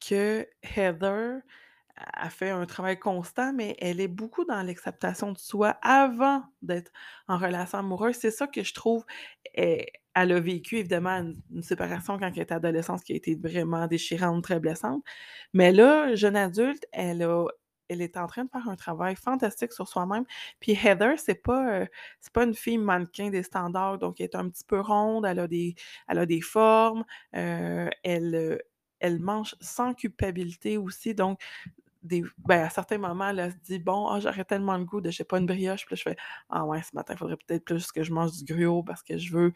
que 0.00 0.46
Heather 0.62 1.40
a 1.96 2.30
fait 2.30 2.50
un 2.50 2.66
travail 2.66 2.98
constant, 2.98 3.52
mais 3.54 3.76
elle 3.80 4.00
est 4.00 4.08
beaucoup 4.08 4.44
dans 4.44 4.62
l'acceptation 4.62 5.32
de 5.32 5.38
soi 5.38 5.70
avant 5.82 6.42
d'être 6.62 6.92
en 7.28 7.38
relation 7.38 7.78
amoureuse. 7.78 8.16
C'est 8.16 8.30
ça 8.32 8.46
que 8.48 8.62
je 8.64 8.74
trouve, 8.74 9.04
eh, 9.54 9.86
elle 10.14 10.32
a 10.32 10.40
vécu 10.40 10.78
évidemment 10.78 11.22
une 11.52 11.62
séparation 11.62 12.18
quand 12.18 12.28
elle 12.34 12.40
était 12.42 12.54
adolescente 12.54 13.04
qui 13.04 13.12
a 13.14 13.16
été 13.16 13.36
vraiment 13.36 13.86
déchirante, 13.88 14.44
très 14.44 14.60
blessante. 14.60 15.04
Mais 15.54 15.72
là, 15.72 16.14
jeune 16.16 16.36
adulte, 16.36 16.84
elle 16.92 17.22
a 17.22 17.46
elle 17.88 18.02
est 18.02 18.16
en 18.16 18.26
train 18.26 18.44
de 18.44 18.50
faire 18.50 18.68
un 18.68 18.76
travail 18.76 19.16
fantastique 19.16 19.72
sur 19.72 19.88
soi-même. 19.88 20.24
Puis 20.60 20.72
Heather, 20.72 21.18
c'est 21.18 21.34
pas, 21.42 21.80
heu, 21.82 21.88
c'est 22.20 22.32
pas 22.32 22.44
une 22.44 22.54
fille 22.54 22.78
mannequin 22.78 23.30
des 23.30 23.42
standards, 23.42 23.98
donc 23.98 24.20
elle 24.20 24.24
est 24.26 24.36
un 24.36 24.48
petit 24.48 24.64
peu 24.64 24.80
ronde, 24.80 25.26
elle 25.26 25.38
a 25.40 25.48
des 25.48 25.74
elle 26.08 26.18
a 26.18 26.26
des 26.26 26.40
formes, 26.40 27.04
heu, 27.36 27.90
elle, 28.02 28.34
heu, 28.34 28.58
elle 29.00 29.20
mange 29.20 29.54
sans 29.60 29.94
culpabilité 29.94 30.78
aussi, 30.78 31.14
donc 31.14 31.40
ben, 32.02 32.62
à 32.64 32.70
certains 32.70 32.98
moments, 32.98 33.28
elle 33.30 33.50
se 33.52 33.56
dit: 33.64 33.78
«Bon, 33.78 34.08
ah, 34.08 34.20
j'aurais 34.20 34.44
tellement 34.44 34.76
le 34.76 34.84
goût 34.84 35.00
de, 35.00 35.10
je 35.10 35.16
sais 35.18 35.24
pas, 35.24 35.38
une 35.38 35.46
brioche», 35.46 35.86
puis 35.86 35.94
là, 35.94 35.96
je 35.96 36.02
fais: 36.02 36.16
«Ah 36.50 36.64
ouais, 36.66 36.82
ce 36.82 36.94
matin, 36.94 37.14
il 37.14 37.18
faudrait 37.18 37.36
peut-être 37.38 37.64
plus 37.64 37.90
que 37.92 38.02
je 38.02 38.12
mange 38.12 38.32
du 38.42 38.54
gruau 38.54 38.82
parce 38.82 39.02
que 39.02 39.16
je 39.18 39.32
veux 39.32 39.52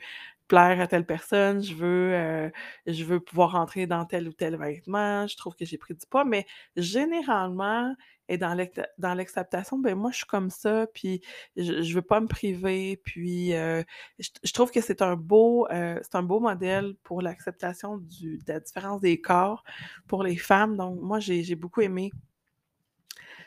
plaire 0.48 0.80
à 0.80 0.86
telle 0.86 1.04
personne, 1.04 1.62
je 1.62 1.74
veux, 1.74 2.50
je 2.86 3.04
veux 3.04 3.20
pouvoir 3.20 3.52
rentrer 3.52 3.86
dans 3.86 4.04
tel 4.06 4.28
ou 4.28 4.32
tel 4.32 4.56
vêtement, 4.56 5.26
je 5.26 5.36
trouve 5.36 5.54
que 5.56 5.66
j'ai 5.66 5.76
pris 5.78 5.94
du 5.94 6.06
poids», 6.06 6.24
mais 6.24 6.46
généralement 6.76 7.94
et 8.28 8.38
dans 8.38 9.14
l'acceptation, 9.14 9.78
ben, 9.78 9.94
moi, 9.96 10.10
je 10.12 10.18
suis 10.18 10.26
comme 10.26 10.50
ça, 10.50 10.86
puis 10.94 11.20
je 11.56 11.82
je 11.82 11.94
veux 11.94 12.02
pas 12.02 12.20
me 12.20 12.26
priver, 12.28 12.96
puis, 13.04 13.54
heu, 13.54 13.84
je 14.18 14.52
trouve 14.52 14.70
que 14.70 14.80
c'est 14.80 15.02
un 15.02 15.16
beau, 15.16 15.66
heu, 15.70 15.98
c'est 16.02 16.14
un 16.16 16.22
beau 16.22 16.40
modèle 16.40 16.94
pour 17.04 17.22
l'acceptation 17.22 17.98
de 17.98 18.38
la 18.46 18.60
différence 18.60 19.00
des 19.00 19.20
corps 19.20 19.64
pour 20.06 20.22
les 20.22 20.36
femmes, 20.36 20.76
donc 20.76 21.00
moi, 21.00 21.20
j'ai 21.20 21.42
j'ai 21.42 21.54
beaucoup 21.56 21.80
aimé 21.82 22.10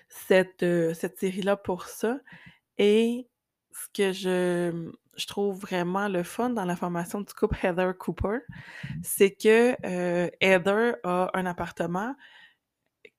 cette, 0.10 0.64
heu, 0.64 0.94
cette 0.94 1.20
série-là 1.20 1.58
pour 1.58 1.86
ça. 1.86 2.20
Et 2.78 3.28
ce 3.74 3.88
que 3.94 4.14
je, 4.14 4.92
je 5.18 5.28
trouve 5.28 5.60
vraiment 5.60 6.08
le 6.08 6.24
fun 6.24 6.52
dans 6.52 6.66
la 6.66 6.76
formation 6.76 7.22
du 7.22 7.34
couple 7.34 7.58
Heather 7.66 7.98
Cooper, 7.98 8.40
c'est 9.04 9.32
que, 9.32 9.74
heu, 9.86 10.32
Heather 10.42 10.96
a 11.04 11.32
un 11.36 11.48
appartement 11.48 12.16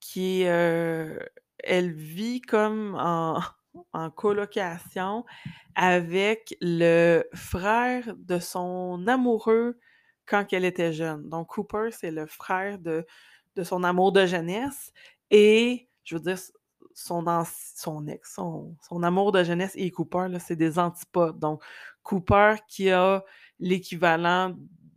qui 0.00 0.42
est, 0.42 0.48
heu, 0.50 1.18
elle 1.62 1.92
vit 1.92 2.40
comme 2.40 2.94
en 3.92 4.10
colocation 4.10 5.24
avec 5.74 6.56
le 6.60 7.24
frère 7.34 8.14
de 8.16 8.38
son 8.38 9.06
amoureux 9.06 9.78
quand 10.26 10.52
elle 10.52 10.64
était 10.64 10.92
jeune. 10.92 11.28
Donc 11.28 11.48
Cooper, 11.48 11.90
c'est 11.92 12.10
le 12.10 12.26
frère 12.26 12.78
de 12.78 13.04
son 13.62 13.84
amour 13.84 14.12
de 14.12 14.26
jeunesse 14.26 14.92
et 15.30 15.88
je 16.04 16.16
veux 16.16 16.20
dire 16.20 16.38
son 16.94 17.26
ex, 17.26 18.34
son 18.34 18.76
son 18.82 19.02
amour 19.02 19.32
de 19.32 19.42
jeunesse 19.44 19.72
et 19.76 19.90
Cooper, 19.90 20.28
c'est 20.40 20.56
des 20.56 20.78
antipodes. 20.78 21.38
Donc 21.38 21.62
Cooper 22.02 22.56
qui 22.68 22.90
a 22.90 23.24
l'équivalent 23.58 24.54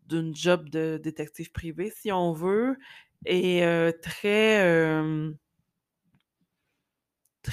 d'une 0.08 0.36
job 0.36 0.70
de 0.70 1.00
détective 1.02 1.52
privé, 1.52 1.92
si 1.96 2.12
on 2.12 2.32
veut, 2.34 2.78
et 3.26 3.64
heu, 3.66 3.94
très, 4.02 4.56
hem 4.58 5.36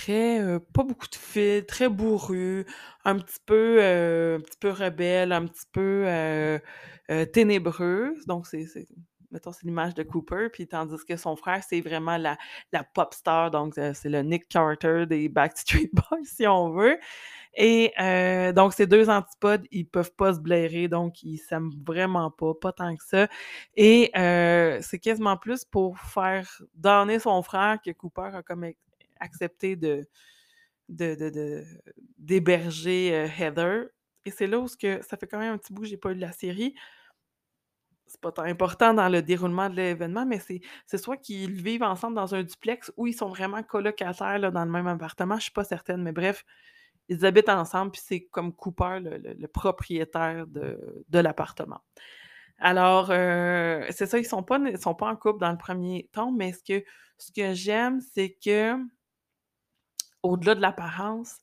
très, 0.05 0.41
heu, 0.41 0.61
pas 0.61 0.83
beaucoup 0.85 1.09
de 1.09 1.15
fil, 1.17 1.65
très 1.67 1.89
bourru, 1.89 2.67
un 3.05 3.17
petit 3.19 3.39
peu, 3.47 3.79
heu, 3.83 4.37
un 4.37 4.41
petit 4.41 4.59
peu 4.61 4.71
rebelle, 4.71 5.33
un 5.33 5.47
petit 5.47 5.67
peu, 5.73 6.05
heu 6.07 6.61
heu, 7.11 7.27
ténébreux. 7.27 8.15
Donc 8.27 8.47
c'est 8.47 8.67
mettons, 9.31 9.53
c'est 9.53 9.65
l'image 9.65 9.95
de 9.95 10.03
Cooper, 10.03 10.49
puis 10.53 10.69
tandis 10.69 10.97
que 11.09 11.17
son 11.17 11.37
frère, 11.37 11.63
c'est 11.67 11.81
vraiment 11.81 12.19
la 12.19 12.37
la 12.73 12.85
pop 12.85 13.15
star, 13.15 13.51
donc 13.51 13.75
c'est 13.77 14.09
le 14.11 14.21
Nick 14.23 14.47
Carter 14.49 15.07
des 15.07 15.29
Backstreet 15.31 15.91
Boys, 15.95 16.19
si 16.25 16.47
on 16.47 16.71
veut. 16.71 16.99
Et 17.55 17.93
donc 18.55 18.73
ces 18.75 18.87
2 18.87 19.09
antipodes, 19.11 19.67
ils 19.71 19.87
peuvent 19.87 20.15
pas 20.17 20.35
se 20.35 20.41
blairer, 20.41 20.89
donc 20.89 21.23
ils 21.23 21.39
s'aiment 21.39 21.73
vraiment 21.87 22.31
pas, 22.31 22.55
pas 22.61 22.73
tant 22.73 22.95
que 22.97 23.05
ça. 23.05 23.29
Et 23.77 24.11
c'est 24.83 24.99
quasiment 25.01 25.37
plus 25.37 25.65
pour 25.65 25.99
faire 25.99 26.49
damner 26.75 27.19
son 27.19 27.43
frère 27.43 27.79
que 27.85 27.91
Cooper 27.93 28.31
a 28.35 28.43
comme 28.43 28.65
ac 28.65 28.77
accepté 29.23 29.77
de 29.77 30.07
de 30.89 31.15
de 31.17 31.31
de 31.31 31.65
d'héberger, 32.19 33.13
heu, 33.15 33.27
Heather 33.43 33.87
et 34.27 34.31
c'est 34.33 34.47
là 34.49 34.59
où 34.61 34.67
que 34.81 35.03
ça 35.03 35.17
fait 35.19 35.27
quand 35.29 35.39
même 35.39 35.55
un 35.55 35.59
petit 35.59 35.73
bout 35.73 35.83
que 35.83 35.89
j'ai 35.89 35.97
pas 35.99 36.13
eu 36.13 36.17
la 36.17 36.33
série. 36.33 36.75
C'est 38.07 38.21
pas 38.21 38.33
tant 38.33 38.43
important 38.43 38.93
dans 38.93 39.09
le 39.09 39.23
déroulement 39.23 39.71
de 39.71 39.77
l'événement, 39.77 40.27
mais 40.27 40.39
c'est 40.39 40.99
soit 40.99 41.17
qu'ils 41.17 41.53
vivent 41.53 41.83
ensemble 41.83 42.15
dans 42.17 42.35
un 42.35 42.43
duplex 42.43 42.93
ou 42.99 43.07
ils 43.07 43.15
sont 43.15 43.29
vraiment 43.31 43.63
colocataires, 43.63 44.39
là, 44.39 44.51
dans 44.51 44.65
le 44.67 44.71
même 44.71 44.87
appartement, 44.87 45.37
je 45.37 45.45
suis 45.45 45.51
pas 45.53 45.65
certaine, 45.65 46.03
mais 46.03 46.13
bref, 46.13 46.45
ils 47.09 47.25
habitent 47.27 47.49
ensemble, 47.49 47.93
puis 47.93 48.03
c'est 48.05 48.21
comme 48.27 48.55
Cooper 48.55 49.01
le 49.03 49.47
propriétaire 49.49 50.47
de 50.47 51.05
de 51.09 51.19
l'appartement. 51.21 51.81
Alors, 52.59 53.11
heu, 53.13 53.87
c'est 53.91 54.07
ça, 54.07 54.19
ils 54.19 54.25
sont 54.27 54.43
pas 54.45 54.61
sont 54.79 54.95
pas 54.95 55.09
en 55.11 55.17
couple 55.17 55.41
dans 55.41 55.53
le 55.53 55.59
premier 55.59 56.09
tome, 56.13 56.37
mais 56.37 56.53
ce 56.53 56.63
que 56.65 56.85
ce 57.19 57.33
que 57.33 57.55
j'aime, 57.55 58.01
c'est 58.01 58.37
que 58.45 58.77
au-delà 60.23 60.55
de 60.55 60.61
l'apparence, 60.61 61.37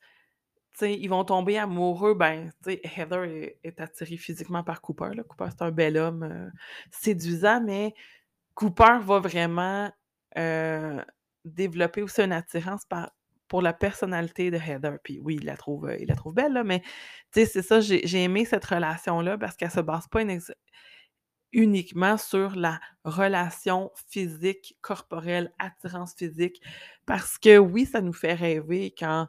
ils 0.81 1.07
vont 1.09 1.25
tomber 1.25 1.57
amoureux, 1.57 2.13
ben, 2.15 2.51
Heather 2.67 3.53
est 3.63 3.81
attirée 3.81 4.17
physiquement 4.17 4.63
par 4.63 4.81
Cooper. 4.81 5.11
Cooper, 5.27 5.47
c'est 5.51 5.63
un 5.63 5.71
bel 5.71 5.97
homme, 5.97 6.23
heu, 6.23 6.51
séduisant, 6.91 7.61
mais 7.61 7.93
Cooper 8.55 8.99
va 9.01 9.19
vraiment, 9.19 9.91
heu, 10.37 11.01
développer 11.45 12.01
aussi 12.03 12.21
une 12.21 12.33
attirance 12.33 12.85
pour 13.47 13.61
la 13.61 13.73
personnalité 13.73 14.51
de 14.51 14.57
Heather. 14.57 14.99
Puis 15.03 15.19
oui, 15.21 15.37
il 15.41 15.45
la 15.45 15.57
trouve, 15.57 15.89
trouve 16.17 16.33
belle, 16.35 16.61
mais 16.65 16.83
c'est 17.31 17.45
ça, 17.47 17.81
j'ai 17.81 18.23
aimé 18.23 18.45
cette 18.45 18.65
relation-là 18.65 19.37
parce 19.37 19.55
qu'elle 19.57 19.71
se 19.71 19.81
base 19.81 20.07
pas 20.09 20.21
unex 20.23 20.51
uniquement 21.53 22.17
sur 22.17 22.55
la 22.55 22.79
relation 23.03 23.91
physique, 24.09 24.77
corporelle, 24.81 25.51
attirance 25.59 26.13
physique. 26.15 26.61
Parce 27.05 27.37
que 27.37 27.57
oui, 27.57 27.85
ça 27.85 28.01
nous 28.01 28.13
fait 28.13 28.33
rêver 28.33 28.93
quand 28.97 29.27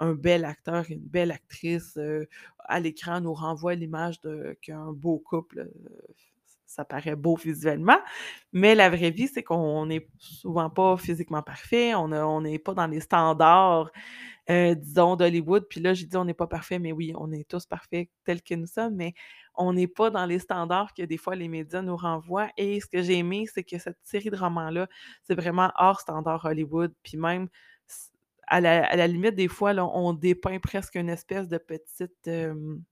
un 0.00 0.14
bel 0.14 0.44
acteur, 0.46 0.86
une 0.90 1.00
belle 1.00 1.32
actrice, 1.32 1.96
heu, 1.98 2.28
à 2.60 2.80
l'écran 2.80 3.20
nous 3.20 3.34
renvoie 3.34 3.74
l'image 3.76 4.16
qu'un 4.62 4.92
beau 4.92 5.18
couple, 5.20 5.60
heu, 5.60 5.72
ça 6.74 6.84
paraît 6.84 7.16
beau 7.16 7.36
visuellement, 7.36 7.98
mais 8.52 8.74
la 8.74 8.90
vraie 8.90 9.10
vie, 9.10 9.28
c'est 9.28 9.42
qu'on 9.42 9.86
n'est 9.86 10.08
souvent 10.18 10.70
pas 10.70 10.96
physiquement 10.96 11.42
parfait, 11.42 11.94
on 11.94 12.40
n'est 12.40 12.58
pas 12.58 12.74
dans 12.74 12.86
les 12.86 13.00
standards, 13.00 13.90
heu, 14.50 14.74
disons 14.76 15.16
d'Hollywood. 15.16 15.66
Puis 15.68 15.80
là, 15.80 15.94
j'ai 15.94 16.06
dit: 16.06 16.16
«On 16.16 16.24
n'est 16.24 16.34
pas 16.34 16.46
parfait», 16.46 16.78
mais 16.78 16.92
oui, 16.92 17.12
on 17.16 17.32
est 17.32 17.48
tous 17.48 17.66
parfaits 17.66 18.08
tels 18.24 18.42
que 18.42 18.54
nous 18.54 18.66
sommes, 18.66 18.94
mais 18.96 19.14
on 19.54 19.72
n'est 19.72 19.86
pas 19.88 20.10
dans 20.10 20.26
les 20.26 20.38
standards 20.40 20.92
que 20.94 21.02
des 21.02 21.16
fois 21.16 21.36
les 21.36 21.48
médias 21.48 21.82
nous 21.82 21.96
renvoient 21.96 22.50
et 22.56 22.80
ce 22.80 22.86
que 22.86 23.02
j'ai 23.02 23.18
aimé, 23.18 23.46
c'est 23.52 23.64
que 23.64 23.78
cette 23.78 23.98
série 24.02 24.30
de 24.30 24.36
romans-là, 24.36 24.88
c'est 25.22 25.34
vraiment 25.34 25.70
hors 25.76 26.00
standard 26.00 26.44
Hollywood. 26.44 26.92
Puis 27.02 27.16
même 27.16 27.48
à 28.46 28.60
la 28.60 29.06
limite, 29.06 29.34
des 29.36 29.48
fois, 29.48 29.72
on 29.74 30.12
dépeint 30.12 30.58
presque 30.58 30.96
une 30.96 31.08
espèce 31.08 31.48
de 31.48 31.58
petite, 31.58 32.26
hem, 32.26 32.82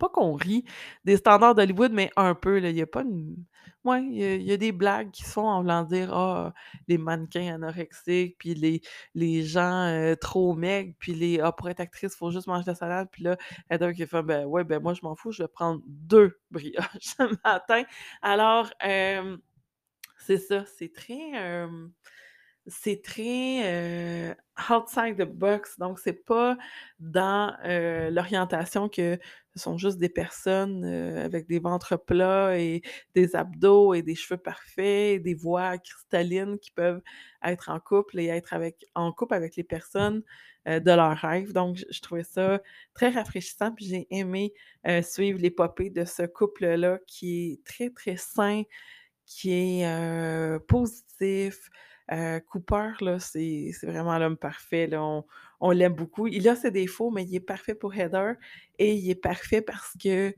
pas 0.00 0.08
qu'on 0.10 0.34
rit 0.34 0.64
des 1.04 1.16
standards 1.18 1.54
d'Hollywood, 1.54 1.92
mais 1.92 2.10
un 2.16 2.34
peu. 2.34 2.60
Il 2.62 2.76
y 2.76 2.82
a 2.82 2.86
pas 2.88 3.02
une 3.02 3.36
ouais, 3.84 4.02
il 4.04 4.42
y 4.42 4.52
a 4.52 4.56
des 4.56 4.72
blagues 4.72 5.10
qui 5.10 5.22
se 5.24 5.30
font 5.30 5.48
en 5.48 5.62
voulant 5.62 5.84
dire: 5.84 6.12
«Ah, 6.14 6.52
les 6.88 6.98
mannequins 6.98 7.54
anorexiques, 7.54 8.36
puis 8.38 8.54
les 8.54 8.82
les 9.14 9.42
gens, 9.44 9.88
heu, 9.94 10.16
trop 10.16 10.54
maigres, 10.54 10.94
puis 10.98 11.14
les 11.14 11.40
ah, 11.40 11.52
pour 11.52 11.68
être 11.70 11.80
actrice, 11.80 12.14
il 12.14 12.18
faut 12.18 12.30
juste 12.32 12.46
manger 12.48 12.64
de 12.64 12.70
la 12.70 12.74
salade». 12.76 13.08
Puis 13.12 13.22
là, 13.24 13.36
Heather 13.70 13.92
qui 13.94 14.06
fait: 14.06 14.22
«Ben 14.22 14.46
ouais, 14.46 14.64
ben 14.64 14.80
moi, 14.82 14.94
je 14.94 15.00
m'en 15.02 15.14
fous, 15.16 15.32
je 15.32 15.42
vais 15.44 15.48
prendre 15.48 15.82
2 15.86 16.38
brioches 16.50 16.86
ce 17.00 17.22
matin». 17.44 17.84
Alors, 18.22 18.70
c'est 20.18 20.38
ça, 20.38 20.64
c'est 20.66 20.92
très, 20.92 21.32
c'est 22.66 23.02
très, 23.02 24.30
heu, 24.32 24.34
outside 24.70 25.16
the 25.16 25.24
box, 25.24 25.78
donc 25.78 25.98
c'est 25.98 26.24
pas 26.24 26.56
dans, 26.98 27.54
heu, 27.64 28.10
l'orientation 28.10 28.88
que 28.88 29.18
sont 29.60 29.78
juste 29.78 29.98
des 29.98 30.08
personnes, 30.08 30.84
heu, 30.84 31.18
avec 31.20 31.46
des 31.48 31.58
ventres 31.60 31.96
plats 31.98 32.58
et 32.58 32.82
des 33.14 33.36
abdos 33.36 33.94
et 33.94 34.02
des 34.02 34.14
cheveux 34.16 34.38
parfaits 34.40 35.16
et 35.16 35.18
des 35.20 35.34
voix 35.34 35.78
cristallines 35.78 36.58
qui 36.58 36.70
peuvent 36.72 37.02
être 37.44 37.68
en 37.70 37.80
couple 37.80 38.18
et 38.20 38.26
être 38.26 38.54
avec 38.54 38.86
en 38.94 39.12
couple 39.12 39.34
avec 39.34 39.56
les 39.56 39.64
personnes, 39.64 40.22
heu, 40.68 40.80
de 40.80 40.90
leurs 40.92 41.16
rêves. 41.18 41.52
Donc 41.52 41.78
je 41.90 42.00
trouvais 42.00 42.24
ça 42.24 42.60
très 42.94 43.10
rafraîchissant, 43.10 43.72
puis 43.72 43.86
j'ai 43.86 44.06
aimé, 44.10 44.52
heu, 44.88 45.02
suivre 45.02 45.38
l'épopée 45.40 45.90
de 45.90 46.04
ce 46.04 46.22
couple-là 46.24 46.98
qui 47.06 47.52
est 47.52 47.64
très, 47.64 47.90
très 47.90 48.16
sain, 48.16 48.62
qui 49.26 49.52
est, 49.82 50.58
positif. 50.68 51.70
Cooper, 52.48 52.92
là, 53.02 53.20
c'est 53.20 53.70
c'est 53.72 53.86
vraiment 53.86 54.18
l'homme 54.18 54.36
parfait, 54.36 54.88
on 55.60 55.70
l'aime 55.72 55.94
beaucoup. 55.94 56.26
Il 56.26 56.48
a 56.48 56.56
ses 56.56 56.70
défauts, 56.70 57.10
mais 57.10 57.24
il 57.24 57.34
est 57.34 57.40
parfait 57.40 57.74
pour 57.74 57.94
Heather 57.94 58.34
et 58.78 58.94
il 58.94 59.10
est 59.10 59.14
parfait 59.14 59.62
parce 59.62 59.92
qu'il 59.98 60.34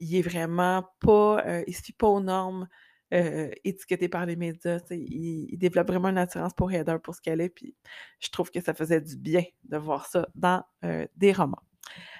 est 0.00 0.22
vraiment 0.22 0.84
pas, 1.00 1.42
heu, 1.46 1.64
il 1.66 1.74
se 1.74 1.82
fie 1.82 1.92
pas 1.92 2.08
aux 2.08 2.20
normes, 2.20 2.68
heu, 3.14 3.50
étiquetées 3.64 4.08
par 4.08 4.26
les 4.26 4.36
médias. 4.36 4.80
Il 4.90 5.48
il 5.52 5.58
développe 5.58 5.88
vraiment 5.88 6.08
une 6.08 6.18
attirance 6.18 6.54
pour 6.54 6.70
Heather 6.72 7.00
pour 7.00 7.14
ce 7.14 7.20
qu'elle 7.22 7.40
est, 7.40 7.48
puis 7.50 7.74
je 8.20 8.28
trouve 8.30 8.50
que 8.50 8.60
ça 8.60 8.74
faisait 8.74 9.00
du 9.00 9.16
bien 9.16 9.44
de 9.64 9.76
voir 9.78 10.06
ça 10.06 10.28
dans, 10.34 10.64
heu, 10.84 11.08
des 11.16 11.32
romans. 11.32 11.62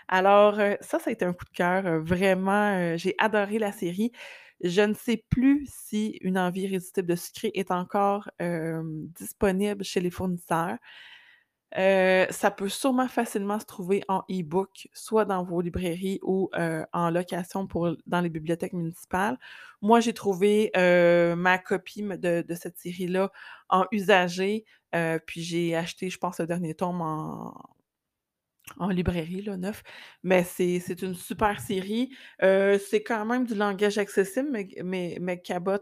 Alors, 0.09 0.57
ça, 0.81 0.99
ça 0.99 1.11
a 1.11 1.13
été 1.13 1.25
un 1.25 1.33
coup 1.33 1.45
de 1.45 1.51
cœur, 1.51 2.01
vraiment, 2.03 2.97
j'ai 2.97 3.15
adoré 3.19 3.59
la 3.59 3.73
série. 3.73 4.13
Je 4.63 4.83
ne 4.83 4.95
sais 4.95 5.25
plus 5.31 5.67
si 5.71 6.19
Une 6.23 6.39
envie 6.39 6.63
irrésistible 6.63 7.09
de 7.09 7.17
sucrer 7.17 7.51
est 7.55 7.71
encore, 7.71 8.31
disponible 9.19 9.85
chez 9.85 10.01
les 10.01 10.11
fournisseurs. 10.11 10.79
Heu, 11.77 12.27
ça 12.31 12.51
peut 12.51 12.69
sûrement 12.69 13.09
facilement 13.09 13.59
se 13.59 13.67
trouver 13.67 14.03
en 14.09 14.21
e-book, 14.31 14.89
soit 14.95 15.25
dans 15.25 15.43
vos 15.45 15.61
librairies 15.61 16.21
ou, 16.23 16.49
heu, 16.59 16.85
en 16.93 17.11
location 17.11 17.67
pour 17.67 17.95
dans 18.07 18.21
les 18.21 18.29
bibliothèques 18.31 18.73
municipales. 18.73 19.39
Moi, 19.83 20.01
j'ai 20.01 20.15
trouvé, 20.15 20.71
heu, 20.77 21.35
ma 21.37 21.59
copie 21.59 22.03
de 22.03 22.45
cette 22.55 22.79
série-là 22.79 23.31
en 23.69 23.85
usagé, 23.93 24.65
puis 25.27 25.43
j'ai 25.43 25.77
acheté, 25.77 26.09
je 26.11 26.19
pense, 26.19 26.39
le 26.41 26.47
dernier 26.47 26.75
tome 26.75 27.01
en 27.03 27.55
en 28.79 28.89
librairie, 28.89 29.43
là, 29.43 29.57
neuf. 29.57 29.83
Mais 30.23 30.45
c'est 30.45 31.03
une 31.03 31.15
super 31.15 31.61
série. 31.61 32.11
Heu, 32.43 32.79
c'est 32.79 33.03
quand 33.03 33.25
même 33.27 33.47
du 33.47 33.55
langage 33.55 33.99
accessible, 33.99 34.51
mais 34.85 35.19
mais 35.21 35.41
Cabot, 35.41 35.79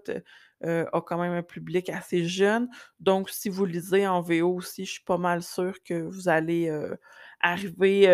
heu, 0.64 0.86
a 0.92 1.00
quand 1.02 1.18
même 1.18 1.32
un 1.32 1.42
public 1.42 1.88
assez 1.90 2.24
jeune. 2.26 2.68
Donc 3.00 3.30
si 3.30 3.48
vous 3.50 3.64
lisez 3.66 4.06
en 4.06 4.20
VO 4.22 4.54
aussi, 4.56 4.84
je 4.86 4.92
suis 4.92 5.04
pas 5.04 5.18
mal 5.18 5.42
sûre 5.42 5.76
que 5.84 5.94
vous 6.02 6.28
allez, 6.28 6.68
heu, 6.70 6.96
arriver, 7.40 8.08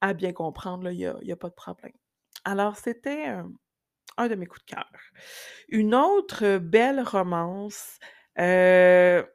à 0.00 0.14
bien 0.14 0.32
comprendre, 0.32 0.90
il 0.90 0.98
y 1.00 1.06
a 1.06 1.16
a 1.32 1.36
pas 1.36 1.48
de 1.50 1.54
problème. 1.54 1.92
Alors 2.44 2.76
c'était, 2.76 3.26
un 4.18 4.28
de 4.28 4.34
mes 4.36 4.46
coups 4.46 4.64
de 4.66 4.74
cœur. 4.74 4.90
Une 5.68 5.94
autre 5.94 6.58
belle 6.58 7.00
romance, 7.02 7.98
heu 8.40 9.26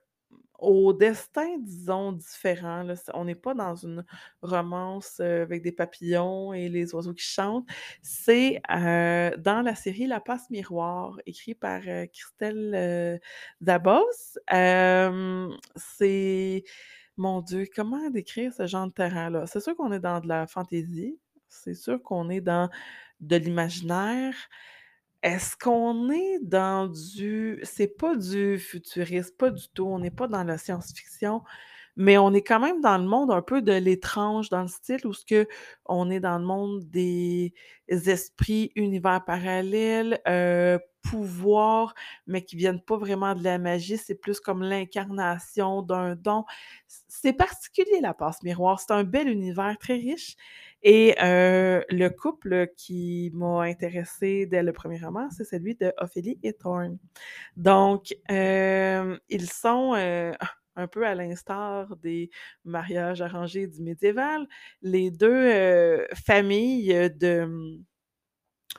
au 0.62 0.94
destin, 0.94 1.58
disons, 1.60 2.14
différent, 2.14 2.84
là. 2.84 2.94
On 3.14 3.26
n'est 3.26 3.36
pas 3.36 3.54
dans 3.54 3.76
une 3.76 4.06
romance, 4.42 5.20
avec 5.20 5.64
des 5.64 5.72
papillons 5.72 6.54
et 6.54 6.70
les 6.70 6.94
oiseaux 6.96 7.14
qui 7.14 7.26
chantent. 7.26 7.68
C'est, 8.02 8.62
dans 8.70 9.62
la 9.66 9.76
série 9.76 10.08
La 10.08 10.22
Passe 10.22 10.50
Miroir, 10.50 11.20
écrit 11.26 11.56
par, 11.56 11.82
Christelle. 12.14 13.20
Hem, 14.48 15.58
c'est 15.76 16.64
mon 17.18 17.42
Dieu, 17.42 17.68
comment 17.76 18.10
décrire 18.10 18.54
ce 18.54 18.68
genre 18.68 18.88
de 18.88 18.94
terrain-là? 18.94 19.46
C'est 19.48 19.60
sûr 19.60 19.76
qu'on 19.76 19.92
est 19.92 20.00
dans 20.00 20.20
de 20.20 20.28
la 20.28 20.48
fantaisie, 20.48 21.20
c'est 21.50 21.74
sûr 21.76 22.02
qu'on 22.02 22.30
est 22.30 22.42
dans 22.42 22.70
de 23.20 23.36
l'imaginaire, 23.36 24.34
est-ce 25.24 25.56
qu'on 25.58 26.10
est 26.12 26.40
dans 26.42 26.88
du 26.88 27.60
c'est 27.64 27.88
pas 27.98 28.16
du 28.16 28.58
futuriste, 28.60 29.38
pas 29.38 29.52
du 29.52 29.64
tout, 29.74 29.86
on 29.86 30.00
n'est 30.00 30.12
pas 30.12 30.28
dans 30.28 30.44
la 30.44 30.58
science-fiction, 30.58 31.44
mais 31.98 32.18
on 32.18 32.34
est 32.34 32.44
quand 32.44 32.60
même 32.60 32.82
dans 32.82 32.98
le 32.98 33.06
monde 33.06 33.32
un 33.32 33.42
peu 33.44 33.62
de 33.62 33.74
l'étrange, 33.74 34.50
dans 34.50 34.62
le 34.64 34.68
style 34.70 35.06
où 35.08 35.14
ce 35.14 35.26
que 35.26 35.48
on 35.86 36.10
est 36.12 36.20
dans 36.22 36.40
le 36.40 36.46
monde 36.46 36.82
des 36.90 37.54
esprits, 37.90 38.72
univers 38.76 39.24
parallèles, 39.26 40.20
heu, 40.28 40.80
pouvoirs, 41.04 41.94
mais 42.28 42.44
qui 42.46 42.56
viennent 42.56 42.82
pas 42.82 42.98
vraiment 42.98 43.36
de 43.36 43.44
la 43.44 43.58
magie, 43.60 43.98
c'est 43.98 44.16
plus 44.16 44.40
comme 44.40 44.64
l'incarnation 44.64 45.82
d'un 45.82 46.16
don. 46.16 46.46
C'est 46.88 47.34
particulier 47.34 48.00
la 48.02 48.14
passe 48.14 48.44
miroir, 48.44 48.80
c'est 48.80 48.92
un 48.94 49.04
bel 49.04 49.28
univers 49.30 49.78
très 49.80 49.96
riche 49.96 50.36
et 50.84 51.16
heu, 51.24 51.84
le 51.90 52.10
couple 52.10 52.68
qui 52.78 53.32
m'a 53.34 53.64
intéressée 53.64 54.46
dès 54.48 54.64
le 54.64 54.74
premier 54.74 55.00
roman, 55.00 55.30
c'est 55.32 55.44
celui 55.46 55.76
de 55.76 55.94
Ophélie 55.98 56.40
et 56.44 56.54
Thorne. 56.54 56.98
Donc, 57.58 58.16
hem, 58.30 59.20
ils 59.30 59.50
sont, 59.50 59.96
heu, 59.96 60.34
un 60.78 60.88
peu 60.88 61.06
à 61.08 61.16
l'instar 61.16 61.96
des 61.98 62.30
mariages 62.66 63.22
arrangés 63.22 63.68
du 63.68 63.82
médiéval, 63.84 64.48
les 64.82 65.12
2 65.12 65.30
heu, 65.52 66.08
familles 66.26 67.12
de, 67.20 67.80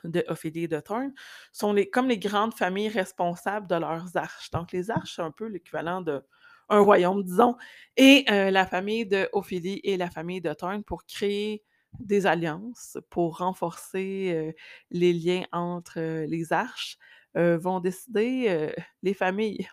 de 0.05 0.25
Ophélie 0.29 0.65
et 0.65 0.69
de 0.69 0.81
Thorne 0.81 1.13
sont 1.53 1.73
les 1.73 1.89
comme 1.91 2.09
les 2.09 2.19
grandes 2.19 2.55
familles 2.55 2.89
responsables 2.89 3.67
de 3.69 3.77
leurs 3.77 4.17
arches. 4.17 4.51
Donc 4.51 4.73
les 4.73 4.91
arches, 4.91 5.15
c'est 5.17 5.23
un 5.23 5.31
peu 5.31 5.47
l'équivalent 5.47 6.01
d'un 6.03 6.23
royaume, 6.69 7.23
disons 7.23 7.57
et 7.97 8.25
la 8.29 8.67
famille 8.67 9.07
de 9.07 9.29
Ophélie 9.33 9.81
et 9.85 9.97
la 9.97 10.11
famille 10.11 10.41
de 10.41 10.53
Thorne 10.55 10.83
pour 10.85 11.05
créer 11.07 11.63
des 12.01 12.27
alliances, 12.27 12.99
pour 13.11 13.39
renforcer, 13.39 14.55
les 14.91 15.13
liens 15.13 15.45
entre, 15.53 16.25
les 16.27 16.53
arches, 16.53 16.99
vont 17.35 17.81
décider, 17.81 18.73
les 19.03 19.15
familles, 19.15 19.69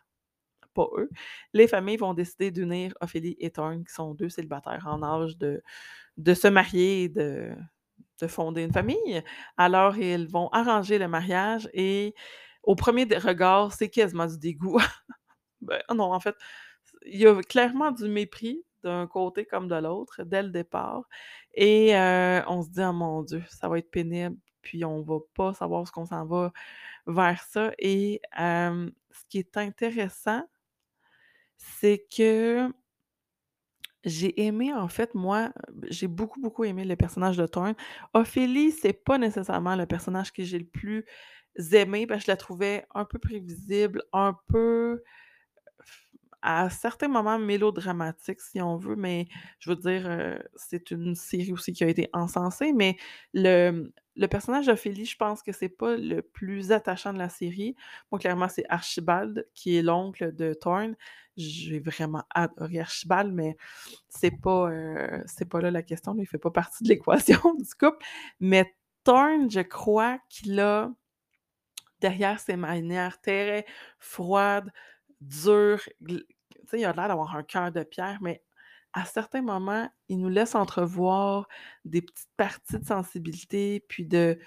pas 0.76 0.88
eux, 0.98 1.10
les 1.54 1.68
familles 1.68 1.98
vont 1.98 2.14
décider 2.16 2.52
d'unir 2.52 2.94
Ophélie 3.02 3.38
et 3.40 3.52
Thorne, 3.52 3.86
qui 3.86 3.94
sont 3.94 4.14
2 4.16 4.30
célibataires 4.30 4.88
en 4.88 5.04
âge 5.04 5.38
de 5.38 5.62
de 6.18 6.34
se 6.36 6.48
marier 6.50 7.10
de 7.10 7.52
de 8.22 8.28
fonder 8.28 8.64
une 8.64 8.74
famille. 8.74 9.24
Alors 9.58 9.98
ils 9.98 10.28
vont 10.30 10.50
arranger 10.50 11.00
le 11.00 11.08
mariage 11.08 11.70
et 11.74 12.16
au 12.64 12.76
premier 12.76 13.06
regard, 13.06 13.74
c'est 13.74 13.90
quasiment 13.90 14.28
du 14.28 14.38
dégoût. 14.40 14.80
Ben, 15.62 15.82
non, 15.96 16.14
en 16.14 16.20
fait, 16.22 16.36
il 17.06 17.20
y 17.22 17.28
a 17.28 17.42
clairement 17.44 17.92
du 17.92 18.08
mépris 18.10 18.64
d'un 18.84 19.08
côté 19.08 19.46
comme 19.46 19.68
de 19.68 19.76
l'autre 19.76 20.24
dès 20.24 20.44
le 20.44 20.50
départ 20.50 21.04
et 21.54 21.96
heu, 21.96 22.44
on 22.48 22.64
se 22.64 22.70
dit: 22.70 22.82
«Oh 22.84 22.94
mon 22.94 23.24
Dieu, 23.24 23.44
ça 23.50 23.70
va 23.70 23.80
être 23.80 23.92
pénible, 23.92 24.38
puis 24.62 24.86
on 24.86 25.02
va 25.04 25.18
pas 25.36 25.54
savoir 25.54 25.84
est-ce 25.84 25.92
qu'on 25.92 26.06
s'en 26.06 26.26
va 26.26 26.52
vers 27.08 27.44
ça» 27.44 27.72
et 27.80 28.22
ce 28.38 29.26
qui 29.30 29.40
est 29.40 29.58
intéressant 29.58 30.44
c'est 31.58 32.06
que 32.16 32.72
j'ai 34.06 34.42
aimé 34.46 34.74
en 34.74 34.88
fait, 34.88 35.14
moi, 35.14 35.52
j'ai 35.90 36.08
beaucoup, 36.08 36.40
beaucoup 36.40 36.64
aimé 36.64 36.86
le 36.86 36.96
personnage 36.96 37.38
de 37.38 37.46
Thorne. 37.46 37.76
Ophélie, 38.14 38.72
c'est 38.72 38.94
pas 38.94 39.18
nécessairement 39.18 39.76
le 39.76 39.86
personnage 39.86 40.32
que 40.32 40.44
j'ai 40.44 40.60
le 40.60 40.66
plus 40.66 41.06
aimé 41.74 42.08
parce 42.08 42.24
je 42.26 42.32
la 42.32 42.38
trouvais 42.38 42.86
un 42.96 43.06
peu 43.06 43.20
prévisible, 43.20 44.04
un 44.14 44.36
peu 44.48 45.04
à 46.42 46.70
certains 46.70 47.08
moments 47.08 47.40
mélodramatique 47.40 48.42
si 48.42 48.62
on 48.62 48.78
veut, 48.78 48.96
mais 48.96 49.28
je 49.60 49.70
veux 49.70 49.76
dire, 49.76 50.08
heu, 50.10 50.40
c'est 50.56 50.92
une 50.92 51.16
série 51.16 51.52
aussi 51.52 51.74
qui 51.74 51.84
a 51.84 51.88
été 51.88 52.10
encensée, 52.14 52.74
mais 52.74 52.98
le, 53.34 53.92
le 54.16 54.28
personnage 54.28 54.68
d'Ophélie, 54.68 55.06
je 55.06 55.18
pense 55.18 55.44
que 55.44 55.52
c'est 55.52 55.70
pas 55.70 55.96
le 55.98 56.22
plus 56.22 56.72
attachant 56.72 57.14
de 57.14 57.18
la 57.20 57.30
série. 57.30 57.76
Moi, 58.12 58.20
clairement, 58.20 58.50
c'est 58.50 58.66
Archibald 58.70 59.48
qui 59.54 59.78
est 59.78 59.82
l'oncle 59.82 60.34
de 60.36 60.54
Thorne. 60.54 60.96
J'ai 61.38 61.80
vraiment 61.80 62.24
adoré 62.36 62.80
Archibald, 62.80 63.34
mais 63.34 63.56
c'est 64.10 64.32
pas, 64.32 64.70
c'est 65.26 65.48
pas 65.50 65.62
là 65.62 65.72
la 65.72 65.84
question, 65.84 66.16
il 66.18 66.26
fait 66.28 66.38
pas 66.38 66.52
partie 66.52 66.84
de 66.84 66.90
l'équation 66.90 67.54
du 67.58 67.74
couple. 67.80 68.06
Mais 68.40 68.74
Thorne, 69.04 69.50
je 69.50 69.62
crois 69.62 70.20
qu'il 70.30 70.60
a 70.60 70.92
derrière 72.02 72.40
ses 72.40 72.56
manières 72.56 73.20
très 73.22 73.66
froides, 74.00 74.72
gl 75.22 75.78
tu 76.02 76.68
sais, 76.68 76.80
il 76.82 76.86
a 76.86 76.94
l'air 76.94 77.08
d'avoir 77.08 77.36
un 77.36 77.44
cœur 77.44 77.72
de 77.72 77.84
pierre, 77.84 78.20
mais 78.22 78.44
à 78.94 79.06
certains 79.06 79.42
moments, 79.42 79.90
il 80.10 80.20
nous 80.20 80.30
laisse 80.30 80.56
entrevoir 80.56 81.48
des 81.86 82.02
petites 82.02 82.30
parties 82.38 82.80
de 82.80 82.86
sensibilité, 82.86 83.86
puis 83.88 84.06
de 84.06 84.40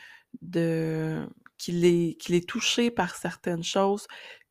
de 0.43 1.29
qu'il 1.59 1.85
est 1.85 2.31
est 2.31 2.49
touché 2.49 2.91
par 2.91 3.15
certaines 3.17 3.63
choses. 3.65 4.07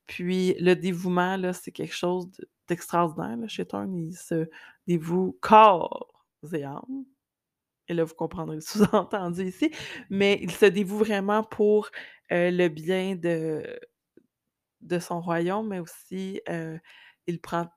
Puis 0.07 0.55
le 0.59 0.75
dévouement, 0.75 1.37
là, 1.37 1.53
c'est 1.53 1.71
quelque 1.71 1.95
chose 1.95 2.29
de 2.31 2.47
d'extraordinaire, 2.67 3.49
chez 3.49 3.65
Thorne. 3.65 3.95
Il 3.97 4.15
se 4.15 4.47
dévoue 4.87 5.37
corps 5.41 6.25
et 6.53 6.63
âme 6.63 7.05
et 7.87 7.93
là, 7.93 8.03
vous 8.03 8.13
comprendrez 8.15 8.55
le 8.55 8.61
sous-entendu 8.61 9.45
ici, 9.45 9.71
mais 10.09 10.39
il 10.41 10.51
se 10.51 10.65
dévoue 10.65 10.97
vraiment 10.97 11.43
pour, 11.43 11.89
heu, 12.31 12.49
le 12.51 12.67
bien 12.69 13.15
de 13.15 13.63
de 14.81 14.99
son 14.99 15.21
royaume, 15.21 15.67
mais 15.69 15.79
aussi, 15.79 16.41
il 17.27 17.41
prend, 17.41 17.67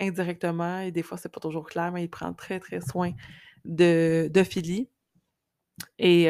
indirectement 0.00 0.80
et 0.80 0.90
des 0.92 1.02
fois 1.04 1.16
c'est 1.18 1.28
pas 1.30 1.40
toujours 1.40 1.66
clair, 1.66 1.92
mais 1.92 2.04
il 2.04 2.10
prend 2.10 2.34
très, 2.34 2.60
très 2.60 2.80
soin 2.80 3.12
de 3.64 4.28
d'Ophélie 4.32 4.90
Et 5.98 6.24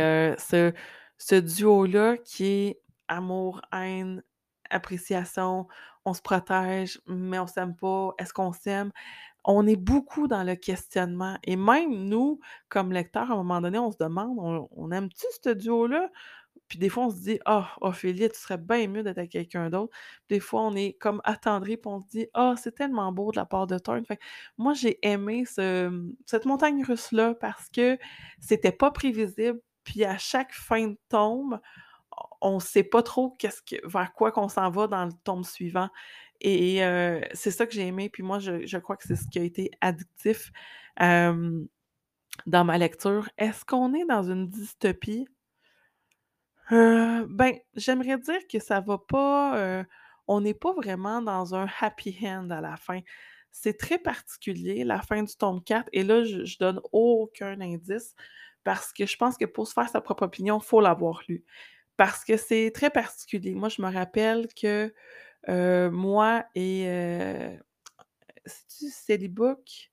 ce 1.18 1.35
duo-là 1.41 2.16
qui 2.18 2.45
est 2.47 2.81
amour, 3.09 3.61
haine, 3.72 4.22
appréciation, 4.70 5.66
on 6.05 6.14
se 6.14 6.22
protège, 6.22 7.01
mais 7.07 7.39
on 7.39 7.47
s'aime 7.47 7.74
pas, 7.76 8.14
est-ce 8.18 8.33
qu'on 8.33 8.53
s'aime? 8.53 8.93
On 9.45 9.66
est 9.66 9.76
beaucoup 9.76 10.29
dans 10.29 10.45
le 10.45 10.57
questionnement 10.57 11.39
et 11.45 11.57
même 11.57 11.93
nous, 12.09 12.41
comme 12.68 12.93
lecteurs, 12.93 13.31
à 13.33 13.35
un 13.35 13.39
moment 13.39 13.61
donné, 13.62 13.79
on 13.79 13.91
se 13.93 13.99
demande: 13.99 14.39
«On 14.41 14.68
on 14.72 14.93
aime-tu 14.93 15.26
ce 15.45 15.51
duo-là?» 15.51 16.11
Puis 16.68 16.78
des 16.78 16.88
fois, 16.88 17.06
on 17.06 17.10
se 17.10 17.20
dit: 17.20 17.38
«Ah, 17.46 17.74
Ophélie, 17.80 18.28
tu 18.30 18.38
serais 18.38 18.58
bien 18.58 18.86
mieux 18.88 19.02
d'être 19.02 19.18
avec 19.18 19.30
quelqu'un 19.32 19.70
d'autre». 19.70 19.92
Des 20.28 20.40
fois, 20.40 20.62
on 20.62 20.74
est 20.76 20.94
comme 20.94 21.20
attendri, 21.24 21.76
puis 21.76 21.88
on 21.90 22.00
se 22.02 22.08
dit: 22.08 22.26
«Ah, 22.34 22.54
c'est 22.62 22.74
tellement 22.74 23.12
beau 23.12 23.30
de 23.32 23.36
la 23.38 23.46
part 23.46 23.66
de 23.66 23.78
Thorne». 23.78 24.04
Fait 24.04 24.18
moi, 24.58 24.74
j'ai 24.74 24.98
aimé 25.06 25.44
ce, 25.46 25.90
cette 26.26 26.44
montagne 26.46 26.84
russe-là 26.84 27.34
parce 27.34 27.68
que 27.70 27.98
c'était 28.40 28.72
pas 28.72 28.90
prévisible, 28.90 29.60
puis 29.84 30.04
à 30.04 30.18
chaque 30.18 30.52
fin 30.52 30.88
de 30.88 30.98
tome, 31.08 31.60
on 32.40 32.60
sait 32.60 32.82
pas 32.84 33.02
trop 33.02 33.30
qu'est-ce 33.38 33.62
que 33.62 33.86
vers 33.86 34.12
quoi 34.14 34.32
qu'on 34.32 34.48
s'en 34.48 34.70
va 34.70 34.86
dans 34.86 35.04
le 35.06 35.12
tome 35.24 35.44
suivant 35.44 35.88
et 36.40 36.84
heu, 36.84 37.20
c'est 37.34 37.50
ça 37.50 37.66
que 37.66 37.72
j'ai 37.74 37.86
aimé, 37.86 38.08
puis 38.10 38.22
moi, 38.22 38.38
je 38.38 38.64
je 38.66 38.78
crois 38.78 38.96
que 38.96 39.04
c'est 39.06 39.16
ce 39.16 39.26
qui 39.28 39.40
a 39.40 39.42
été 39.42 39.72
addictif, 39.80 40.52
dans 42.46 42.64
ma 42.64 42.78
lecture. 42.78 43.28
Est-ce 43.38 43.64
qu'on 43.64 43.94
est 43.94 44.04
dans 44.04 44.22
une 44.24 44.48
dystopie? 44.48 45.28
Heu, 46.70 47.26
ben, 47.28 47.54
j'aimerais 47.74 48.18
dire 48.18 48.46
que 48.50 48.58
ça 48.58 48.80
va 48.80 48.98
pas, 48.98 49.58
heu, 49.82 49.84
on 50.26 50.40
n'est 50.40 50.54
pas 50.54 50.72
vraiment 50.72 51.22
dans 51.22 51.54
un 51.54 51.66
happy 51.80 52.16
end 52.26 52.50
à 52.50 52.60
la 52.60 52.76
fin. 52.76 53.00
C'est 53.50 53.78
très 53.78 53.98
particulier, 53.98 54.84
la 54.84 55.00
fin 55.00 55.22
du 55.22 55.34
tome 55.36 55.62
4 55.64 55.88
et 55.92 56.02
là, 56.04 56.24
je 56.24 56.58
donne 56.58 56.80
aucun 56.92 57.58
indice 57.60 58.14
parce 58.64 58.92
que 58.92 59.06
je 59.06 59.16
pense 59.16 59.38
que 59.38 59.46
pour 59.46 59.66
se 59.66 59.72
faire 59.72 59.88
sa 59.88 60.00
propre 60.02 60.24
opinion, 60.24 60.58
il 60.58 60.64
faut 60.64 60.80
l'avoir 60.80 61.22
lu. 61.28 61.44
Parce 61.98 62.24
que 62.24 62.36
c'est 62.38 62.72
très 62.74 62.90
particulier. 62.90 63.54
Moi, 63.54 63.68
je 63.70 63.82
me 63.82 63.92
rappelle 63.92 64.48
que, 64.60 64.94
heu, 65.48 65.90
moi 65.90 66.44
et 66.56 66.86
heu, 66.88 67.58
c'est-tu 68.46 68.90
Sally 68.90 69.28
Book? 69.28 69.88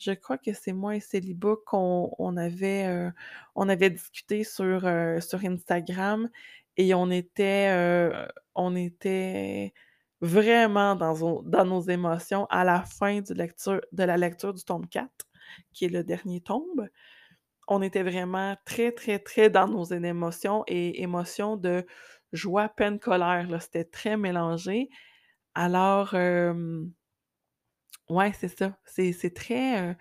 Je 0.00 0.12
crois 0.12 0.38
que 0.38 0.54
c'est 0.54 0.72
moi 0.72 0.96
et 0.96 1.00
Célibat 1.00 1.56
qu'on 1.66 2.12
on 2.18 2.36
avait, 2.38 2.86
heu, 2.88 3.12
on 3.54 3.68
avait 3.68 3.90
discuté 3.90 4.44
sur, 4.44 4.86
heu, 4.86 5.20
sur 5.20 5.44
Instagram 5.44 6.30
et 6.78 6.94
on 6.94 7.10
était, 7.10 7.70
heu, 7.74 8.12
on 8.54 8.76
était 8.76 9.74
vraiment 10.22 10.96
dans 10.96 11.42
dans 11.42 11.64
nos 11.66 11.82
émotions 11.82 12.46
à 12.50 12.64
la 12.64 12.82
fin 12.82 13.20
de 13.20 14.04
la 14.04 14.16
lecture 14.18 14.54
du 14.54 14.64
tome 14.64 14.86
4, 14.88 15.26
qui 15.74 15.86
est 15.86 15.88
le 15.90 16.04
dernier 16.04 16.40
tome. 16.40 16.88
On 17.68 17.82
était 17.82 18.02
vraiment 18.02 18.56
très, 18.66 18.92
très, 18.92 19.18
très 19.20 19.50
dans 19.50 19.68
nos 19.68 19.84
émotions 19.84 20.64
et 20.68 21.02
émotions 21.02 21.56
de 21.56 21.86
joie, 22.32 22.68
peine, 22.68 22.98
colère, 22.98 23.48
c'était 23.62 23.84
très 23.84 24.16
mélangé. 24.16 24.88
Alors, 25.54 26.14
ouais, 28.10 28.32
c'est 28.38 28.48
ça, 28.48 28.76
c'est 28.84 29.12
c'est 29.12 29.30
très, 29.34 29.90
heu 29.92 29.96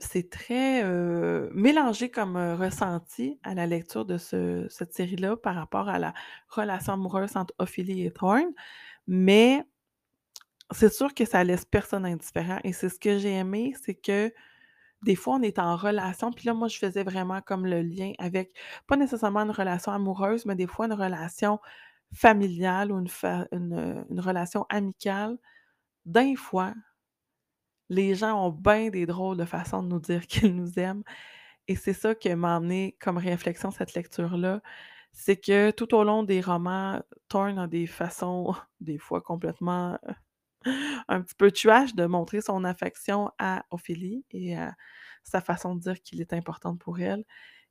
c'est 0.00 0.30
très, 0.30 0.84
heu, 0.84 1.50
mélangé 1.54 2.10
comme, 2.10 2.36
heu, 2.36 2.54
ressenti 2.54 3.38
à 3.42 3.54
la 3.54 3.66
lecture 3.66 4.04
de 4.04 4.16
ce 4.16 4.66
cette 4.70 4.92
série-là 4.94 5.36
par 5.36 5.56
rapport 5.56 5.88
à 5.88 5.98
la 5.98 6.14
relation 6.48 6.92
amoureuse 6.94 7.36
entre 7.36 7.52
Ophélie 7.58 8.04
et 8.06 8.12
Thorne, 8.12 8.52
mais 9.08 9.64
c'est 10.72 10.92
sûr 10.92 11.14
que 11.14 11.24
ça 11.24 11.44
laisse 11.44 11.64
personne 11.64 12.04
indifférent 12.04 12.58
et 12.64 12.72
c'est 12.72 12.88
ce 12.88 12.98
que 12.98 13.18
j'ai 13.18 13.32
aimé, 13.34 13.74
c'est 13.82 13.94
que 13.94 14.32
des 15.02 15.16
fois, 15.16 15.36
on 15.36 15.42
est 15.42 15.58
en 15.60 15.76
relation, 15.76 16.32
puis 16.32 16.46
là, 16.46 16.54
moi, 16.54 16.68
je 16.68 16.78
faisais 16.78 17.04
vraiment 17.04 17.40
comme 17.42 17.66
le 17.66 17.82
lien 17.82 18.12
avec 18.18 18.52
pas 18.88 18.96
nécessairement 18.96 19.40
une 19.42 19.52
relation 19.52 19.92
amoureuse, 19.92 20.46
mais 20.46 20.56
des 20.56 20.66
fois 20.66 20.86
une 20.86 20.94
relation 20.94 21.60
familiale 22.14 22.92
ou 22.92 22.98
une 23.00 23.08
fa 23.08 23.46
une 23.52 24.04
relation 24.20 24.66
amicale. 24.70 25.38
Des 26.16 26.34
fois, 26.34 26.74
les 27.88 28.14
gens 28.14 28.46
ont 28.46 28.50
bien 28.50 28.90
des 28.90 29.06
drôles 29.06 29.36
de 29.36 29.44
façons 29.44 29.82
de 29.82 29.88
nous 29.88 30.00
dire 30.00 30.26
qu'ils 30.26 30.54
nous 30.54 30.78
aiment 30.78 31.02
et 31.68 31.76
c'est 31.76 31.92
ça 31.94 32.14
qui 32.14 32.34
m'a 32.34 32.56
amené 32.56 32.96
comme 33.00 33.18
réflexion 33.18 33.70
cette 33.70 33.94
lecture-là. 33.94 34.62
C'est 35.12 35.36
que 35.38 35.70
tout 35.72 35.94
au 35.94 36.04
long 36.04 36.22
des 36.24 36.40
romans, 36.40 37.02
Thorne 37.28 37.58
a 37.58 37.66
des 37.68 37.86
façons, 37.86 38.54
des 38.80 38.98
fois 38.98 39.20
complètement, 39.22 39.98
heu, 40.08 40.14
un 41.08 41.22
petit 41.22 41.34
peu 41.34 41.50
trash 41.50 41.94
de 41.94 42.06
montrer 42.06 42.40
son 42.40 42.64
affection 42.64 43.30
à 43.38 43.64
Ophélie 43.70 44.24
et 44.30 44.56
à 44.56 44.74
sa 45.24 45.40
façon 45.40 45.74
de 45.74 45.80
dire 45.80 46.00
qu'il 46.02 46.20
est 46.20 46.32
important 46.32 46.76
pour 46.76 47.00
elle 47.00 47.24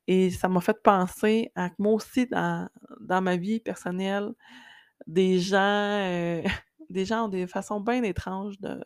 et 0.08 0.32
ça 0.32 0.50
m'a 0.50 0.62
fait 0.62 0.82
penser 0.84 1.52
à 1.56 1.70
que 1.70 1.76
moi 1.80 1.94
aussi 1.94 2.28
dans 2.28 2.70
ma 3.22 3.38
vie 3.38 3.60
personnelle, 3.62 4.32
des 5.08 5.40
gens, 5.40 6.02
heu, 6.04 6.44
des 6.90 7.06
gens 7.06 7.26
ont 7.26 7.30
des 7.30 7.48
façons 7.48 7.80
bien 7.82 8.04
étranges 8.04 8.60
de 8.60 8.84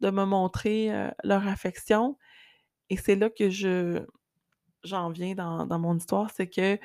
de 0.00 0.10
me 0.10 0.24
montrer, 0.26 0.92
heu, 0.92 1.10
leur 1.24 1.46
affection 1.48 2.18
et 2.90 2.96
c'est 2.98 3.16
là 3.16 3.30
que 3.30 3.50
je 3.50 4.04
j'en 4.84 5.10
viens 5.10 5.34
dans 5.36 5.78
mon 5.80 5.96
histoire, 5.98 6.30
c'est 6.30 6.48
que 6.50 6.78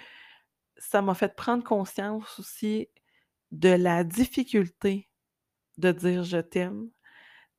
ça 0.78 1.02
m'a 1.02 1.14
fait 1.16 1.36
prendre 1.36 1.64
conscience 1.64 2.40
aussi 2.40 2.90
de 3.52 3.70
la 3.70 4.04
difficulté 4.04 5.10
de 5.78 5.92
dire 5.92 6.24
«je 6.24 6.38
t'aime», 6.40 6.90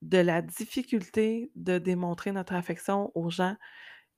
de 0.03 0.19
la 0.19 0.43
difficulté 0.43 1.53
de 1.57 1.79
démontrer 1.79 2.33
notre 2.33 2.55
affection 2.55 3.13
aux 3.17 3.31
gens. 3.31 3.57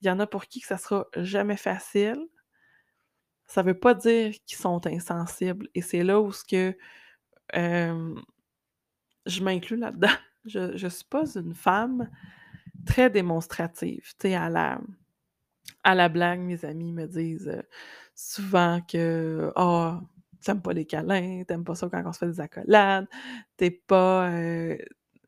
Il 0.02 0.08
y 0.08 0.10
en 0.10 0.20
a 0.20 0.26
pour 0.28 0.46
qui 0.46 0.60
que 0.60 0.66
ça 0.68 0.78
sera 0.78 1.06
jamais 1.16 1.56
facile. 1.58 2.18
Ça 3.46 3.62
veut 3.62 3.78
pas 3.78 3.94
dire 3.94 4.34
qu'ils 4.46 4.58
sont 4.58 4.86
insensibles 4.86 5.68
et 5.74 5.82
c'est 5.82 6.04
là 6.04 6.20
où 6.20 6.32
ce 6.32 6.44
que, 6.44 6.76
hem, 7.54 8.20
je 9.26 9.42
m'inclus 9.42 9.76
là-dedans. 9.76 10.08
Je 10.46 10.74
je 10.78 10.88
suis 10.88 11.04
pas 11.04 11.26
une 11.36 11.54
femme 11.54 12.08
très 12.86 13.10
démonstrative, 13.10 14.02
tu 14.20 14.28
sais, 14.28 14.34
à 14.34 14.50
la 14.50 14.80
À 15.84 15.94
la 15.94 16.08
blague, 16.08 16.40
mes 16.40 16.64
amis 16.64 16.92
me 16.92 17.06
disent, 17.06 17.48
heu, 17.48 17.62
souvent 18.14 18.80
que: 18.82 19.50
«Ah, 19.56 20.00
tu 20.44 20.50
aimes 20.50 20.60
pas 20.62 20.72
les 20.74 20.84
câlins, 20.86 21.42
tu 21.46 21.52
aimes 21.54 21.64
pas 21.64 21.74
ça 21.74 21.88
quand 21.90 22.02
on 22.06 22.12
se 22.12 22.18
fait 22.18 22.26
des 22.26 22.40
accolades, 22.40 23.06
tu 23.58 23.64
es 23.66 23.70
pas, 23.70 24.30
heu» 24.30 24.78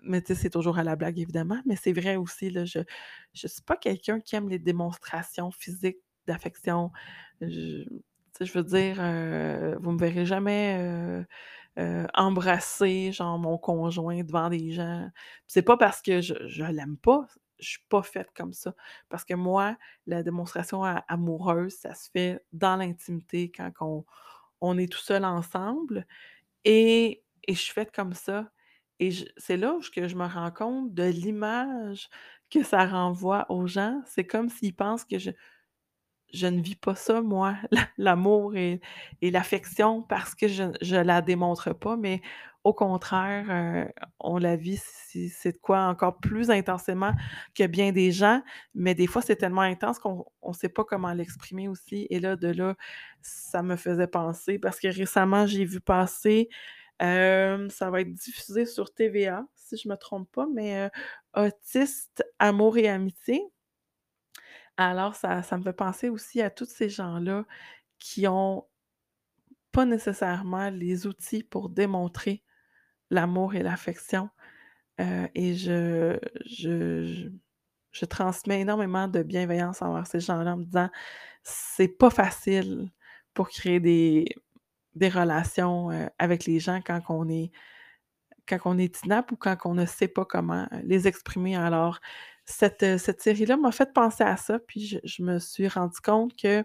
mais 0.05 0.21
tu 0.21 0.35
sais, 0.35 0.41
c'est 0.43 0.51
toujours 0.51 0.79
à 0.79 0.83
la 0.85 0.97
blague 0.97 1.19
évidemment, 1.21 1.61
mais 1.65 1.77
c'est 1.77 1.93
vrai 1.93 2.17
aussi 2.17 2.51
là, 2.51 2.65
je 2.65 2.81
je 3.35 3.47
suis 3.47 3.63
pas 3.63 3.77
quelqu'un 3.77 4.19
qui 4.21 4.35
aime 4.37 4.49
les 4.49 4.59
démonstrations 4.59 5.51
physiques 5.53 5.99
d'affection. 6.27 6.91
Je 7.41 7.85
je 8.41 8.53
veux 8.53 8.65
dire, 8.65 8.97
heu, 9.01 9.77
vous 9.81 9.93
me 9.93 9.99
verrez 9.99 10.27
jamais, 10.27 10.77
heu 10.81 11.25
heu, 11.79 12.07
embrasser 12.15 13.13
genre 13.13 13.39
mon 13.39 13.59
conjoint 13.59 14.23
devant 14.25 14.51
des 14.51 14.73
gens. 14.73 15.09
C'est 15.47 15.63
pas 15.63 15.77
parce 15.77 16.03
que 16.03 16.21
je 16.21 16.35
je 16.49 16.65
l'aime 16.65 16.97
pas, 16.99 17.27
je 17.61 17.71
suis 17.71 17.85
pas 17.89 18.03
faite 18.03 18.31
comme 18.37 18.53
ça. 18.53 18.75
Parce 19.09 19.25
que 19.25 19.35
moi, 19.35 19.77
la 20.07 20.23
démonstration 20.23 20.83
amoureuse, 21.09 21.75
ça 21.77 21.95
se 21.95 22.11
fait 22.11 22.45
dans 22.53 22.77
l'intimité 22.77 23.51
quand 23.53 23.73
on 24.61 24.79
est 24.79 24.91
tout 24.93 24.99
seul 24.99 25.25
ensemble 25.25 26.07
et 26.65 27.23
et 27.49 27.55
je 27.55 27.61
suis 27.61 27.73
faite 27.75 27.93
comme 27.95 28.15
ça 28.15 28.51
et 29.01 29.11
c'est 29.37 29.57
là 29.57 29.79
que 29.95 30.09
je 30.09 30.17
me 30.17 30.27
rends 30.27 30.53
compte 30.53 30.95
de 30.95 31.05
l'image 31.05 32.09
que 32.51 32.63
ça 32.65 32.87
renvoie 32.87 33.47
aux 33.51 33.67
gens. 33.67 34.01
C'est 34.07 34.27
comme 34.27 34.49
s'ils 34.51 34.77
pensent 34.77 35.05
que 35.05 35.19
je 35.19 35.31
je 36.33 36.47
ne 36.47 36.61
vis 36.63 36.77
pas 36.77 36.95
ça 36.95 37.21
moi, 37.23 37.57
l'a 37.71 37.89
l'amour 37.99 38.57
et 38.57 38.81
l'affection 39.23 40.03
parce 40.03 40.35
que 40.35 40.49
je 40.49 40.65
je 40.81 40.97
la 40.97 41.23
démontre 41.23 41.73
pas, 41.75 41.97
mais 41.97 42.21
au 42.65 42.73
contraire, 42.73 43.47
heu, 43.51 43.93
on 44.21 44.39
la 44.39 44.55
vit 44.57 44.79
si 44.83 45.29
c'est 45.29 45.53
de 45.53 45.59
quoi 45.59 45.81
encore 45.89 46.19
plus 46.21 46.49
intensément 46.51 47.13
que 47.57 47.67
bien 47.67 47.91
des 47.93 48.13
gens, 48.13 48.41
mais 48.75 48.95
des 48.95 49.07
fois, 49.09 49.21
c'est 49.23 49.35
tellement 49.37 49.63
intense 49.63 49.99
qu'on 49.99 50.25
on 50.43 50.53
sait 50.53 50.69
pas 50.69 50.85
comment 50.85 51.13
l'exprimer 51.13 51.69
aussi 51.69 52.07
et 52.11 52.21
là, 52.21 52.37
de 52.37 52.49
là, 52.49 52.77
ça 53.21 53.63
me 53.63 53.77
faisait 53.77 54.07
penser 54.07 54.59
parce 54.59 54.79
que 54.81 54.89
récemment, 54.89 55.47
j'ai 55.47 55.65
vu 55.65 55.81
passer, 55.81 56.49
hem, 57.01 57.69
ça 57.71 57.91
va 57.91 58.01
être 58.03 58.13
diffusé 58.13 58.67
sur 58.67 58.93
TVA, 58.95 59.45
si 59.57 59.77
je 59.77 59.89
me 59.89 59.97
trompe 59.97 60.31
pas, 60.33 60.47
mais, 60.53 60.87
heu, 60.87 60.91
Autistes, 61.35 62.25
amour 62.39 62.77
et 62.79 62.89
amitié. 62.89 63.43
Alors 64.79 65.15
ça 65.15 65.43
me 65.59 65.63
fait 65.63 65.73
penser 65.73 66.09
aussi 66.09 66.41
à 66.41 66.51
tous 66.51 66.65
ces 66.67 66.89
gens-là 66.89 67.45
qui 67.99 68.27
ont 68.29 68.67
pas 69.73 69.87
nécessairement 69.87 70.69
les 70.69 71.07
outils 71.07 71.43
pour 71.43 71.71
démontrer 71.71 72.43
l'amour 73.11 73.55
et 73.55 73.63
l'affection, 73.63 74.31
heu 75.01 75.29
et 75.35 75.55
je 75.55 76.19
transmets 78.11 78.61
énormément 78.63 79.09
de 79.09 79.23
bienveillance 79.23 79.83
envers 79.83 80.07
ces 80.07 80.21
gens-là 80.21 80.55
en 80.55 80.59
me 80.59 80.65
disant: 80.65 80.91
«C'est 81.45 81.89
pas 81.89 82.11
facile 82.11 82.91
pour 83.35 83.49
créer 83.51 83.81
des 83.81 84.27
relations, 85.11 85.91
heu, 85.93 86.09
avec 86.19 86.47
les 86.47 86.61
gens 86.61 86.81
quand 86.87 87.01
on 87.11 87.29
est 87.29 87.53
quand 88.49 88.59
on 88.67 88.79
est 88.79 89.03
inapte 89.05 89.33
ou 89.33 89.37
quand 89.37 89.57
on 89.67 89.75
ne 89.75 89.87
sait 89.87 90.09
pas 90.09 90.25
comment 90.27 90.69
les 90.85 91.09
exprimer». 91.09 91.57
Alors 91.57 92.01
cette, 92.45 92.99
cette 92.99 93.23
série-là 93.23 93.57
m'a 93.57 93.73
fait 93.73 93.93
penser 93.93 94.25
à 94.25 94.37
ça, 94.37 94.59
puis 94.61 95.01
je 95.05 95.23
me 95.23 95.39
suis 95.39 95.69
rendu 95.69 96.01
compte 96.05 96.37
que 96.37 96.65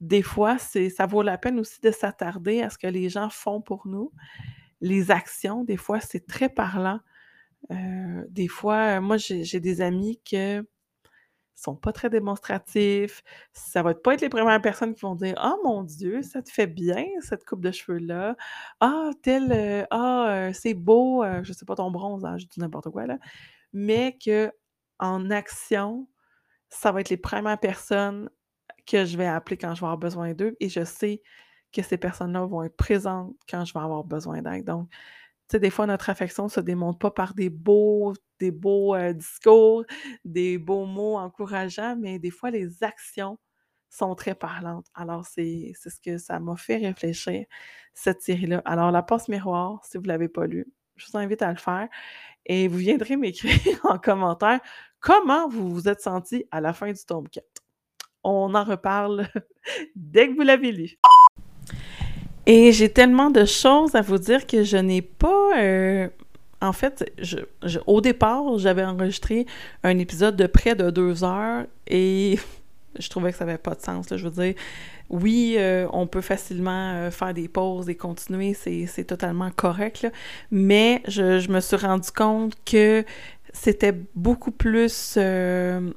des 0.00 0.22
fois, 0.22 0.58
ça 0.58 1.06
vaut 1.06 1.22
la 1.22 1.38
peine 1.38 1.58
aussi 1.60 1.80
de 1.80 1.90
s'attarder 1.90 2.62
à 2.62 2.70
ce 2.70 2.78
que 2.78 2.86
les 2.88 3.08
gens 3.08 3.30
font 3.30 3.60
pour 3.62 3.86
nous. 3.88 4.12
Les 4.80 5.10
actions, 5.10 5.64
des 5.64 5.76
fois, 5.78 6.00
c'est 6.00 6.26
très 6.26 6.48
parlant. 6.50 7.00
Heu, 7.72 8.26
des 8.30 8.48
fois, 8.48 9.00
moi, 9.00 9.16
j'ai 9.18 9.60
des 9.60 9.80
amis 9.82 10.20
que 10.30 10.64
sont 11.56 11.76
pas 11.76 11.92
très 11.92 12.10
démonstratifs. 12.10 13.22
Ça 13.52 13.82
va 13.82 13.94
pas 13.94 14.14
être 14.14 14.22
les 14.22 14.28
premières 14.28 14.60
personnes 14.60 14.94
qui 14.94 15.02
vont 15.02 15.14
dire: 15.14 15.34
«Ah 15.38 15.54
mon 15.64 15.82
Dieu, 15.84 16.22
ça 16.22 16.42
te 16.42 16.50
fait 16.50 16.66
bien 16.66 17.04
cette 17.20 17.44
coupe 17.44 17.62
de 17.62 17.70
cheveux-là. 17.70 18.36
Ah 18.80 19.10
tel, 19.22 19.52
heu, 19.52 19.86
ah, 19.90 20.50
c'est 20.52 20.74
beau, 20.74 21.24
heu», 21.24 21.42
je 21.44 21.52
sais 21.52 21.64
pas 21.64 21.76
ton 21.76 21.90
bronzage, 21.90 22.42
je 22.42 22.46
dis 22.48 22.60
n'importe 22.60 22.90
quoi 22.90 23.06
là. 23.06 23.18
Mais 23.74 24.16
qu'en 24.98 25.30
action, 25.30 26.08
ça 26.70 26.92
va 26.92 27.00
être 27.00 27.10
les 27.10 27.16
premières 27.16 27.58
personnes 27.60 28.30
que 28.86 29.04
je 29.04 29.16
vais 29.16 29.26
appeler 29.26 29.56
quand 29.58 29.74
je 29.74 29.80
vais 29.80 29.86
avoir 29.86 29.98
besoin 29.98 30.34
d'eux 30.34 30.56
et 30.60 30.68
je 30.68 30.84
sais 30.84 31.22
que 31.72 31.82
ces 31.82 31.98
personnes-là 31.98 32.46
vont 32.46 32.62
être 32.62 32.76
présentes 32.76 33.34
quand 33.48 33.64
je 33.64 33.74
vais 33.74 33.80
avoir 33.80 34.04
besoin 34.04 34.42
d'aide. 34.42 34.64
Donc, 34.66 34.90
tu 34.90 34.96
sais, 35.52 35.60
des 35.60 35.70
fois, 35.70 35.86
notre 35.86 36.10
affection 36.10 36.48
se 36.48 36.60
démontre 36.60 36.98
pas 36.98 37.10
par 37.10 37.34
des 37.34 37.50
beaux 37.50 38.14
des 38.40 38.50
beaux, 38.50 38.94
heu, 38.96 39.14
discours, 39.14 39.84
des 40.24 40.58
beaux 40.58 40.86
mots 40.86 41.16
encourageants, 41.16 41.96
mais 41.96 42.18
des 42.18 42.30
fois, 42.30 42.50
les 42.50 42.82
actions 42.82 43.38
sont 43.90 44.14
très 44.16 44.34
parlantes. 44.34 44.86
Alors 44.94 45.24
c'est 45.26 45.72
ce 45.76 45.88
que 46.04 46.18
ça 46.18 46.40
m'a 46.40 46.56
fait 46.56 46.78
réfléchir, 46.78 47.46
cette 47.94 48.22
série-là. 48.22 48.60
Alors 48.64 48.90
La 48.90 49.02
Passe 49.02 49.28
Miroir, 49.28 49.84
si 49.84 49.98
vous 49.98 50.04
l'avez 50.04 50.28
pas 50.28 50.46
lue, 50.46 50.66
je 50.96 51.06
vous 51.10 51.18
invite 51.18 51.42
à 51.42 51.50
le 51.52 51.58
faire 51.58 51.88
et 52.46 52.68
vous 52.68 52.78
viendrez 52.78 53.16
m'écrire 53.16 53.58
en 53.84 53.98
commentaire 53.98 54.60
comment 55.00 55.48
vous 55.48 55.70
vous 55.70 55.88
êtes 55.88 56.00
senti 56.00 56.44
à 56.50 56.60
la 56.60 56.72
fin 56.72 56.92
du 56.92 57.04
tome 57.06 57.28
4. 57.28 57.44
On 58.22 58.54
en 58.54 58.64
reparle 58.64 59.28
dès 59.96 60.28
que 60.28 60.34
vous 60.34 60.42
l'avez 60.42 60.72
lu. 60.72 60.98
Et 62.46 62.72
j'ai 62.72 62.90
tellement 62.90 63.30
de 63.30 63.44
choses 63.44 63.94
à 63.94 64.02
vous 64.02 64.18
dire 64.18 64.46
que 64.46 64.64
je 64.64 64.76
n'ai 64.76 65.02
pas, 65.02 65.62
heu 65.62 66.10
en 66.64 66.72
fait, 66.72 67.04
au 67.86 68.00
départ, 68.00 68.58
j'avais 68.58 68.84
enregistré 68.84 69.46
un 69.82 69.98
épisode 69.98 70.36
de 70.36 70.46
près 70.46 70.74
de 70.74 70.90
2 70.90 71.22
heures 71.24 71.66
et 71.86 72.38
je 72.98 73.08
trouvais 73.10 73.32
que 73.32 73.38
ça 73.38 73.44
avait 73.44 73.58
pas 73.58 73.74
de 73.74 73.82
sens, 73.82 74.10
là. 74.10 74.16
Je 74.16 74.24
veux 74.26 74.30
dire, 74.30 74.54
oui, 75.10 75.56
heu, 75.58 75.86
on 75.92 76.06
peut 76.06 76.20
facilement, 76.20 77.06
heu, 77.06 77.10
faire 77.10 77.34
des 77.34 77.48
pauses 77.48 77.88
et 77.88 77.94
continuer, 77.96 78.54
c'est 78.54 79.04
totalement 79.04 79.50
correct, 79.50 80.06
mais 80.50 81.02
je 81.08 81.50
me 81.50 81.60
suis 81.60 81.76
rendu 81.76 82.10
compte 82.10 82.54
que 82.64 83.04
c'était 83.52 83.94
beaucoup 84.14 84.50
plus, 84.50 85.16
hem, 85.16 85.92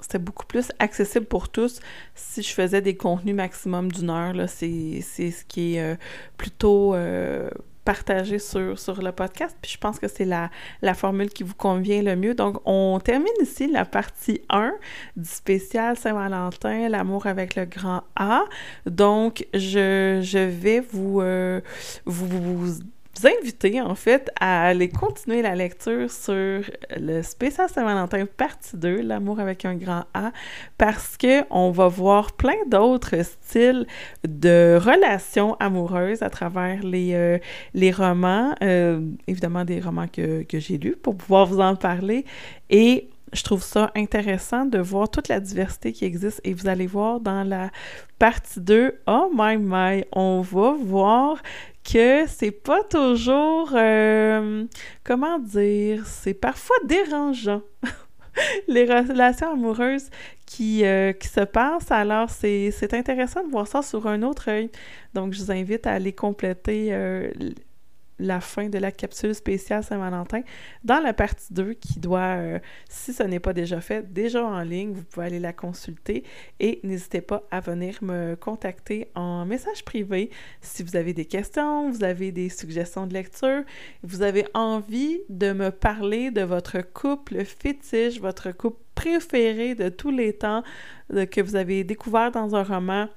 c'était 0.00 0.18
beaucoup 0.18 0.46
plus 0.46 0.72
accessible 0.78 1.26
pour 1.26 1.50
tous 1.50 1.80
si 2.14 2.42
je 2.42 2.52
faisais 2.54 2.80
des 2.80 2.96
contenus 2.96 3.34
maximum 3.34 3.92
d'une 3.92 4.08
heure. 4.10 4.48
C'est 4.48 5.02
ce 5.02 5.44
qui 5.44 5.76
est, 5.76 5.98
plutôt, 6.38 6.94
heu, 7.90 7.94
partagé 7.94 8.38
sur 8.38 8.78
sur 8.78 9.02
le 9.02 9.12
podcast, 9.12 9.56
puis 9.60 9.72
je 9.72 9.78
pense 9.78 9.98
que 9.98 10.08
c'est 10.08 10.24
la 10.24 10.50
la 10.82 10.94
formule 10.94 11.30
qui 11.30 11.42
vous 11.42 11.54
convient 11.54 12.02
le 12.02 12.16
mieux. 12.16 12.34
Donc 12.34 12.60
on 12.64 13.00
termine 13.00 13.28
ici 13.42 13.70
la 13.70 13.84
partie 13.84 14.40
1 14.48 14.72
du 15.16 15.28
spécial 15.28 15.96
Saint-Valentin, 15.96 16.88
l'amour 16.88 17.26
avec 17.26 17.56
le 17.56 17.64
grand 17.64 18.02
A. 18.16 18.44
Donc 18.86 19.46
je 19.54 20.20
je 20.22 20.38
vais 20.38 20.80
vous, 20.80 21.22
vous 22.06 22.28
vous 22.28 22.80
inviter 23.26 23.80
en 23.80 23.94
fait 23.94 24.30
à 24.40 24.66
aller 24.66 24.88
continuer 24.88 25.42
la 25.42 25.54
lecture 25.54 26.10
sur 26.10 26.62
le 26.96 27.22
spécial 27.22 27.68
Saint-Valentin 27.68 28.26
partie 28.26 28.76
2, 28.76 29.02
l'amour 29.02 29.40
avec 29.40 29.64
un 29.64 29.74
grand 29.74 30.04
A, 30.14 30.32
parce 30.78 31.16
que 31.16 31.42
on 31.50 31.70
va 31.70 31.88
voir 31.88 32.32
plein 32.32 32.56
d'autres 32.66 33.24
styles 33.24 33.86
de 34.26 34.78
relations 34.80 35.54
amoureuses 35.60 36.22
à 36.22 36.30
travers 36.30 36.82
les, 36.82 37.14
euh, 37.14 37.38
les 37.74 37.90
romans, 37.90 38.54
euh, 38.62 39.00
évidemment 39.26 39.64
des 39.64 39.80
romans 39.80 40.08
que, 40.08 40.42
que 40.42 40.58
j'ai 40.58 40.78
lus 40.78 40.96
pour 40.96 41.16
pouvoir 41.16 41.46
vous 41.46 41.60
en 41.60 41.76
parler. 41.76 42.24
Et 42.70 43.08
je 43.32 43.42
trouve 43.42 43.62
ça 43.62 43.90
intéressant 43.94 44.64
de 44.64 44.78
voir 44.78 45.10
toute 45.10 45.28
la 45.28 45.40
diversité 45.40 45.92
qui 45.92 46.04
existe 46.04 46.40
et 46.44 46.54
vous 46.54 46.68
allez 46.68 46.86
voir 46.86 47.20
dans 47.20 47.44
la 47.44 47.70
partie 48.18 48.60
2, 48.60 49.00
oh 49.06 49.30
my 49.34 49.56
my, 49.56 50.04
on 50.12 50.40
va 50.40 50.74
voir 50.80 51.42
que 51.84 52.26
c'est 52.26 52.50
pas 52.50 52.82
toujours, 52.84 53.70
euh, 53.74 54.64
comment 55.04 55.38
dire, 55.38 56.06
c'est 56.06 56.34
parfois 56.34 56.76
dérangeant. 56.84 57.62
les 58.68 58.84
relations 58.84 59.52
amoureuses 59.52 60.08
qui, 60.46 60.84
euh, 60.84 61.12
qui 61.12 61.28
se 61.28 61.40
passent. 61.40 61.90
Alors, 61.90 62.30
c'est 62.30 62.94
intéressant 62.94 63.44
de 63.44 63.50
voir 63.50 63.66
ça 63.66 63.82
sur 63.82 64.06
un 64.06 64.22
autre 64.22 64.50
œil. 64.50 64.70
Donc, 65.14 65.32
je 65.32 65.42
vous 65.42 65.52
invite 65.52 65.86
à 65.86 65.92
aller 65.92 66.12
compléter 66.12 66.88
euh, 66.90 67.30
la 68.20 68.40
fin 68.40 68.68
de 68.68 68.78
la 68.78 68.92
capsule 68.92 69.34
spéciale 69.34 69.82
Saint-Valentin 69.82 70.42
dans 70.84 71.00
la 71.00 71.12
partie 71.12 71.52
2 71.52 71.74
qui 71.74 71.98
doit, 71.98 72.36
euh, 72.36 72.58
si 72.88 73.12
ce 73.12 73.22
n'est 73.22 73.40
pas 73.40 73.52
déjà 73.52 73.80
fait, 73.80 74.12
déjà 74.12 74.44
en 74.44 74.60
ligne. 74.60 74.92
Vous 74.92 75.04
pouvez 75.04 75.26
aller 75.26 75.40
la 75.40 75.52
consulter 75.52 76.24
et 76.60 76.80
n'hésitez 76.84 77.20
pas 77.20 77.42
à 77.50 77.60
venir 77.60 77.98
me 78.02 78.36
contacter 78.36 79.08
en 79.14 79.44
message 79.46 79.84
privé 79.84 80.30
si 80.60 80.82
vous 80.82 80.96
avez 80.96 81.14
des 81.14 81.24
questions, 81.24 81.90
vous 81.90 82.04
avez 82.04 82.30
des 82.30 82.48
suggestions 82.48 83.06
de 83.06 83.14
lecture, 83.14 83.62
vous 84.02 84.22
avez 84.22 84.46
envie 84.54 85.20
de 85.28 85.52
me 85.52 85.70
parler 85.70 86.30
de 86.30 86.42
votre 86.42 86.80
couple 86.80 87.44
fétiche, 87.44 88.20
votre 88.20 88.52
couple 88.52 88.80
préféré 88.94 89.74
de 89.74 89.88
tous 89.88 90.10
les 90.10 90.34
temps 90.34 90.62
que 91.08 91.40
vous 91.40 91.56
avez 91.56 91.84
découvert 91.84 92.30
dans 92.30 92.54
un 92.54 92.62
roman 92.62 93.08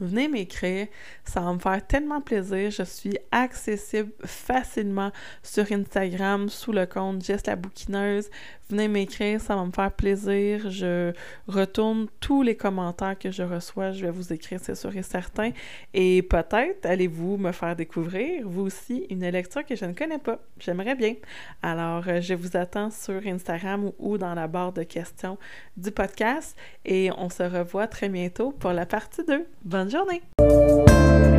Venez 0.00 0.28
m'écrire, 0.28 0.86
ça 1.24 1.40
va 1.40 1.52
me 1.52 1.58
faire 1.58 1.84
tellement 1.84 2.20
plaisir. 2.20 2.70
Je 2.70 2.84
suis 2.84 3.18
accessible 3.32 4.12
facilement 4.24 5.10
sur 5.42 5.70
Instagram 5.72 6.48
sous 6.48 6.72
le 6.72 6.86
compte 6.86 7.24
Jess 7.24 7.46
la 7.46 7.56
bouquineuse. 7.56 8.30
Venez 8.70 8.86
m'écrire, 8.86 9.40
ça 9.40 9.56
va 9.56 9.64
me 9.64 9.72
faire 9.72 9.90
plaisir. 9.90 10.70
Je 10.70 11.12
retourne 11.48 12.06
tous 12.20 12.42
les 12.42 12.54
commentaires 12.54 13.18
que 13.18 13.30
je 13.30 13.42
reçois, 13.42 13.92
je 13.92 14.04
vais 14.04 14.10
vous 14.10 14.32
écrire, 14.32 14.60
c'est 14.62 14.74
sûr 14.74 14.94
et 14.94 15.02
certain. 15.02 15.52
Et 15.94 16.22
peut-être 16.22 16.84
allez-vous 16.84 17.38
me 17.38 17.50
faire 17.50 17.74
découvrir, 17.74 18.46
vous 18.46 18.66
aussi, 18.66 19.06
une 19.10 19.26
lecture 19.28 19.64
que 19.64 19.74
je 19.74 19.86
ne 19.86 19.94
connais 19.94 20.18
pas. 20.18 20.38
J'aimerais 20.60 20.94
bien. 20.94 21.14
Alors, 21.62 22.06
euh, 22.08 22.20
je 22.20 22.34
vous 22.34 22.56
attends 22.56 22.90
sur 22.90 23.26
Instagram 23.26 23.90
ou 23.98 24.18
dans 24.18 24.34
la 24.34 24.46
barre 24.46 24.72
de 24.72 24.82
questions 24.82 25.38
du 25.76 25.90
podcast 25.90 26.56
et 26.84 27.10
on 27.16 27.30
se 27.30 27.42
revoit 27.42 27.86
très 27.86 28.10
bientôt 28.10 28.52
pour 28.52 28.72
la 28.72 28.84
partie 28.84 29.24
2. 29.24 29.46
Bonne 29.78 29.92
journée! 29.92 31.37